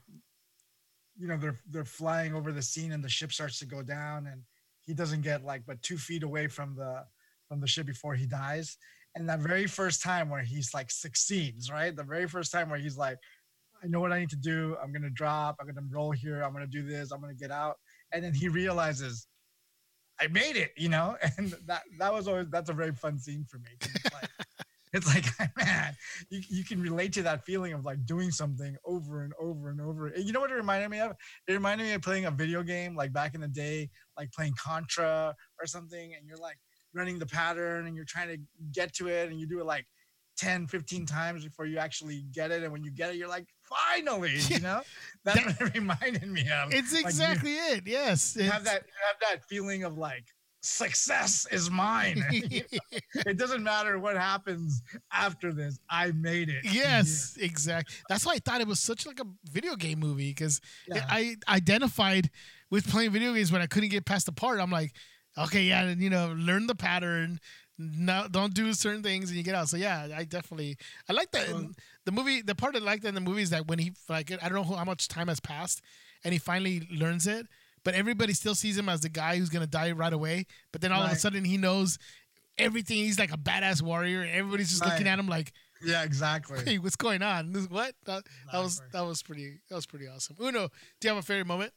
you 1.17 1.27
know, 1.27 1.37
they're 1.37 1.57
they're 1.69 1.85
flying 1.85 2.33
over 2.33 2.51
the 2.51 2.61
scene 2.61 2.91
and 2.91 3.03
the 3.03 3.09
ship 3.09 3.31
starts 3.31 3.59
to 3.59 3.65
go 3.65 3.81
down 3.81 4.27
and 4.27 4.43
he 4.87 4.93
doesn't 4.93 5.21
get 5.21 5.43
like 5.43 5.63
but 5.67 5.81
two 5.83 5.97
feet 5.97 6.23
away 6.23 6.47
from 6.47 6.75
the 6.75 7.03
from 7.47 7.59
the 7.59 7.67
ship 7.67 7.85
before 7.85 8.15
he 8.15 8.25
dies. 8.25 8.77
And 9.15 9.27
that 9.29 9.39
very 9.39 9.67
first 9.67 10.01
time 10.01 10.29
where 10.29 10.43
he's 10.43 10.73
like 10.73 10.91
succeeds, 10.91 11.71
right? 11.71 11.95
The 11.95 12.03
very 12.03 12.27
first 12.27 12.51
time 12.51 12.69
where 12.69 12.79
he's 12.79 12.97
like, 12.97 13.17
I 13.83 13.87
know 13.87 13.99
what 13.99 14.11
I 14.11 14.19
need 14.19 14.29
to 14.29 14.35
do. 14.35 14.75
I'm 14.81 14.91
gonna 14.91 15.09
drop. 15.09 15.57
I'm 15.59 15.67
gonna 15.67 15.87
roll 15.91 16.11
here. 16.11 16.41
I'm 16.41 16.53
gonna 16.53 16.67
do 16.67 16.83
this. 16.83 17.11
I'm 17.11 17.21
gonna 17.21 17.33
get 17.33 17.51
out. 17.51 17.75
And 18.11 18.23
then 18.23 18.33
he 18.33 18.47
realizes, 18.47 19.27
I 20.19 20.27
made 20.27 20.55
it. 20.55 20.71
You 20.77 20.89
know, 20.89 21.17
and 21.37 21.53
that 21.65 21.83
that 21.99 22.13
was 22.13 22.27
always 22.27 22.47
that's 22.49 22.69
a 22.69 22.73
very 22.73 22.93
fun 22.93 23.19
scene 23.19 23.45
for 23.49 23.57
me. 23.59 23.69
Like, 24.13 24.26
It's 24.93 25.07
like, 25.13 25.25
man, 25.57 25.95
you, 26.29 26.41
you 26.49 26.63
can 26.63 26.81
relate 26.81 27.11
to 27.13 27.21
that 27.23 27.43
feeling 27.45 27.73
of 27.73 27.83
like 27.85 28.05
doing 28.05 28.31
something 28.31 28.75
over 28.85 29.23
and 29.23 29.33
over 29.39 29.69
and 29.69 29.81
over. 29.81 30.13
You 30.15 30.31
know 30.31 30.39
what 30.39 30.49
it 30.51 30.55
reminded 30.55 30.89
me 30.89 30.99
of? 31.01 31.11
It 31.47 31.53
reminded 31.53 31.83
me 31.85 31.93
of 31.93 32.01
playing 32.01 32.25
a 32.25 32.31
video 32.31 32.63
game 32.63 32.95
like 32.95 33.11
back 33.11 33.35
in 33.35 33.41
the 33.41 33.49
day, 33.49 33.89
like 34.17 34.31
playing 34.31 34.53
Contra 34.57 35.35
or 35.59 35.65
something, 35.67 36.13
and 36.15 36.25
you're 36.25 36.37
like 36.37 36.57
running 36.93 37.19
the 37.19 37.25
pattern 37.25 37.85
and 37.87 37.95
you're 37.97 38.05
trying 38.05 38.29
to 38.29 38.37
get 38.71 38.93
to 38.95 39.07
it 39.09 39.29
and 39.29 39.39
you 39.39 39.45
do 39.45 39.59
it 39.59 39.65
like 39.65 39.85
10, 40.37 40.67
15 40.67 41.05
times 41.05 41.43
before 41.43 41.65
you 41.65 41.79
actually 41.79 42.23
get 42.31 42.51
it. 42.51 42.63
And 42.63 42.71
when 42.71 42.83
you 42.83 42.91
get 42.91 43.09
it, 43.09 43.17
you're 43.17 43.27
like, 43.27 43.45
finally, 43.67 44.35
you 44.47 44.59
know? 44.59 44.81
That's 45.25 45.43
That- 45.43 45.59
what 45.59 45.69
it 45.69 45.73
reminded 45.75 46.27
me 46.31 46.49
of. 46.49 46.73
It's 46.73 46.93
Like, 46.93 47.01
you- 47.03 47.07
exactly 47.09 47.53
it. 47.55 47.83
Yes. 47.85 48.37
you 48.39 48.43
have 48.49 48.63
that 48.63 48.83
you 48.83 48.93
have 49.05 49.17
that 49.21 49.47
feeling 49.49 49.83
of 49.83 49.97
like 49.97 50.25
success 50.67 51.47
is 51.51 51.69
mine. 51.71 52.23
it 52.31 53.37
doesn't 53.37 53.63
matter 53.63 53.97
what 53.99 54.15
happens 54.17 54.81
after 55.11 55.53
this. 55.53 55.79
I 55.89 56.11
made 56.11 56.49
it. 56.49 56.65
yes, 56.65 57.37
exactly. 57.39 57.95
That's 58.09 58.25
why 58.25 58.33
I 58.33 58.39
thought 58.39 58.61
it 58.61 58.67
was 58.67 58.79
such 58.79 59.05
like 59.05 59.19
a 59.19 59.25
video 59.51 59.75
game 59.75 59.99
movie 59.99 60.29
because 60.31 60.61
Yeah. 60.87 61.05
I 61.09 61.35
identified 61.47 62.29
with 62.69 62.87
playing 62.89 63.11
video 63.11 63.33
games 63.33 63.51
when 63.51 63.61
I 63.61 63.67
couldn't 63.67 63.89
get 63.89 64.05
past 64.05 64.25
the 64.25 64.31
part. 64.31 64.59
I'm 64.59 64.71
like, 64.71 64.93
okay, 65.37 65.63
yeah, 65.63 65.83
and, 65.83 66.01
you 66.01 66.09
know, 66.09 66.33
learn 66.37 66.67
the 66.67 66.75
pattern. 66.75 67.39
No, 67.79 68.27
don't 68.29 68.53
do 68.55 68.73
certain 68.73 69.03
things, 69.03 69.29
and 69.29 69.37
you 69.37 69.43
get 69.43 69.53
out. 69.53 69.69
So 69.69 69.77
yeah, 69.77 70.07
I 70.15 70.23
definitely 70.23 70.77
I 71.07 71.13
like 71.13 71.31
that. 71.31 71.47
Well- 71.49 71.69
the 72.05 72.11
movie, 72.11 72.41
the 72.41 72.55
part 72.55 72.75
I 72.75 72.79
liked 72.79 73.05
in 73.05 73.13
the 73.13 73.21
movie 73.21 73.41
is 73.43 73.49
that 73.51 73.67
when 73.67 73.79
he 73.79 73.91
like 74.09 74.31
I 74.31 74.49
don't 74.49 74.53
know 74.67 74.75
how 74.75 74.83
much 74.83 75.07
time 75.07 75.27
has 75.27 75.39
passed, 75.39 75.81
and 76.23 76.33
he 76.33 76.39
finally 76.39 76.87
learns 76.91 77.27
it, 77.27 77.45
but 77.87 77.95
everybody 77.95 78.33
still 78.33 78.53
sees 78.53 78.77
him 78.77 78.89
as 78.89 78.99
the 78.99 79.07
guy 79.07 79.37
who's 79.37 79.47
gonna 79.47 79.65
die 79.65 79.93
right 79.93 80.11
away. 80.11 80.45
But 80.73 80.81
then 80.81 80.91
all 80.91 81.03
of 81.03 81.09
a 81.09 81.15
sudden 81.15 81.45
he 81.45 81.55
knows 81.55 81.97
everything. 82.57 82.97
He's 82.97 83.17
like 83.17 83.31
a 83.31 83.37
badass 83.37 83.81
warrior, 83.81 84.27
everybody's 84.29 84.71
just 84.71 84.83
looking 84.83 85.07
at 85.07 85.17
him 85.17 85.27
like, 85.27 85.53
Yeah, 85.81 86.03
exactly. 86.03 86.59
hey, 86.65 86.79
what's 86.79 86.97
going 86.97 87.21
on? 87.21 87.53
This, 87.53 87.69
what? 87.69 87.93
That, 88.03 88.23
that 88.51 88.59
was 88.59 88.81
that 88.91 89.05
was 89.05 89.23
pretty 89.23 89.59
that 89.69 89.75
was 89.75 89.85
pretty 89.85 90.05
awesome. 90.05 90.35
Uno, 90.37 90.67
do 90.99 91.07
you 91.07 91.15
have 91.15 91.23
a 91.23 91.25
favorite 91.25 91.47
moment? 91.47 91.71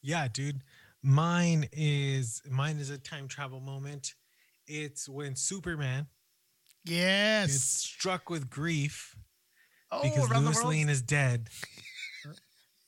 Yeah, 0.00 0.26
dude. 0.32 0.62
Mine 1.02 1.68
is 1.72 2.40
mine 2.48 2.78
is 2.78 2.88
a 2.88 2.96
time 2.96 3.28
travel 3.28 3.60
moment. 3.60 4.14
It's 4.66 5.06
when 5.06 5.36
Superman 5.36 6.06
gets 6.86 7.52
Yes. 7.52 7.60
struck 7.62 8.30
with 8.30 8.48
grief 8.48 9.14
Oh, 9.90 10.02
because 10.02 10.30
around 10.30 10.44
the 10.44 10.50
Lois. 10.52 10.64
Lane 10.64 10.88
is 10.88 11.02
dead. 11.02 11.50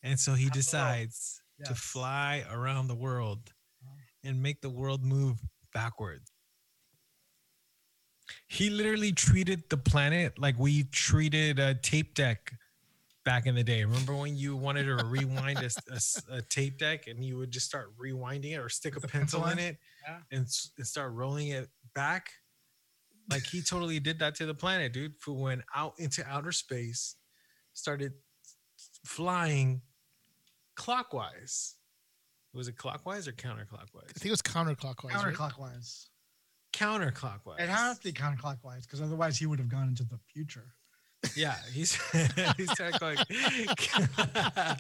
And 0.02 0.18
so 0.18 0.32
he 0.32 0.48
decides 0.48 1.39
to 1.64 1.74
fly 1.74 2.44
around 2.52 2.88
the 2.88 2.94
world 2.94 3.52
uh-huh. 3.82 4.28
and 4.28 4.42
make 4.42 4.60
the 4.60 4.70
world 4.70 5.04
move 5.04 5.38
backwards. 5.72 6.32
He 8.48 8.70
literally 8.70 9.12
treated 9.12 9.64
the 9.70 9.76
planet 9.76 10.38
like 10.38 10.58
we 10.58 10.84
treated 10.84 11.58
a 11.58 11.74
tape 11.74 12.14
deck 12.14 12.52
back 13.24 13.46
in 13.46 13.54
the 13.54 13.64
day. 13.64 13.84
Remember 13.84 14.14
when 14.14 14.36
you 14.36 14.56
wanted 14.56 14.84
to 14.84 15.04
rewind 15.04 15.58
a 15.58 16.42
tape 16.42 16.78
deck 16.78 17.06
and 17.06 17.24
you 17.24 17.36
would 17.38 17.50
just 17.50 17.66
start 17.66 17.92
rewinding 17.98 18.52
it 18.52 18.58
or 18.58 18.68
stick 18.68 18.96
a 18.96 19.00
pencil 19.00 19.42
pencil 19.42 19.46
in 19.46 19.58
in? 19.58 19.64
it 19.64 19.78
Yeah. 20.06 20.18
and, 20.30 20.46
and 20.78 20.86
start 20.86 21.12
rolling 21.12 21.48
it 21.48 21.68
back? 21.94 22.30
Like 23.30 23.44
he 23.44 23.62
totally 23.62 24.00
did 24.00 24.18
that 24.20 24.34
to 24.36 24.46
the 24.46 24.54
planet, 24.54 24.92
dude. 24.92 25.14
Who 25.24 25.34
went 25.34 25.62
out 25.74 25.94
into 25.98 26.26
outer 26.26 26.52
space, 26.52 27.16
started 27.74 28.12
flying 29.04 29.82
clockwise. 30.80 31.74
Was 32.54 32.66
it 32.68 32.76
clockwise 32.76 33.28
or 33.28 33.32
counterclockwise? 33.32 34.08
I 34.08 34.18
think 34.18 34.26
it 34.26 34.30
was 34.30 34.42
counterclockwise. 34.42 35.12
right? 35.14 35.34
counterclockwise. 35.34 36.06
Counterclockwise. 36.72 37.60
It 37.60 37.68
has 37.68 37.98
to 37.98 38.04
be 38.04 38.12
counterclockwise 38.12 38.82
because 38.82 39.00
otherwise 39.00 39.36
he 39.38 39.46
would 39.46 39.58
have 39.58 39.68
gone 39.68 39.88
into 39.88 40.04
the 40.04 40.18
future. 40.32 40.74
Yeah, 41.36 41.54
he's 41.72 41.94
he 42.56 42.66
started 42.66 42.98
going. 42.98 43.18
I 44.18 44.76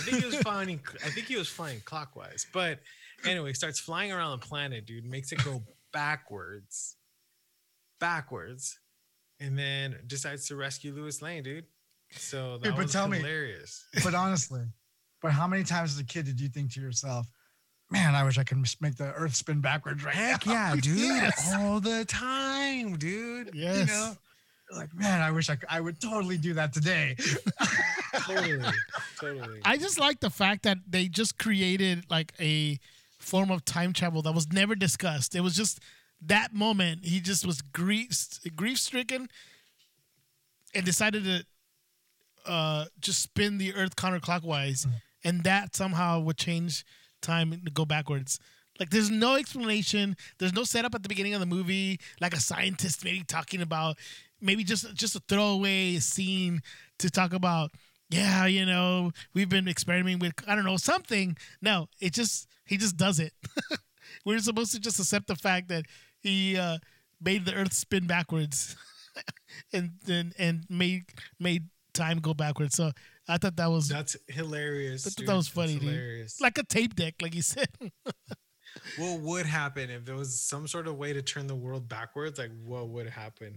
think 0.00 0.18
he 0.20 0.26
was 0.26 0.36
flying. 0.36 0.80
I 1.04 1.08
think 1.10 1.26
he 1.26 1.36
was 1.36 1.48
flying 1.48 1.80
clockwise, 1.84 2.46
but 2.52 2.78
anyway, 3.26 3.52
starts 3.54 3.80
flying 3.80 4.12
around 4.12 4.38
the 4.40 4.46
planet, 4.46 4.86
dude. 4.86 5.04
Makes 5.04 5.32
it 5.32 5.44
go 5.44 5.62
backwards, 5.92 6.96
backwards, 7.98 8.78
and 9.40 9.58
then 9.58 9.96
decides 10.06 10.46
to 10.48 10.56
rescue 10.56 10.94
Lois 10.94 11.20
Lane, 11.20 11.42
dude. 11.42 11.64
So 12.12 12.58
that 12.58 12.64
Dude, 12.64 12.76
but 12.76 12.84
was 12.84 12.92
tell 12.92 13.08
me- 13.08 13.18
hilarious. 13.18 13.84
But 14.04 14.14
honestly, 14.14 14.62
but 15.24 15.32
how 15.32 15.46
many 15.46 15.64
times 15.64 15.94
as 15.94 15.98
a 15.98 16.04
kid 16.04 16.26
did 16.26 16.38
you 16.38 16.50
think 16.50 16.70
to 16.74 16.82
yourself, 16.82 17.26
man, 17.90 18.14
I 18.14 18.24
wish 18.24 18.36
I 18.36 18.44
could 18.44 18.58
make 18.82 18.96
the 18.96 19.10
earth 19.14 19.34
spin 19.34 19.62
backwards 19.62 20.04
right 20.04 20.14
Heck 20.14 20.44
now? 20.44 20.52
yeah, 20.52 20.76
dude! 20.82 20.98
Yes. 20.98 21.50
All 21.56 21.80
the 21.80 22.04
time, 22.04 22.98
dude. 22.98 23.50
Yes. 23.54 23.78
You 23.78 23.86
know? 23.86 24.12
Like, 24.76 24.94
man, 24.94 25.22
I 25.22 25.30
wish 25.30 25.48
I 25.48 25.56
could, 25.56 25.68
I 25.70 25.80
would 25.80 25.98
totally 25.98 26.36
do 26.36 26.52
that 26.54 26.74
today. 26.74 27.16
Totally, 28.26 28.62
totally. 29.18 29.60
I 29.64 29.76
just 29.76 29.98
like 29.98 30.20
the 30.20 30.30
fact 30.30 30.62
that 30.62 30.78
they 30.86 31.08
just 31.08 31.36
created 31.36 32.04
like 32.08 32.32
a 32.38 32.78
form 33.18 33.50
of 33.50 33.64
time 33.64 33.92
travel 33.92 34.22
that 34.22 34.32
was 34.32 34.52
never 34.52 34.76
discussed. 34.76 35.34
It 35.34 35.40
was 35.40 35.56
just 35.56 35.80
that 36.24 36.54
moment 36.54 37.04
he 37.04 37.18
just 37.18 37.44
was 37.44 37.60
grief 37.60 38.12
grief 38.54 38.78
stricken 38.78 39.28
and 40.76 40.84
decided 40.84 41.24
to 41.24 41.44
uh, 42.46 42.84
just 43.00 43.20
spin 43.20 43.58
the 43.58 43.74
earth 43.74 43.96
counterclockwise, 43.96 44.86
and 45.24 45.42
that 45.44 45.74
somehow 45.74 46.20
would 46.20 46.36
change 46.36 46.84
time 47.22 47.50
to 47.64 47.70
go 47.70 47.84
backwards. 47.84 48.38
Like 48.78 48.90
there's 48.90 49.10
no 49.10 49.36
explanation. 49.36 50.16
There's 50.38 50.52
no 50.52 50.64
setup 50.64 50.94
at 50.94 51.02
the 51.02 51.08
beginning 51.08 51.34
of 51.34 51.40
the 51.40 51.46
movie, 51.46 52.00
like 52.20 52.34
a 52.34 52.40
scientist 52.40 53.04
maybe 53.04 53.22
talking 53.26 53.62
about 53.62 53.96
maybe 54.40 54.64
just 54.64 54.94
just 54.94 55.16
a 55.16 55.22
throwaway 55.28 55.96
scene 55.96 56.60
to 56.98 57.10
talk 57.10 57.32
about. 57.32 57.70
Yeah, 58.10 58.46
you 58.46 58.66
know, 58.66 59.12
we've 59.32 59.48
been 59.48 59.68
experimenting 59.68 60.18
with 60.18 60.34
I 60.46 60.54
don't 60.54 60.64
know 60.64 60.76
something. 60.76 61.36
No, 61.62 61.88
it 62.00 62.12
just 62.12 62.48
he 62.64 62.76
just 62.76 62.96
does 62.96 63.18
it. 63.18 63.32
We're 64.24 64.38
supposed 64.40 64.72
to 64.72 64.80
just 64.80 64.98
accept 64.98 65.28
the 65.28 65.36
fact 65.36 65.68
that 65.68 65.86
he 66.20 66.56
uh, 66.56 66.78
made 67.20 67.44
the 67.44 67.54
Earth 67.54 67.72
spin 67.72 68.06
backwards, 68.06 68.76
and 69.72 69.92
and 70.08 70.34
and 70.38 70.64
made 70.68 71.04
made 71.38 71.68
time 71.92 72.18
go 72.18 72.34
backwards. 72.34 72.74
So 72.74 72.92
I 73.28 73.38
thought 73.38 73.56
that 73.56 73.70
was 73.70 73.88
That's 73.88 74.16
hilarious. 74.28 75.06
I 75.06 75.10
thought 75.10 75.16
dude. 75.16 75.28
that 75.28 75.36
was 75.36 75.48
funny, 75.48 75.78
dude. 75.78 76.28
like 76.40 76.58
a 76.58 76.62
tape 76.62 76.94
deck, 76.94 77.14
like 77.22 77.34
you 77.34 77.42
said. 77.42 77.68
what 78.98 79.20
would 79.20 79.46
happen 79.46 79.90
if 79.90 80.04
there 80.04 80.14
was 80.14 80.38
some 80.40 80.66
sort 80.68 80.86
of 80.86 80.96
way 80.96 81.12
to 81.12 81.22
turn 81.22 81.46
the 81.46 81.54
world 81.54 81.88
backwards? 81.88 82.38
Like, 82.38 82.50
what 82.64 82.88
would 82.88 83.08
happen? 83.08 83.54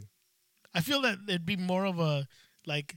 I 0.73 0.81
feel 0.81 1.01
that 1.01 1.17
it'd 1.27 1.45
be 1.45 1.57
more 1.57 1.85
of 1.85 1.99
a 1.99 2.27
like 2.65 2.95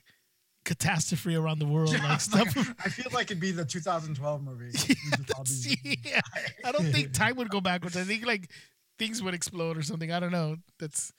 catastrophe 0.64 1.34
around 1.34 1.58
the 1.58 1.66
world, 1.66 1.92
Yeah, 1.92 2.06
like 2.06 2.20
stuff. 2.20 2.54
like, 2.56 2.66
I 2.84 2.88
feel 2.88 3.10
like 3.12 3.26
it'd 3.30 3.40
be 3.40 3.50
the 3.50 3.64
2012 3.64 4.42
movie. 4.42 4.70
Just 4.72 5.76
yeah, 6.04 6.20
I 6.64 6.72
don't 6.72 6.92
think 6.92 7.12
time 7.12 7.36
would 7.36 7.50
go 7.50 7.60
backwards. 7.60 7.96
I 7.96 8.04
think 8.04 8.26
like 8.26 8.50
things 8.98 9.22
would 9.22 9.34
explode 9.34 9.76
or 9.76 9.82
something. 9.82 10.12
I 10.12 10.20
don't 10.20 10.32
know. 10.32 10.56
That's 10.78 11.12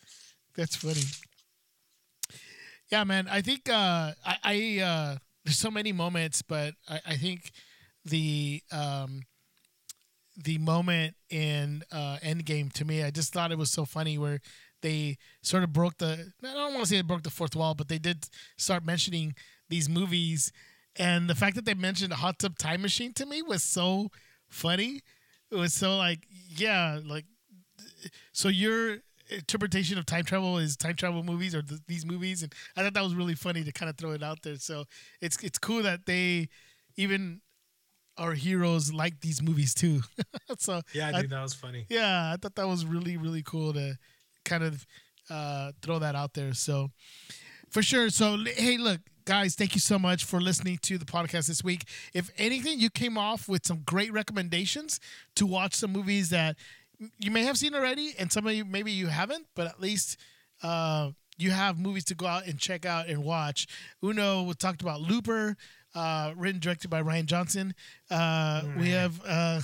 that's 0.56 0.76
funny. 0.76 1.02
Yeah, 2.91 3.04
man. 3.06 3.28
I 3.30 3.41
think 3.41 3.70
uh, 3.70 4.12
I, 4.26 4.38
I 4.43 4.80
uh, 4.84 5.18
there's 5.44 5.58
so 5.58 5.72
many 5.72 5.92
moments, 5.92 6.42
but 6.42 6.74
I, 6.89 7.02
I 7.08 7.16
think 7.18 7.52
the 8.06 8.62
um, 8.72 9.24
the 10.38 10.58
moment 10.58 11.16
in 11.30 11.84
uh, 11.92 12.18
Endgame 12.24 12.72
to 12.74 12.86
me, 12.86 13.04
I 13.04 13.12
just 13.12 13.34
thought 13.34 13.52
it 13.52 13.58
was 13.58 13.72
so 13.72 13.86
funny 13.86 14.18
where 14.18 14.39
they 14.82 15.18
sort 15.42 15.64
of 15.64 15.74
broke 15.74 15.98
the. 15.98 16.32
I 16.44 16.54
don't 16.54 16.74
want 16.74 16.84
to 16.84 16.89
say 16.89 16.96
they 16.98 17.02
broke 17.02 17.24
the 17.24 17.30
fourth 17.30 17.56
wall, 17.56 17.76
but 17.76 17.88
they 17.88 18.00
did 18.00 18.26
start 18.58 18.86
mentioning 18.86 19.36
these 19.70 19.89
movies, 19.89 20.52
and 20.96 21.30
the 21.30 21.36
fact 21.36 21.56
that 21.56 21.66
they 21.66 21.74
mentioned 21.74 22.14
hot 22.14 22.39
tub 22.39 22.58
time 22.58 22.82
machine 22.82 23.14
to 23.14 23.26
me 23.26 23.42
was 23.42 23.64
so 23.64 24.10
funny. 24.48 25.02
It 25.52 25.56
was 25.56 25.74
so 25.74 25.98
like, 25.98 26.26
yeah, 26.30 27.00
like, 27.06 27.26
so 28.32 28.48
your 28.48 29.00
interpretation 29.32 29.97
of 29.97 30.05
time 30.05 30.23
travel 30.25 30.57
is 30.57 30.75
time 30.77 30.95
travel 30.95 31.23
movies 31.23 31.55
or 31.55 31.61
th- 31.61 31.82
these 31.88 32.05
movies, 32.05 32.43
and 32.43 32.53
I 32.75 32.84
thought 32.84 32.93
that 32.93 33.03
was 33.03 33.15
really 33.15 33.36
funny 33.36 33.63
to 33.63 33.71
kind 33.71 33.89
of 33.89 33.97
throw 33.97 34.11
it 34.11 34.23
out 34.23 34.39
there. 34.43 34.57
So 34.57 34.86
it's 35.21 35.41
it's 35.43 35.57
cool 35.57 35.84
that 35.84 36.05
they 36.05 36.49
even 36.97 37.41
our 38.17 38.34
heroes 38.34 38.93
like 38.93 39.21
these 39.21 39.41
movies 39.41 39.73
too. 39.73 40.01
so 40.57 40.82
Yeah, 40.93 41.11
I- 41.15 41.21
dude, 41.21 41.32
that 41.32 41.41
was 41.41 41.53
funny. 41.53 41.86
yeah, 41.89 42.32
I 42.34 42.38
thought 42.41 42.55
that 42.55 42.67
was 42.67 42.86
really 42.86 43.17
really 43.17 43.41
cool 43.43 43.73
to 43.73 43.97
kind 44.45 44.63
of 44.63 44.86
uh, 45.29 45.71
throw 45.82 45.99
that 45.99 46.15
out 46.15 46.34
there. 46.34 46.53
So 46.53 46.89
for 47.69 47.82
sure. 47.82 48.09
So 48.09 48.38
hey, 48.55 48.77
look, 48.77 48.99
guys, 49.23 49.55
thank 49.55 49.75
you 49.75 49.79
so 49.79 49.97
much 49.97 50.25
for 50.25 50.41
listening 50.41 50.77
to 50.82 50.97
the 50.97 51.05
podcast 51.05 51.47
this 51.47 51.63
week. 51.63 51.86
If 52.13 52.29
anything, 52.38 52.79
you 52.82 52.89
came 52.89 53.17
off 53.17 53.47
with 53.47 53.65
some 53.65 53.84
great 53.86 54.11
recommendations 54.11 54.99
to 55.38 55.45
watch 55.45 55.73
some 55.75 55.91
movies 55.93 56.29
that 56.32 56.57
you 57.20 57.32
may 57.32 57.43
have 57.43 57.58
seen 57.58 57.74
already, 57.76 58.14
and 58.20 58.32
some 58.32 58.45
of 58.47 58.54
you 58.54 58.66
maybe 58.66 58.91
you 58.91 59.08
haven't, 59.08 59.47
but 59.56 59.68
at 59.68 59.80
least. 59.82 60.18
Uh, 60.64 61.12
you 61.38 61.49
have 61.49 61.80
movies 61.80 62.04
to 62.06 62.14
go 62.14 62.28
out 62.28 62.45
and 62.45 62.60
check 62.60 62.86
out 62.86 63.08
and 63.08 63.24
watch. 63.24 63.66
Uno 64.04 64.43
we 64.43 64.54
talked 64.54 64.84
about 64.84 65.02
Looper, 65.02 65.58
uh, 65.95 66.34
written 66.38 66.60
directed 66.60 66.89
by 66.91 67.02
Rian 67.02 67.26
Johnson. 67.26 67.74
Uh, 68.12 68.62
we 68.78 68.89
have 68.89 69.20
uh, 69.26 69.60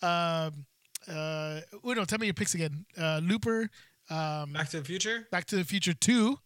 um, 0.02 0.64
uh, 1.06 1.60
Uno. 1.84 2.04
Tell 2.06 2.18
me 2.18 2.26
your 2.28 2.34
picks 2.34 2.54
again. 2.54 2.86
Uh, 2.96 3.20
Looper, 3.22 3.68
Um, 4.08 4.54
Back 4.54 4.70
to 4.70 4.78
the 4.78 4.84
Future 4.84 5.26
Back 5.30 5.44
to 5.46 5.56
the 5.56 5.64
Future 5.64 5.92
Two. 5.92 6.38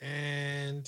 and 0.00 0.84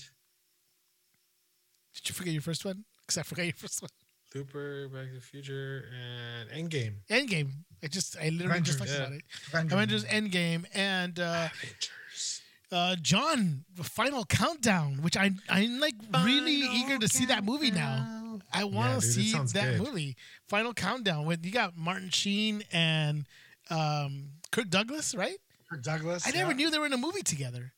Did 1.95 2.09
you 2.09 2.15
forget 2.15 2.33
your 2.33 2.41
first 2.41 2.65
one? 2.65 2.85
Because 3.07 3.19
I 3.19 3.25
forgot 3.25 3.43
your 3.45 3.53
first 3.55 3.83
one. 3.83 3.91
Looper, 4.35 4.89
Back 4.89 5.09
to 5.09 5.15
the 5.15 5.21
Future, 5.21 5.85
and 5.93 6.51
Endgame. 6.51 6.95
Endgame. 7.11 7.51
I 7.83 7.87
just 7.89 8.17
I 8.17 8.29
literally 8.31 8.61
just 8.61 8.79
talked 8.79 8.91
Avengers, 8.91 8.99
yeah. 8.99 9.07
about 9.07 9.13
it. 9.13 9.25
Avengers. 9.49 9.73
Avengers 9.73 10.05
Endgame 10.07 10.65
and 10.75 11.19
uh, 11.19 11.49
Avengers. 11.53 12.43
uh, 12.71 12.97
John, 13.03 13.65
the 13.75 13.85
Final 13.85 14.25
Countdown, 14.25 15.03
which 15.03 15.17
I 15.17 15.31
I'm 15.49 15.81
like 15.81 15.95
really 16.25 16.53
eager 16.55 16.99
to 16.99 17.09
see 17.09 17.27
that 17.27 17.45
movie 17.45 17.71
now. 17.71 18.39
I 18.53 18.65
want 18.65 18.95
Yeah, 18.95 19.01
to 19.01 19.07
dude, 19.07 19.13
see 19.15 19.33
that 19.59 19.79
good. 19.79 19.83
movie. 19.83 20.17
Final 20.49 20.73
Countdown 20.75 21.27
when 21.27 21.39
you 21.43 21.51
got 21.51 21.77
Martin 21.77 22.11
Sheen 22.11 22.63
and 22.73 23.27
um, 23.71 24.29
Kirk 24.51 24.69
Douglas, 24.71 25.15
right? 25.15 25.37
Kirk 25.71 25.83
Douglas. 25.83 26.27
I 26.27 26.31
never 26.31 26.51
yeah. 26.53 26.57
knew 26.57 26.71
they 26.71 26.79
were 26.79 26.87
in 26.87 26.93
a 26.93 26.97
movie 26.99 27.23
together. 27.23 27.73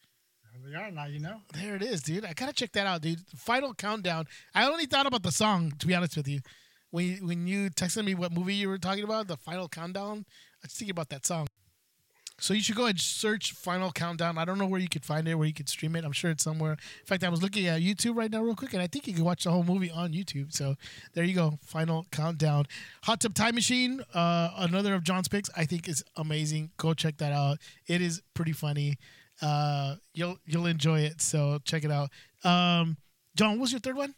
They 0.67 0.75
are 0.77 0.91
now. 0.91 1.07
You 1.07 1.21
know. 1.21 1.41
There 1.53 1.77
it 1.77 1.83
is, 1.83 2.03
dude. 2.03 2.25
I 2.25 2.33
gotta 2.33 2.53
check 2.53 2.73
that 2.73 2.87
out, 2.87 3.03
dude. 3.03 3.21
Final 3.37 3.75
Countdown. 3.75 4.27
I 4.55 4.67
only 4.67 4.87
thought 4.87 5.07
about 5.07 5.23
the 5.23 5.33
song, 5.33 5.73
to 5.79 5.87
be 5.87 5.95
honest 5.95 6.17
with 6.17 6.29
you. 6.29 6.41
When 6.91 7.05
you, 7.07 7.27
when 7.27 7.47
you 7.47 7.71
texted 7.71 8.05
me 8.05 8.15
what 8.15 8.33
movie 8.33 8.55
you 8.55 8.69
were 8.69 8.79
talking 8.79 9.05
about, 9.05 9.27
the 9.27 9.37
Final 9.37 9.69
Countdown, 9.69 10.25
I 10.29 10.67
was 10.67 10.73
thinking 10.73 10.93
about 10.93 11.09
that 11.11 11.27
song. 11.27 11.49
So 12.39 12.53
you 12.53 12.62
should 12.62 12.77
go 12.77 12.87
and 12.87 12.99
search 12.99 13.53
Final 13.53 13.93
Countdown. 13.93 14.39
I 14.39 14.45
don't 14.45 14.59
know 14.59 14.67
where 14.67 14.81
you 14.81 14.89
could 14.89 15.05
find 15.05 15.29
it, 15.29 15.37
where 15.37 15.47
you 15.47 15.55
could 15.55 15.69
stream 15.69 15.95
it. 15.95 16.05
I'm 16.05 16.12
sure 16.12 16.31
it's 16.31 16.43
somewhere. 16.43 16.73
In 16.73 17.07
fact, 17.07 17.23
I 17.23 17.29
was 17.29 17.43
looking 17.43 17.67
at 17.67 17.81
YouTube 17.81 18.17
right 18.17 18.31
now, 18.31 18.43
real 18.43 18.57
quick, 18.57 18.73
and 18.73 18.83
I 18.83 18.87
think 18.87 19.07
you 19.07 19.15
can 19.15 19.25
watch 19.25 19.45
the 19.45 19.51
whole 19.51 19.62
movie 19.62 19.91
on 19.91 20.12
YouTube. 20.12 20.53
So 20.53 20.75
there 21.15 21.25
you 21.25 21.35
go, 21.35 21.59
Final 21.65 22.07
Countdown. 22.11 22.67
Hot 23.05 23.21
Tub 23.21 23.35
Time 23.35 23.55
Machine, 23.55 24.03
uh, 24.15 24.51
another 24.59 24.95
of 24.95 25.05
John's 25.05 25.29
picks. 25.29 25.49
I 25.57 25.65
think 25.65 25.89
is 25.89 26.05
amazing. 26.17 26.71
Go 26.77 26.93
check 26.93 27.19
that 27.19 27.33
out. 27.33 27.59
It 27.87 28.01
is 28.01 28.21
pretty 28.35 28.53
funny. 28.53 28.99
Uh, 29.45 29.97
you'll 30.14 30.38
you'll 30.47 30.66
enjoy 30.66 31.01
it. 31.01 31.20
So 31.20 31.59
check 31.64 31.84
it 31.84 31.90
out. 31.90 32.09
Um, 32.45 32.97
John, 33.36 33.53
what 33.53 33.61
was 33.61 33.72
your 33.72 33.80
third 33.80 33.97
one? 33.97 34.14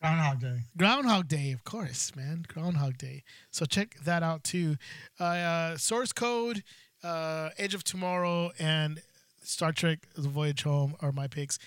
Groundhog 0.00 0.40
Day. 0.40 0.60
Groundhog 0.76 1.28
Day, 1.28 1.52
of 1.52 1.64
course, 1.64 2.14
man. 2.16 2.44
Groundhog 2.48 2.96
Day. 2.96 3.24
So 3.50 3.66
check 3.66 3.96
that 4.04 4.22
out 4.22 4.44
too. 4.44 4.76
Uh, 5.20 5.24
uh, 5.24 5.76
Source 5.76 6.12
Code, 6.12 6.62
uh, 7.02 7.50
Edge 7.58 7.74
of 7.74 7.84
Tomorrow, 7.84 8.52
and 8.58 9.02
Star 9.42 9.72
Trek: 9.72 10.06
The 10.16 10.28
Voyage 10.28 10.62
Home 10.62 10.94
are 11.00 11.12
my 11.12 11.26
picks. 11.26 11.58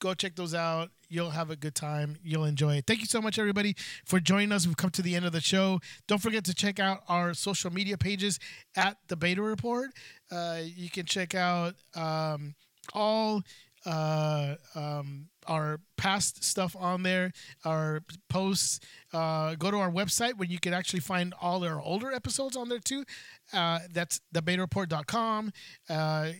Go 0.00 0.14
check 0.14 0.34
those 0.34 0.54
out. 0.54 0.90
You'll 1.08 1.30
have 1.30 1.50
a 1.50 1.56
good 1.56 1.74
time. 1.74 2.16
You'll 2.24 2.46
enjoy 2.46 2.76
it. 2.76 2.86
Thank 2.86 3.00
you 3.00 3.06
so 3.06 3.20
much, 3.20 3.38
everybody, 3.38 3.76
for 4.06 4.18
joining 4.18 4.50
us. 4.50 4.66
We've 4.66 4.76
come 4.76 4.90
to 4.90 5.02
the 5.02 5.14
end 5.14 5.26
of 5.26 5.32
the 5.32 5.40
show. 5.40 5.80
Don't 6.08 6.22
forget 6.22 6.44
to 6.44 6.54
check 6.54 6.80
out 6.80 7.00
our 7.08 7.34
social 7.34 7.70
media 7.70 7.98
pages 7.98 8.38
at 8.76 8.96
the 9.08 9.16
Beta 9.16 9.42
Report. 9.42 9.90
Uh, 10.32 10.60
you 10.64 10.88
can 10.88 11.04
check 11.04 11.34
out 11.34 11.74
um, 11.94 12.54
all 12.94 13.42
uh, 13.84 14.54
um, 14.74 15.26
our 15.46 15.80
past 15.96 16.44
stuff 16.44 16.76
on 16.78 17.02
there, 17.02 17.32
our 17.64 18.02
posts. 18.28 18.80
Uh, 19.12 19.54
go 19.56 19.70
to 19.70 19.76
our 19.78 19.90
website 19.90 20.34
where 20.38 20.48
you 20.48 20.58
can 20.58 20.72
actually 20.72 21.00
find 21.00 21.34
all 21.40 21.64
our 21.64 21.80
older 21.80 22.10
episodes 22.12 22.56
on 22.56 22.68
there 22.68 22.78
too. 22.78 23.04
Uh, 23.52 23.80
that's 23.92 24.20
thebetareport.com. 24.34 25.52
Uh, 25.88 26.30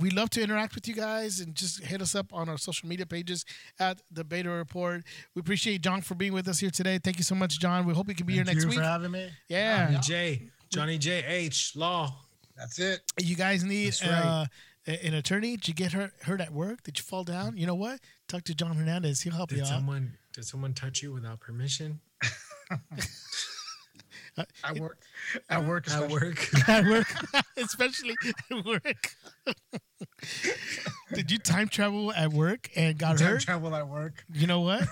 we 0.00 0.10
love 0.10 0.30
to 0.30 0.42
interact 0.42 0.74
with 0.74 0.86
you 0.88 0.94
guys 0.94 1.40
and 1.40 1.54
just 1.54 1.82
hit 1.84 2.00
us 2.00 2.14
up 2.14 2.32
on 2.32 2.48
our 2.48 2.58
social 2.58 2.88
media 2.88 3.06
pages 3.06 3.44
at 3.78 4.00
the 4.10 4.24
Beta 4.24 4.48
Report. 4.50 5.02
We 5.34 5.40
appreciate 5.40 5.82
John 5.82 6.00
for 6.02 6.14
being 6.14 6.32
with 6.32 6.46
us 6.48 6.58
here 6.60 6.70
today. 6.70 6.98
Thank 6.98 7.18
you 7.18 7.24
so 7.24 7.34
much, 7.34 7.58
John. 7.58 7.86
We 7.86 7.94
hope 7.94 8.08
you 8.08 8.14
can 8.14 8.26
be 8.26 8.36
Thank 8.36 8.48
here 8.48 8.54
next 8.54 8.64
week. 8.66 8.74
you 8.74 8.80
week. 8.80 8.86
for 8.86 8.90
having 8.90 9.10
me. 9.10 9.30
Yeah. 9.48 9.86
Johnny 9.86 9.98
J. 10.02 10.42
Johnny 10.70 10.98
J. 10.98 11.24
H. 11.26 11.74
Law. 11.76 12.14
That's 12.56 12.78
it. 12.78 13.00
You 13.20 13.36
guys 13.36 13.64
need 13.64 13.86
That's 13.92 14.02
right. 14.06 14.46
uh, 14.88 14.92
an 15.02 15.14
attorney. 15.14 15.56
Did 15.56 15.68
you 15.68 15.74
get 15.74 15.92
hurt 15.92 16.12
hurt 16.22 16.40
at 16.40 16.52
work? 16.52 16.82
Did 16.82 16.98
you 16.98 17.04
fall 17.04 17.24
down? 17.24 17.56
You 17.56 17.66
know 17.66 17.74
what? 17.74 18.00
Talk 18.28 18.44
to 18.44 18.54
John 18.54 18.74
Hernandez. 18.76 19.20
He'll 19.22 19.32
help 19.34 19.50
you 19.50 19.58
Did 19.58 19.64
out. 19.64 19.68
someone 19.70 20.12
did 20.32 20.44
someone 20.44 20.74
touch 20.74 21.02
you 21.02 21.12
without 21.12 21.40
permission 21.40 22.00
At 24.64 24.78
work. 24.78 24.98
At 25.48 25.64
work. 25.64 25.90
at 25.90 26.10
work? 26.10 26.48
at 26.68 26.84
work, 26.84 27.06
especially 27.56 28.14
at 28.50 28.64
work. 28.64 29.14
Did 31.14 31.30
you 31.30 31.38
time 31.38 31.68
travel 31.68 32.12
at 32.12 32.32
work 32.32 32.70
and 32.76 32.98
got 32.98 33.18
Time 33.18 33.28
hurt? 33.28 33.40
travel 33.42 33.74
at 33.74 33.88
work. 33.88 34.24
You 34.32 34.46
know 34.46 34.60
what? 34.60 34.86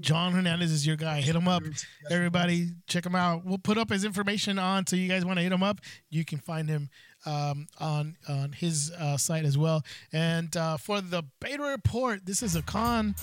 John 0.00 0.32
Hernandez 0.32 0.70
is 0.70 0.86
your 0.86 0.96
guy. 0.96 1.20
Hit 1.20 1.34
him 1.34 1.48
up. 1.48 1.62
Everybody, 2.10 2.70
check 2.86 3.04
him 3.04 3.14
out. 3.14 3.44
We'll 3.44 3.58
put 3.58 3.78
up 3.78 3.90
his 3.90 4.04
information 4.04 4.58
on, 4.58 4.86
so 4.86 4.96
you 4.96 5.08
guys 5.08 5.24
want 5.24 5.38
to 5.38 5.42
hit 5.42 5.52
him 5.52 5.62
up. 5.62 5.80
You 6.10 6.24
can 6.24 6.38
find 6.38 6.68
him 6.68 6.88
um, 7.26 7.66
on 7.78 8.16
on 8.28 8.52
his 8.52 8.90
uh, 8.98 9.16
site 9.16 9.44
as 9.44 9.56
well. 9.58 9.82
And 10.12 10.54
uh, 10.56 10.76
for 10.76 11.00
the 11.00 11.22
beta 11.40 11.62
report, 11.62 12.26
this 12.26 12.42
is 12.42 12.56
a 12.56 12.62
con. 12.62 13.14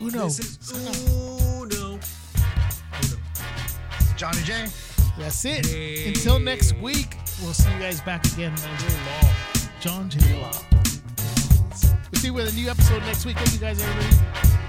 Uno. 0.00 0.24
This 0.24 0.38
is 0.40 0.72
Uno. 0.72 0.92
Uno. 0.92 1.35
Johnny 4.16 4.42
J. 4.42 4.66
That's 5.18 5.44
it. 5.44 5.66
Hey. 5.66 6.08
Until 6.08 6.38
next 6.38 6.74
week, 6.78 7.16
we'll 7.42 7.52
see 7.52 7.70
you 7.72 7.78
guys 7.78 8.00
back 8.00 8.24
again. 8.32 8.54
John 9.80 10.08
J. 10.08 10.40
Law. 10.40 10.52
We'll 10.72 12.20
see 12.20 12.26
you 12.28 12.34
with 12.34 12.52
a 12.52 12.56
new 12.56 12.70
episode 12.70 13.02
next 13.02 13.26
week. 13.26 13.36
Thank 13.36 13.52
you 13.52 13.58
guys, 13.58 13.82
everybody. 13.82 14.65